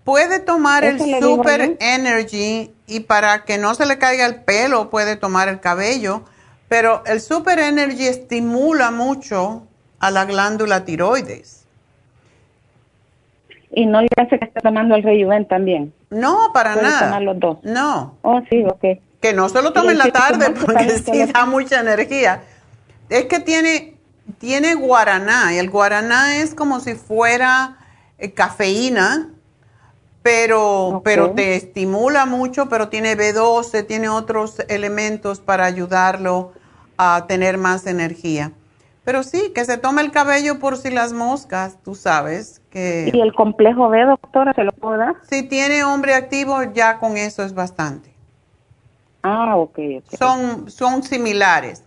[0.04, 5.16] Puede tomar el Super Energy y para que no se le caiga el pelo puede
[5.16, 6.24] tomar el cabello,
[6.68, 9.66] pero el Super Energy estimula mucho
[9.98, 11.66] a la glándula tiroides.
[13.72, 15.92] Y no le hace que esté tomando el rejuven también.
[16.10, 17.06] No, para nada.
[17.06, 17.58] tomar los dos.
[17.62, 18.16] No.
[18.22, 18.98] Oh, sí, ok.
[19.20, 22.42] Que no se lo tome en la tarde porque sí da mucha energía.
[23.08, 23.94] Es que tiene,
[24.38, 27.78] tiene guaraná y el guaraná es como si fuera
[28.18, 29.30] eh, cafeína,
[30.22, 36.52] pero, pero te estimula mucho, pero tiene B12, tiene otros elementos para ayudarlo
[36.98, 38.52] a tener más energía.
[39.04, 43.10] Pero sí, que se tome el cabello por si las moscas, tú sabes que...
[43.12, 45.14] ¿Y el complejo B, doctora, se lo puedo dar?
[45.28, 48.10] Si tiene hombre activo, ya con eso es bastante.
[49.22, 49.78] Ah, ok.
[50.18, 51.82] Son, son similares.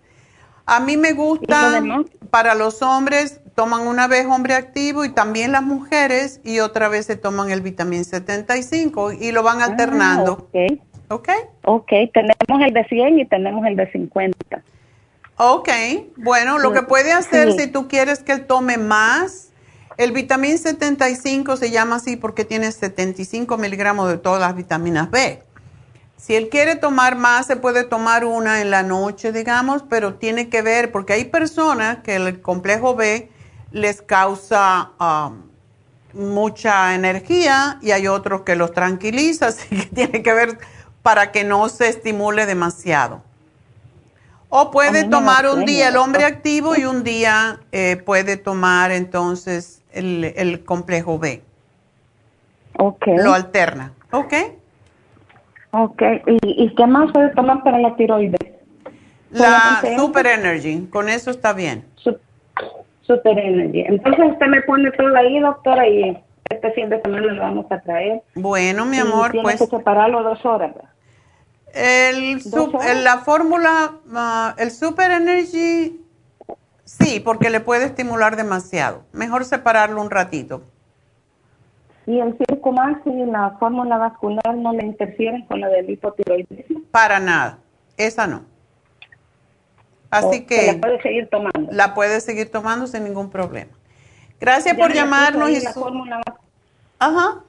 [0.66, 1.82] A mí me gusta,
[2.30, 7.06] para los hombres, toman una vez hombre activo y también las mujeres y otra vez
[7.06, 10.34] se toman el vitamín 75 y lo van ah, alternando.
[10.34, 10.80] ok.
[11.10, 11.30] Ok.
[11.66, 14.64] Ok, tenemos el de 100 y tenemos el de 50.
[15.38, 15.70] Ok,
[16.18, 19.52] bueno, lo que puede hacer si tú quieres que él tome más,
[19.98, 25.44] el vitamín 75 se llama así porque tiene 75 miligramos de todas las vitaminas B.
[26.26, 30.48] Si él quiere tomar más, se puede tomar una en la noche, digamos, pero tiene
[30.48, 33.30] que ver, porque hay personas que el complejo B
[33.72, 35.42] les causa um,
[36.14, 40.60] mucha energía y hay otros que los tranquiliza, así que tiene que ver
[41.02, 43.22] para que no se estimule demasiado.
[44.48, 49.82] O puede tomar un día el hombre activo y un día eh, puede tomar entonces
[49.92, 51.44] el, complejo B.
[52.78, 53.08] Ok.
[53.18, 53.92] Lo alterna.
[54.12, 54.34] ¿Ok?
[55.74, 56.02] Ok.
[56.44, 58.40] ¿Y, qué más puede tomar para la tiroides?
[59.32, 60.88] La Super Energy.
[60.92, 61.84] Con eso está bien.
[63.02, 63.82] Super Energy.
[63.82, 66.16] Entonces usted me pone todo ahí, doctora, y
[66.50, 68.22] este fin de semana lo vamos a traer.
[68.36, 69.60] Bueno, mi amor, tiene pues.
[69.60, 70.76] que separarlo dos horas.
[71.74, 72.38] El,
[73.04, 76.00] la fórmula, ah, el Super Energy,
[76.84, 79.06] sí, porque le puede estimular demasiado.
[79.12, 80.62] Mejor separarlo un ratito.
[82.06, 86.82] ¿Y el Circumax y la fórmula vascular no le interfieren con la del hipotiroidismo?
[86.92, 87.60] Para nada,
[87.98, 88.44] esa no.
[90.10, 90.74] Así que...
[90.74, 91.72] La puede seguir tomando.
[91.72, 93.72] La puede seguir tomando sin ningún problema.
[94.40, 95.50] Gracias por llamarnos.
[95.50, 95.64] Y
[97.00, 97.44] Ajá.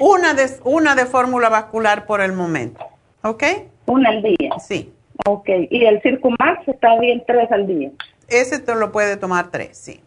[0.00, 2.84] Una de, una de fórmula vascular por el momento.
[3.22, 3.44] ¿Ok?
[3.86, 4.58] Una al día.
[4.58, 4.92] Sí.
[5.26, 5.48] Ok.
[5.70, 7.90] ¿Y el Circumax está bien tres al día?
[8.28, 10.00] Ese te lo puede tomar tres, sí.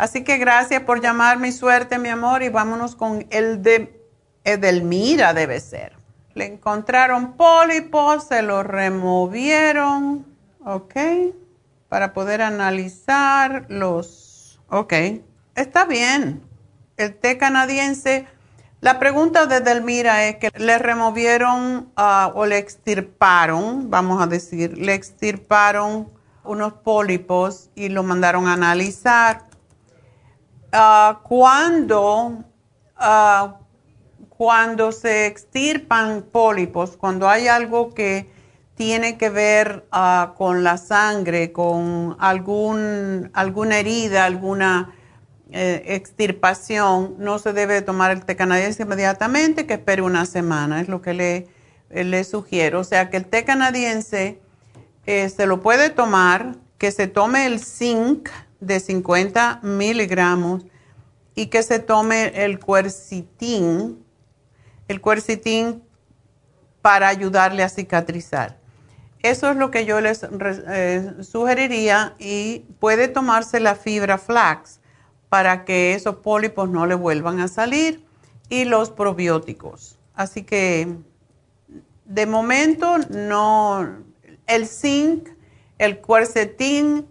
[0.00, 4.02] Así que gracias por llamar mi suerte, mi amor, y vámonos con el de
[4.44, 5.92] Edelmira, debe ser.
[6.32, 10.24] Le encontraron pólipos, se lo removieron,
[10.64, 10.94] ¿ok?
[11.90, 14.58] Para poder analizar los...
[14.70, 14.94] Ok,
[15.54, 16.44] está bien.
[16.96, 18.26] El té canadiense
[18.80, 24.78] la pregunta de Delmira es que le removieron ah, o le extirparon, vamos a decir,
[24.78, 26.08] le extirparon
[26.42, 29.49] unos pólipos y lo mandaron a analizar.
[30.72, 32.44] Ah, cuando,
[32.96, 33.56] ah,
[34.28, 38.30] cuando se extirpan pólipos, cuando hay algo que
[38.74, 44.94] tiene que ver ah, con la sangre, con algún, alguna herida, alguna
[45.52, 50.88] eh, extirpación, no se debe tomar el té canadiense inmediatamente, que espere una semana, es
[50.88, 51.48] lo que le,
[51.90, 52.80] le sugiero.
[52.80, 54.40] O sea que el té canadiense
[55.06, 58.28] eh, se lo puede tomar, que se tome el zinc
[58.60, 60.64] de 50 miligramos
[61.34, 64.04] y que se tome el cuercitín,
[64.88, 65.82] el cuercitín
[66.82, 68.58] para ayudarle a cicatrizar.
[69.22, 74.80] Eso es lo que yo les eh, sugeriría y puede tomarse la fibra flax
[75.28, 78.04] para que esos pólipos no le vuelvan a salir
[78.48, 79.98] y los probióticos.
[80.14, 80.96] Así que
[82.06, 84.02] de momento no,
[84.46, 85.28] el zinc,
[85.78, 87.06] el cuercetín,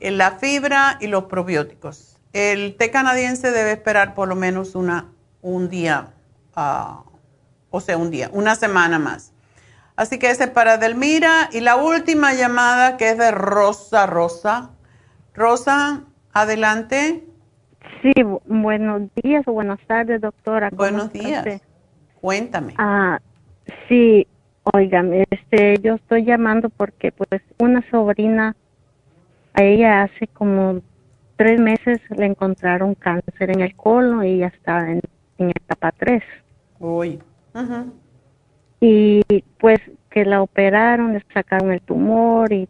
[0.00, 2.18] la fibra y los probióticos.
[2.32, 5.08] El té canadiense debe esperar por lo menos una,
[5.42, 6.14] un día,
[6.54, 7.02] ah,
[7.70, 9.32] o sea, un día, una semana más.
[10.00, 11.50] Así que ese es para Delmira.
[11.52, 14.70] Y la última llamada que es de Rosa Rosa.
[15.34, 17.24] Rosa, adelante.
[18.00, 18.12] Sí,
[18.46, 20.70] buenos días o buenas tardes, doctora.
[20.72, 21.60] Buenos días.
[22.18, 22.74] Cuéntame.
[22.78, 23.18] Ah,
[23.88, 24.26] sí,
[24.72, 28.56] oigan, este, yo estoy llamando porque pues una sobrina,
[29.60, 30.80] a ella hace como
[31.36, 35.00] tres meses le encontraron cáncer en el colon y ya está en,
[35.38, 36.22] etapa 3.
[36.78, 37.18] Uy.
[38.80, 39.22] Y
[39.58, 39.80] pues
[40.10, 42.68] que la operaron, le sacaron el tumor y,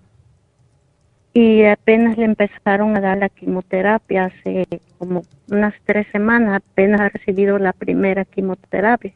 [1.33, 4.67] y apenas le empezaron a dar la quimioterapia hace
[4.99, 9.12] como unas tres semanas, apenas ha recibido la primera quimioterapia.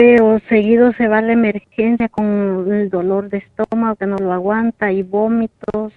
[0.00, 4.32] Pero seguido se va a la emergencia con el dolor de estómago que no lo
[4.32, 5.92] aguanta y vómitos.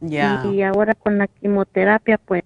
[0.00, 0.44] Ya.
[0.44, 2.44] Y ahora con la quimioterapia pues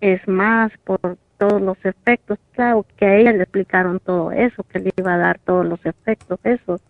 [0.00, 2.40] es más por todos los efectos.
[2.54, 5.78] Claro, que a ella le explicaron todo eso, que le iba a dar todos los
[5.86, 6.80] efectos, eso.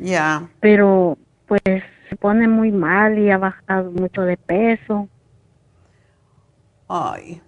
[0.00, 0.48] Ya.
[0.58, 1.62] Pero pues
[2.08, 5.08] se pone muy mal y ha bajado mucho de peso.
[6.88, 7.40] Ay.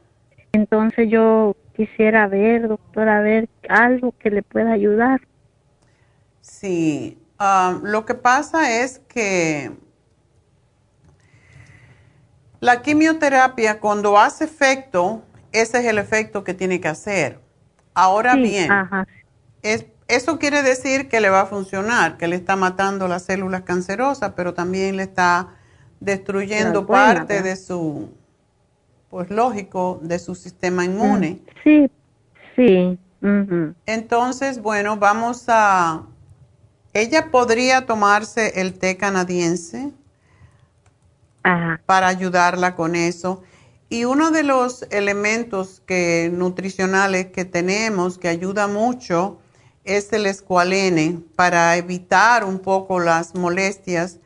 [0.53, 5.23] Entonces yo quisiera ver, doctora, ver algo que le pueda ayudar.
[6.43, 9.73] Sí, ah, lo que pasa es que
[12.61, 17.41] la quimioterapia cuando hace efecto, ese es el efecto que tiene que hacer.
[17.95, 18.71] Ahora bien,
[19.63, 23.63] Es, eso quiere decir que le va a funcionar, que le está matando las células
[23.63, 25.49] cancerosas, pero también le está
[25.99, 28.11] destruyendo parte de su,
[29.11, 31.41] pues lógico, de su sistema inmune.
[31.43, 31.91] Mm, sí,
[32.57, 32.99] sí.
[33.87, 36.07] Entonces, bueno, vamos a...
[36.95, 39.93] Ella podría tomarse el té canadiense
[41.87, 43.43] para ayudarla con eso.
[43.89, 49.39] Y uno de los elementos que, nutricionales que tenemos que ayuda mucho
[49.85, 54.20] es el escualene para evitar un poco las molestias.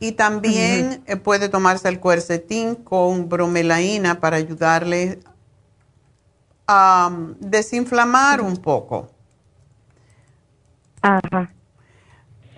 [0.00, 5.18] Y también eh, puede tomarse el cuercetín con bromelaína para ayudarle
[6.66, 9.10] a um, desinflamar un poco.
[11.02, 11.50] Ajá.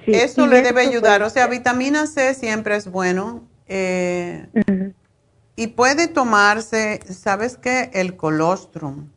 [0.07, 1.23] eso le debe ayudar.
[1.23, 3.49] O sea, vitamina C siempre es bueno.
[3.69, 4.47] Eh,
[5.57, 7.91] y puede tomarse, ¿sabes qué?
[7.95, 9.09] El colostrum.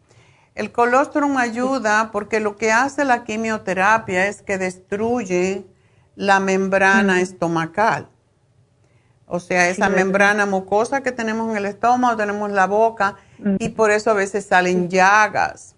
[0.56, 5.66] El colostrum ayuda porque lo que hace la quimioterapia es que destruye
[6.16, 8.10] la membrana estomacal.
[9.35, 13.15] O sea, esa membrana mucosa que tenemos en el estómago, tenemos la boca
[13.57, 15.76] y por eso a veces salen llagas.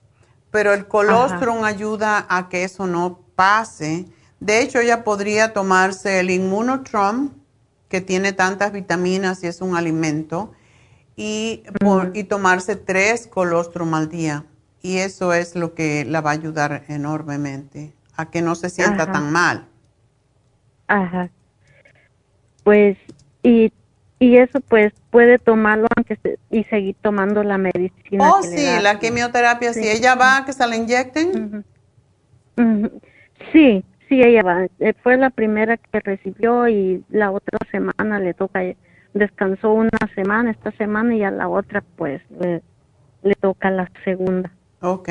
[0.52, 4.08] Pero el colostrum ayuda a que eso no pase.
[4.42, 7.30] De hecho, ella podría tomarse el Immunotrom,
[7.88, 10.52] que tiene tantas vitaminas y es un alimento,
[11.16, 11.64] y,
[12.14, 14.44] y tomarse tres colostrum al día.
[14.82, 19.14] Y eso es lo que la va a ayudar enormemente, a que no se sienta
[19.14, 19.66] tan mal.
[20.88, 21.30] Ajá.
[22.66, 22.98] Pues,
[23.46, 23.72] y,
[24.20, 26.20] y eso pues puede tomarlo antes
[26.50, 28.32] y seguir tomando la medicina.
[28.32, 31.66] Oh, sí, la quimioterapia, si ella va a que se la inyecten.
[33.52, 34.66] Sí, Sí, ella va.
[34.80, 38.62] Eh, fue la primera que recibió y la otra semana le toca,
[39.14, 44.52] descansó una semana esta semana y a la otra pues le toca la segunda.
[44.82, 45.10] Ok.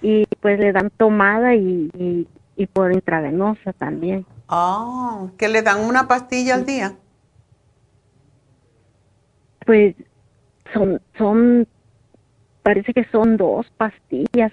[0.00, 2.26] Y pues le dan tomada y,
[2.56, 4.26] y, por intravenosa también.
[4.48, 6.96] Ah, ¿que le dan una pastilla al día?
[9.66, 9.94] Pues
[10.72, 11.66] son, son
[12.62, 14.52] parece que son dos pastillas,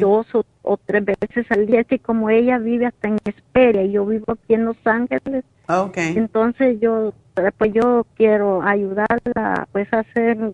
[0.00, 0.26] dos
[0.62, 4.24] o, tres veces al día, que como ella vive hasta en Esperia y yo vivo
[4.28, 6.16] aquí en Los Ángeles, Okay.
[6.16, 7.14] Entonces yo,
[7.56, 10.52] pues yo quiero ayudarla, pues a hacer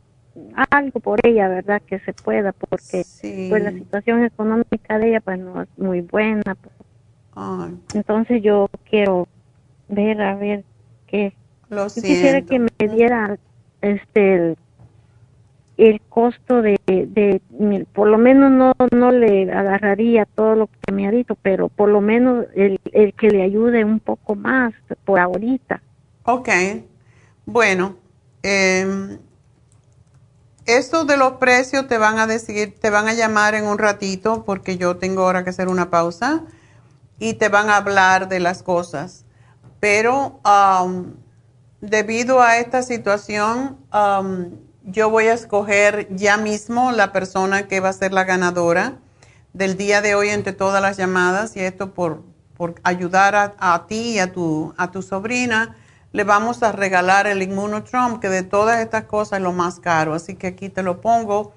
[0.71, 1.81] algo por ella, ¿verdad?
[1.87, 3.07] Que se pueda, porque
[3.49, 6.43] pues la situación económica de ella pues no es muy buena.
[6.55, 7.73] Pues.
[7.95, 9.27] Entonces yo quiero
[9.89, 10.65] ver a ver
[11.07, 11.33] qué.
[11.71, 13.39] Lo quisiera que me diera
[13.87, 14.57] este
[15.77, 17.41] el, costo de, de,
[17.93, 21.89] por lo menos no no le agarraría todo lo que me ha dicho, pero por
[21.89, 24.73] lo menos el, el que le ayude un poco más
[25.05, 25.83] por ahorita.
[26.25, 26.49] Ok,
[27.45, 27.97] bueno,
[28.43, 29.19] eh,
[30.67, 34.45] esto de los precios te van a decir, te van a llamar en un ratito
[34.45, 36.43] porque yo tengo ahora que hacer una pausa
[37.19, 39.25] y te van a hablar de las cosas.
[39.79, 40.41] Pero
[41.81, 44.51] debido a esta situación, um,
[44.85, 48.95] yo voy a escoger ya mismo la persona que va a ser la ganadora
[49.53, 52.23] del día de hoy entre todas las llamadas y esto por,
[52.57, 55.77] por ayudar a, a ti y a tu, a tu sobrina.
[56.13, 60.15] Le vamos a regalar el Immunotrom, que de todas estas cosas es lo más caro.
[60.15, 61.53] Así que aquí te lo pongo.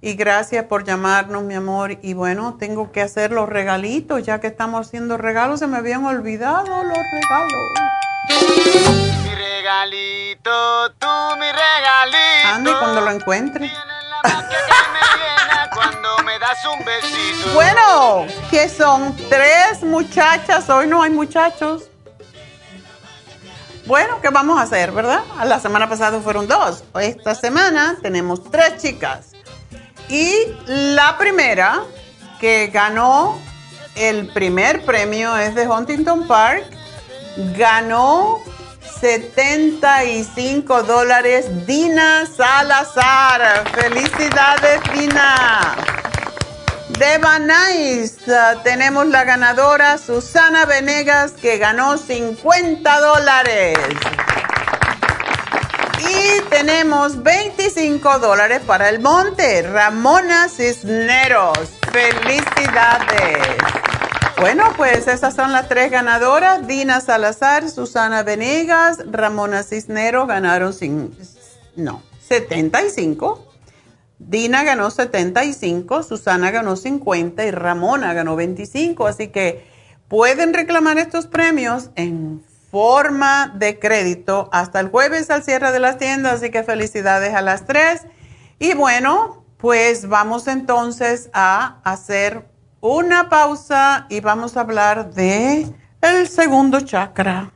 [0.00, 1.98] Y gracias por llamarnos, mi amor.
[2.02, 5.60] Y bueno, tengo que hacer los regalitos, ya que estamos haciendo regalos.
[5.60, 7.86] Se me habían olvidado los regalos
[9.46, 11.06] regalito, tú
[11.38, 12.48] mi regalito.
[12.54, 13.70] Andy, cuando lo encuentre.
[15.72, 17.54] cuando me das un besito.
[17.54, 21.84] Bueno, que son tres muchachas, hoy no hay muchachos.
[23.86, 25.22] Bueno, ¿qué vamos a hacer, verdad?
[25.44, 26.82] La semana pasada fueron dos.
[27.00, 29.32] Esta semana tenemos tres chicas.
[30.08, 30.32] Y
[30.66, 31.82] la primera
[32.40, 33.38] que ganó
[33.94, 36.64] el primer premio es de Huntington Park.
[37.56, 38.42] Ganó
[39.00, 41.66] 75 dólares.
[41.66, 43.64] Dina Salazar.
[43.74, 45.76] Felicidades, Dina.
[46.98, 48.16] De Nice,
[48.62, 53.76] tenemos la ganadora Susana Venegas que ganó 50 dólares.
[56.08, 59.62] Y tenemos 25 dólares para el monte.
[59.62, 61.58] Ramona Cisneros.
[61.92, 63.56] Felicidades.
[64.38, 66.66] Bueno, pues esas son las tres ganadoras.
[66.66, 71.16] Dina Salazar, Susana Venegas, Ramona Cisneros ganaron sin,
[71.74, 73.46] no, 75.
[74.18, 79.06] Dina ganó 75, Susana ganó 50 y Ramona ganó 25.
[79.06, 79.66] Así que
[80.08, 85.96] pueden reclamar estos premios en forma de crédito hasta el jueves al cierre de las
[85.96, 86.34] tiendas.
[86.34, 88.02] Así que felicidades a las tres.
[88.58, 92.54] Y bueno, pues vamos entonces a hacer
[92.86, 95.66] una pausa y vamos a hablar de
[96.00, 97.50] el segundo chakra.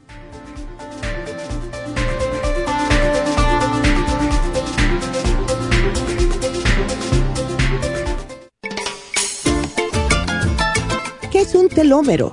[11.31, 12.32] ¿Qué es un telómero?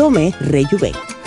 [0.00, 1.19] Tome Rejuven.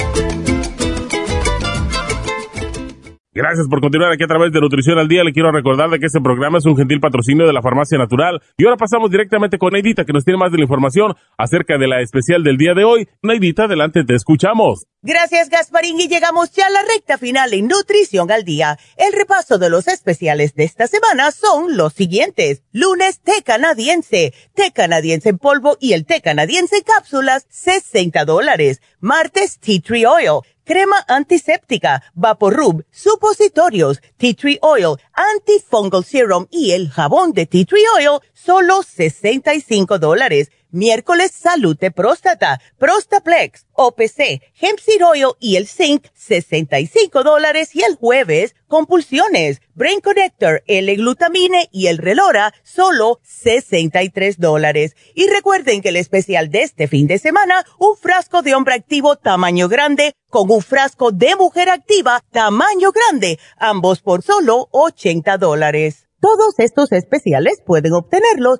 [3.36, 5.24] Gracias por continuar aquí a través de Nutrición al Día.
[5.24, 8.40] Le quiero recordar de que este programa es un gentil patrocinio de la Farmacia Natural.
[8.58, 11.88] Y ahora pasamos directamente con Neidita, que nos tiene más de la información acerca de
[11.88, 13.10] la especial del día de hoy.
[13.24, 14.86] Neidita, adelante, te escuchamos.
[15.02, 16.00] Gracias, Gasparín.
[16.00, 18.78] Y llegamos ya a la recta final en Nutrición al Día.
[18.98, 22.62] El repaso de los especiales de esta semana son los siguientes.
[22.72, 28.80] Lunes, té canadiense, té canadiense en polvo y el té canadiense en cápsulas, 60 dólares.
[29.00, 36.90] Martes, tea tree oil crema antiséptica, Vaporub, supositorios, tea tree oil, antifungal serum y el
[36.90, 40.52] jabón de tea tree oil, solo 65 dólares.
[40.74, 45.02] Miércoles Salud de Próstata, Prostaplex, OPC, Hemp Seed
[45.40, 47.76] y el Zinc, 65 dólares.
[47.76, 54.96] Y el jueves, Compulsiones, Brain Connector, L-Glutamine y el Relora, solo 63 dólares.
[55.14, 59.16] Y recuerden que el especial de este fin de semana, un frasco de hombre activo
[59.16, 66.08] tamaño grande con un frasco de mujer activa tamaño grande, ambos por solo 80 dólares.
[66.20, 68.60] Todos estos especiales pueden obtenerlos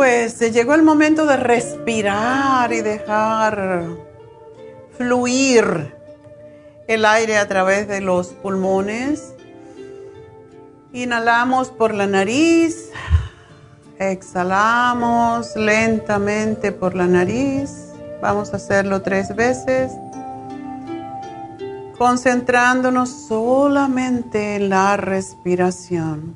[0.00, 3.84] Pues llegó el momento de respirar y dejar
[4.96, 5.94] fluir
[6.88, 9.34] el aire a través de los pulmones.
[10.94, 12.88] Inhalamos por la nariz,
[13.98, 17.70] exhalamos lentamente por la nariz.
[18.22, 19.92] Vamos a hacerlo tres veces,
[21.98, 26.34] concentrándonos solamente en la respiración.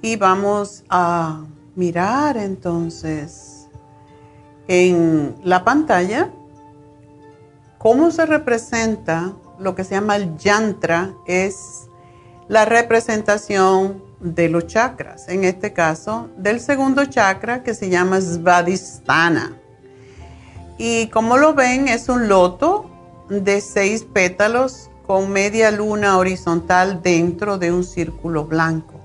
[0.00, 1.44] Y vamos a
[1.76, 3.68] mirar entonces
[4.68, 6.30] en la pantalla
[7.78, 11.88] cómo se representa lo que se llama el yantra, es
[12.48, 19.58] la representación de los chakras, en este caso del segundo chakra que se llama Svadhisthana.
[20.78, 22.90] Y como lo ven, es un loto
[23.28, 29.03] de seis pétalos con media luna horizontal dentro de un círculo blanco.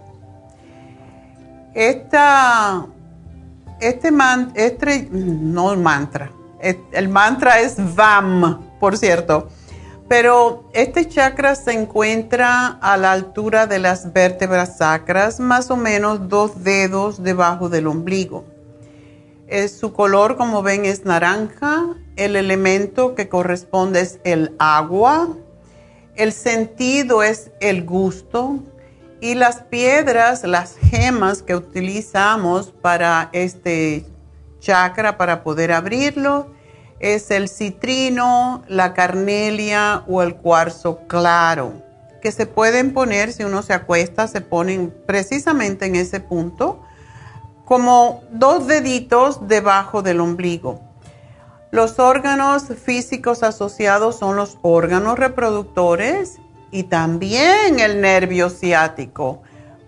[1.80, 2.88] Esta,
[3.80, 6.30] este, man, este no mantra,
[6.60, 9.48] el mantra es VAM, por cierto,
[10.10, 16.28] pero este chakra se encuentra a la altura de las vértebras sacras, más o menos
[16.28, 18.44] dos dedos debajo del ombligo.
[19.48, 21.96] Es, su color, como ven, es naranja.
[22.18, 25.30] El elemento que corresponde es el agua.
[26.16, 28.60] El sentido es el gusto.
[29.22, 34.06] Y las piedras, las gemas que utilizamos para este
[34.60, 36.48] chakra, para poder abrirlo,
[37.00, 41.74] es el citrino, la carnelia o el cuarzo claro,
[42.22, 46.82] que se pueden poner, si uno se acuesta, se ponen precisamente en ese punto,
[47.66, 50.82] como dos deditos debajo del ombligo.
[51.72, 56.40] Los órganos físicos asociados son los órganos reproductores
[56.72, 59.42] y también el nervio ciático.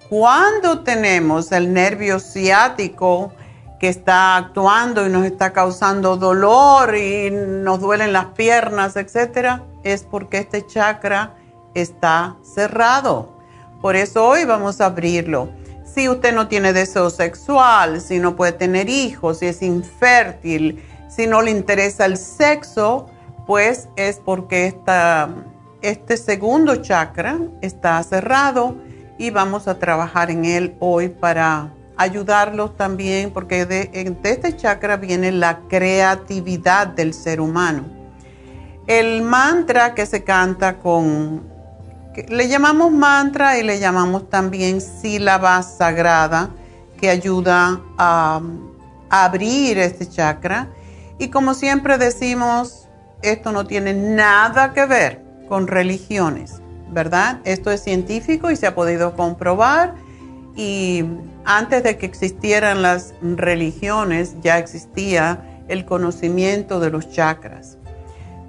[0.09, 3.31] Cuando tenemos el nervio ciático
[3.79, 10.03] que está actuando y nos está causando dolor y nos duelen las piernas, etcétera, es
[10.03, 11.35] porque este chakra
[11.73, 13.39] está cerrado.
[13.81, 15.49] Por eso hoy vamos a abrirlo.
[15.83, 21.27] Si usted no tiene deseo sexual, si no puede tener hijos, si es infértil, si
[21.27, 23.07] no le interesa el sexo,
[23.47, 25.29] pues es porque está
[25.81, 28.75] este segundo chakra está cerrado
[29.17, 33.89] y vamos a trabajar en él hoy para ayudarlos también porque de,
[34.23, 37.85] este chakra viene la creatividad del ser humano.
[38.87, 41.43] El mantra que se canta con,
[42.27, 46.49] le llamamos mantra y le llamamos también sílaba sagrada
[46.99, 48.41] que ayuda a
[49.09, 50.69] abrir este chakra.
[51.17, 52.87] Y como siempre decimos,
[53.21, 56.61] esto no tiene nada que ver con religiones,
[56.91, 57.41] ¿verdad?
[57.43, 59.95] Esto es científico y se ha podido comprobar
[60.55, 61.03] y
[61.43, 67.77] antes de que existieran las religiones ya existía el conocimiento de los chakras.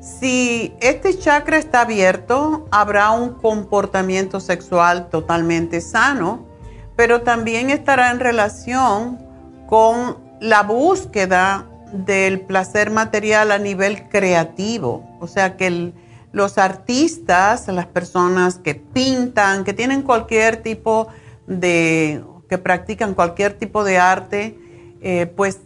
[0.01, 6.47] Si este chakra está abierto, habrá un comportamiento sexual totalmente sano,
[6.95, 9.19] pero también estará en relación
[9.66, 15.95] con la búsqueda del placer material a nivel creativo, o sea que el,
[16.33, 21.09] los artistas, las personas que pintan, que tienen cualquier tipo
[21.47, 24.59] de, que practican cualquier tipo de arte,
[25.03, 25.61] eh, pues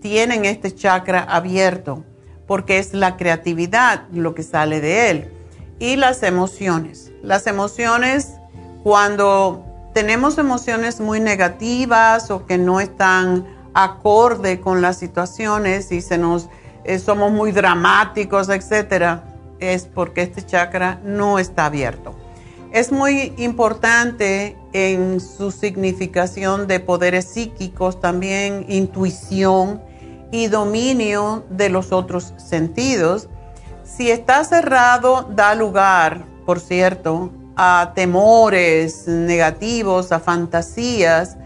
[0.00, 2.04] tienen este chakra abierto,
[2.46, 5.32] porque es la creatividad lo que sale de él.
[5.78, 7.12] Y las emociones.
[7.22, 8.34] Las emociones,
[8.82, 16.18] cuando tenemos emociones muy negativas o que no están acorde con las situaciones y se
[16.18, 16.48] nos
[16.84, 19.22] eh, somos muy dramáticos, etcétera,
[19.60, 22.14] es porque este chakra no está abierto.
[22.72, 29.80] Es muy importante en su significación de poderes psíquicos, también intuición
[30.30, 33.28] y dominio de los otros sentidos.
[33.84, 41.38] Si está cerrado, da lugar, por cierto, a temores negativos, a fantasías,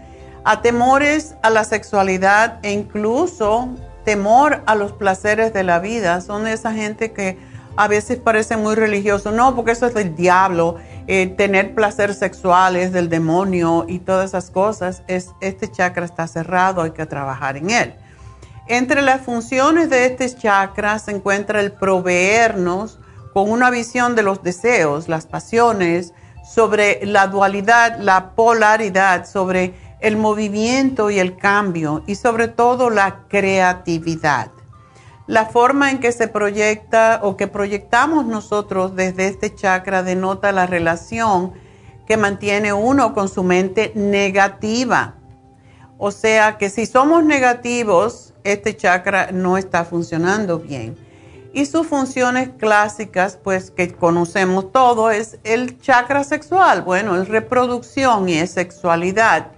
[0.43, 3.69] a temores a la sexualidad e incluso
[4.03, 6.19] temor a los placeres de la vida.
[6.19, 7.37] Son esa gente que
[7.75, 9.31] a veces parece muy religioso.
[9.31, 14.29] No, porque eso es del diablo eh, tener placer sexual es del demonio y todas
[14.29, 17.93] esas cosas, es, este chakra está cerrado, hay que trabajar en él.
[18.67, 22.99] Entre las funciones de este chakra se encuentra el proveernos
[23.33, 26.13] con una visión de los deseos, las pasiones,
[26.45, 33.25] sobre la dualidad, la polaridad, sobre el movimiento y el cambio y sobre todo la
[33.27, 34.51] creatividad
[35.27, 40.65] la forma en que se proyecta o que proyectamos nosotros desde este chakra denota la
[40.65, 41.53] relación
[42.05, 45.15] que mantiene uno con su mente negativa.
[45.97, 50.97] O sea que si somos negativos, este chakra no está funcionando bien.
[51.53, 56.81] Y sus funciones clásicas, pues que conocemos todo, es el chakra sexual.
[56.81, 59.51] Bueno, es reproducción y es sexualidad.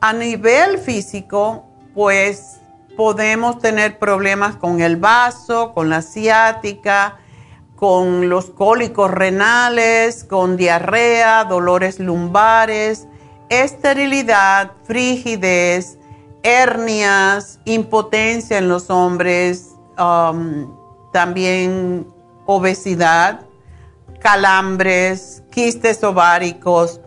[0.00, 2.60] A nivel físico, pues
[2.96, 7.18] podemos tener problemas con el vaso, con la ciática,
[7.76, 13.06] con los cólicos renales, con diarrea, dolores lumbares,
[13.50, 15.98] esterilidad, frigidez,
[16.42, 20.74] hernias, impotencia en los hombres, um,
[21.12, 22.06] también
[22.46, 23.40] obesidad,
[24.20, 27.00] calambres, quistes ováricos,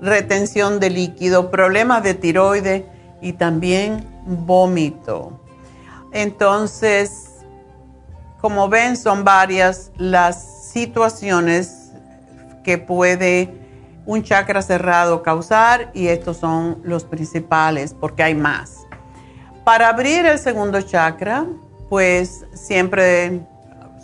[0.00, 2.84] retención de líquido, problemas de tiroides
[3.20, 5.40] y también vómito.
[6.12, 7.28] Entonces,
[8.40, 11.92] como ven, son varias las situaciones
[12.64, 13.52] que puede
[14.06, 18.86] un chakra cerrado causar y estos son los principales porque hay más.
[19.64, 21.44] Para abrir el segundo chakra,
[21.90, 23.42] pues siempre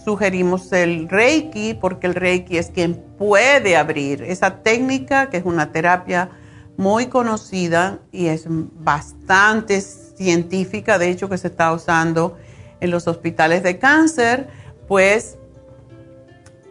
[0.04, 5.72] sugerimos el Reiki porque el Reiki es quien puede abrir esa técnica que es una
[5.72, 6.28] terapia
[6.76, 12.36] muy conocida y es bastante científica, de hecho, que se está usando
[12.80, 14.48] en los hospitales de cáncer,
[14.88, 15.38] pues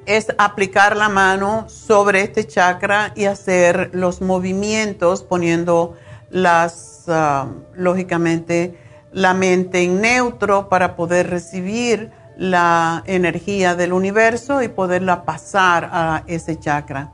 [0.06, 5.96] es aplicar la mano sobre este chakra y hacer los movimientos poniendo
[6.30, 8.78] las, ah, lógicamente,
[9.12, 16.24] la mente en neutro para poder recibir la energía del universo y poderla pasar a
[16.28, 17.14] ese chakra.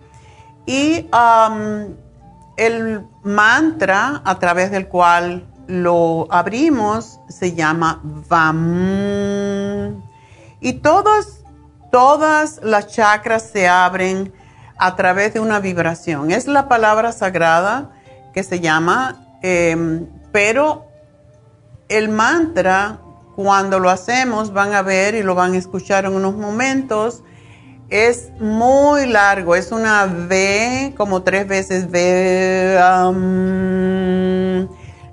[0.65, 1.07] Y
[2.59, 10.03] el mantra a través del cual lo abrimos se llama VAM.
[10.59, 11.43] Y todas,
[11.89, 14.33] todas las chakras se abren
[14.77, 16.31] a través de una vibración.
[16.31, 17.91] Es la palabra sagrada
[18.33, 20.85] que se llama, em, pero
[21.87, 22.99] el mantra,
[23.35, 27.23] cuando lo hacemos, van a ver y lo van a escuchar en unos momentos,
[27.89, 32.77] es muy largo, es una V, como tres veces V.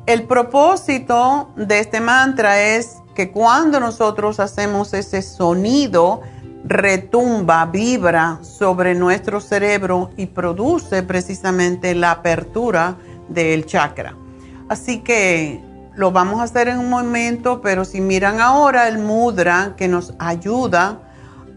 [0.06, 6.20] el propósito de este mantra es que cuando nosotros hacemos ese sonido,
[6.64, 12.96] retumba, vibra sobre nuestro cerebro y produce precisamente la apertura
[13.28, 14.14] del chakra.
[14.68, 15.62] Así que
[15.94, 20.12] lo vamos a hacer en un momento, pero si miran ahora el mudra que nos
[20.18, 21.05] ayuda,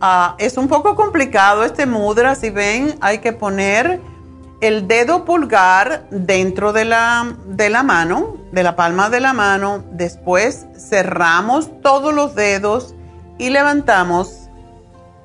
[0.01, 3.99] Ah, es un poco complicado este mudra, si ven, hay que poner
[4.61, 9.83] el dedo pulgar dentro de la, de la mano, de la palma de la mano,
[9.91, 12.95] después cerramos todos los dedos
[13.37, 14.49] y levantamos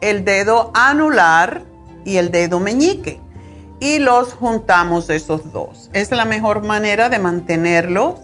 [0.01, 1.63] el dedo anular
[2.05, 3.21] y el dedo meñique
[3.79, 5.89] y los juntamos esos dos.
[5.93, 8.17] Es la mejor manera de mantenerlos,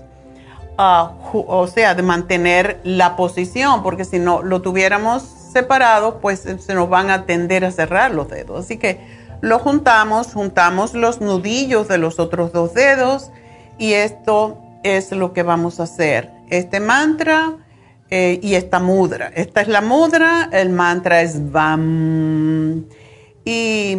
[0.79, 6.75] ah, o sea, de mantener la posición, porque si no lo tuviéramos separados, pues se
[6.75, 8.65] nos van a tender a cerrar los dedos.
[8.65, 9.01] Así que
[9.41, 13.31] lo juntamos, juntamos los nudillos de los otros dos dedos
[13.79, 16.31] y esto es lo que vamos a hacer.
[16.51, 17.57] Este mantra
[18.11, 19.29] eh, y esta mudra.
[19.35, 22.85] Esta es la mudra, el mantra es VAM.
[23.45, 23.97] Y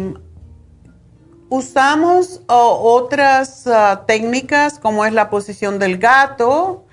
[1.48, 6.84] usamos otras ah, técnicas como es la posición del gato,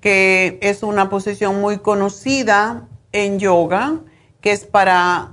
[0.00, 3.96] que es una posición muy conocida en yoga,
[4.40, 5.30] que es para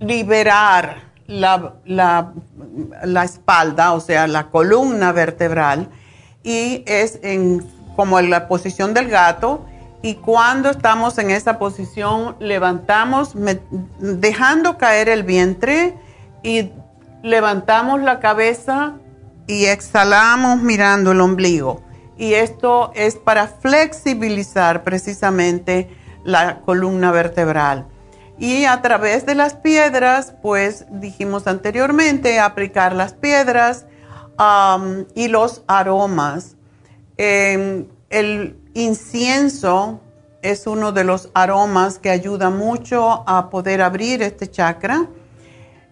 [0.00, 5.88] liberar la, la, espalda, o sea, la columna vertebral,
[6.42, 7.66] y es en
[7.96, 9.64] como en la posición del gato
[10.02, 13.32] y cuando estamos en esa posición levantamos,
[13.98, 15.94] dejando caer el vientre
[16.42, 16.70] y
[17.22, 18.98] levantamos la cabeza
[19.48, 21.82] y exhalamos mirando el ombligo.
[22.18, 25.90] Y esto es para flexibilizar precisamente
[26.26, 27.86] la columna vertebral.
[28.38, 33.86] Y a través de las piedras, pues dijimos anteriormente, aplicar las piedras
[35.14, 36.56] y los aromas.
[37.16, 40.00] Em, el incienso
[40.42, 45.06] es uno de los aromas que ayuda mucho a poder abrir este chakra.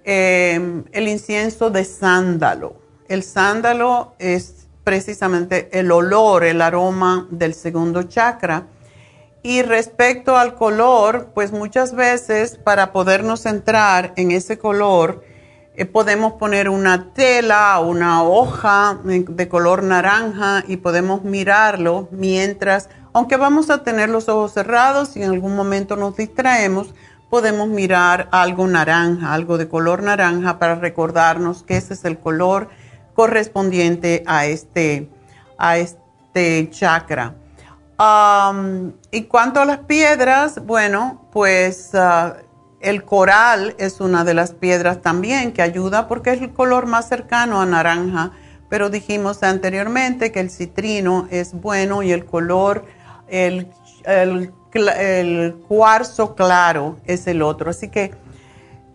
[0.04, 2.76] Em, el incienso de sándalo.
[3.08, 8.66] El sándalo es precisamente el olor, el aroma del segundo chakra.
[9.46, 15.22] Y respecto al color, pues muchas veces para podernos entrar en ese color,
[15.76, 22.88] eh, podemos poner una tela o una hoja de color naranja y podemos mirarlo mientras,
[23.12, 26.94] aunque vamos a tener los ojos cerrados y en algún momento nos distraemos,
[27.28, 32.70] podemos mirar algo naranja, algo de color naranja para recordarnos que ese es el color
[33.12, 35.10] correspondiente a este,
[35.58, 37.34] a este chakra.
[39.10, 42.36] Y cuanto a las piedras, bueno, pues ah,
[42.80, 47.08] el coral es una de las piedras también que ayuda porque es el color más
[47.08, 48.32] cercano a naranja,
[48.68, 52.84] pero dijimos anteriormente que el citrino es bueno y el color,
[53.28, 53.68] el,
[55.68, 57.70] cuarzo claro es el otro.
[57.70, 58.12] Así que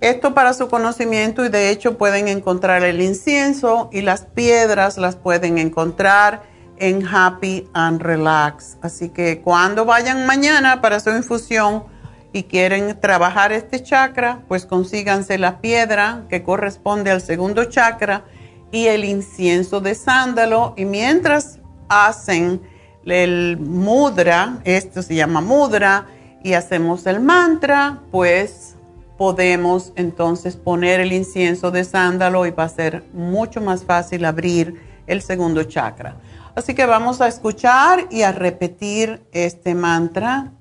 [0.01, 5.15] esto para su conocimiento y de hecho pueden encontrar el incienso y las piedras las
[5.15, 6.43] pueden encontrar
[6.79, 8.77] en Happy and Relax.
[8.81, 11.83] Así que cuando vayan mañana para su infusión,
[12.31, 18.23] y quieren trabajar este chakra, pues consíganse la piedra que corresponde al segundo chakra
[18.71, 22.61] y el incienso de sándalo y mientras hacen
[23.05, 26.05] el mudra, esto se llama mudra,
[26.43, 28.75] y hacemos el mantra, pues
[29.17, 34.79] podemos entonces poner el incienso de sándalo y va a ser mucho más fácil abrir
[35.07, 36.15] el segundo chakra.
[36.59, 40.51] Así que vamos a escuchar y a repetir este mantra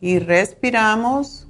[0.00, 1.48] y respiramos.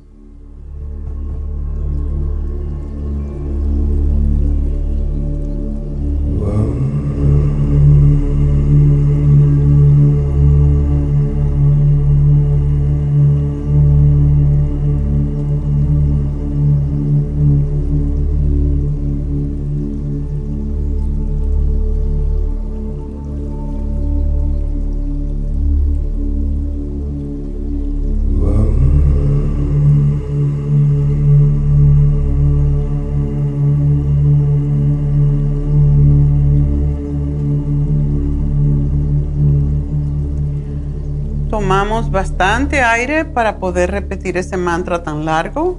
[42.08, 45.78] bastante aire para poder repetir ese mantra tan largo.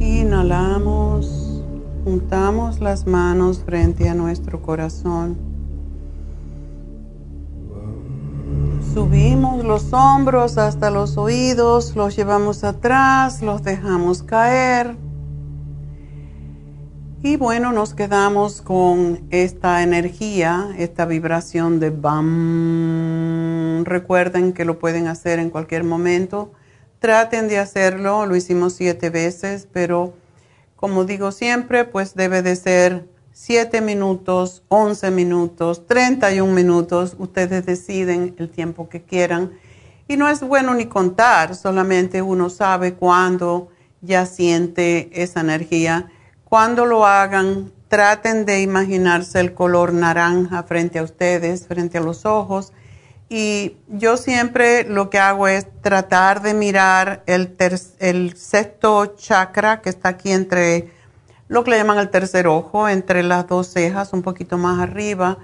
[0.00, 1.62] Inhalamos,
[2.04, 5.36] juntamos las manos frente a nuestro corazón.
[8.94, 15.03] Subimos los hombros hasta los oídos, los llevamos atrás, los dejamos caer.
[17.26, 23.82] Y bueno, nos quedamos con esta energía, esta vibración de BAM.
[23.86, 26.52] Recuerden que lo pueden hacer en cualquier momento.
[26.98, 30.12] Traten de hacerlo, lo hicimos siete veces, pero
[30.76, 37.16] como digo siempre, pues debe de ser siete minutos, 11 minutos, 31 minutos.
[37.18, 39.52] Ustedes deciden el tiempo que quieran.
[40.08, 43.70] Y no es bueno ni contar, solamente uno sabe cuándo
[44.02, 46.10] ya siente esa energía
[46.54, 52.24] cuando lo hagan, traten de imaginarse el color naranja frente a ustedes, frente a los
[52.24, 52.72] ojos.
[53.28, 60.10] Y yo siempre lo que hago es tratar de mirar el, sexto chakra que está
[60.10, 60.92] aquí entre
[61.48, 65.38] lo que le llaman el tercer ojo, entre las dos cejas, un poquito más arriba.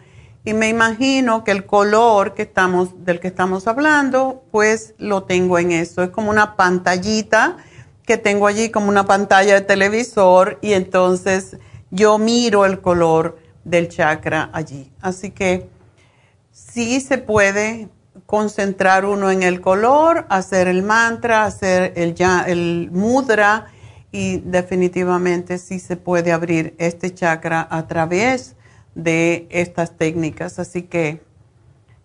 [0.45, 5.59] Y me imagino que el color que estamos, del que estamos hablando, pues lo tengo
[5.59, 6.05] en eso.
[6.05, 7.57] Es como una pantallita
[8.07, 11.57] que tengo allí como una pantalla de televisor y entonces
[11.91, 14.91] yo miro el color del chakra allí.
[15.01, 15.69] Así que
[16.53, 17.89] sí se puede
[18.27, 23.67] concentrar uno en el color, hacer el mantra, hacer el, mudra
[24.13, 28.57] y definitivamente sí se puede abrir este chakra a través
[28.95, 30.59] de estas técnicas.
[30.59, 31.23] Así que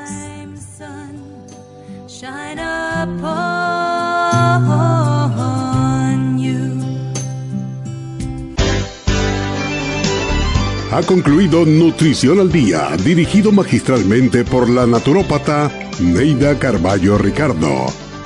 [10.92, 17.86] Ha concluido Nutrición al Día, dirigido magistralmente por la naturópata Neida Carballo Ricardo.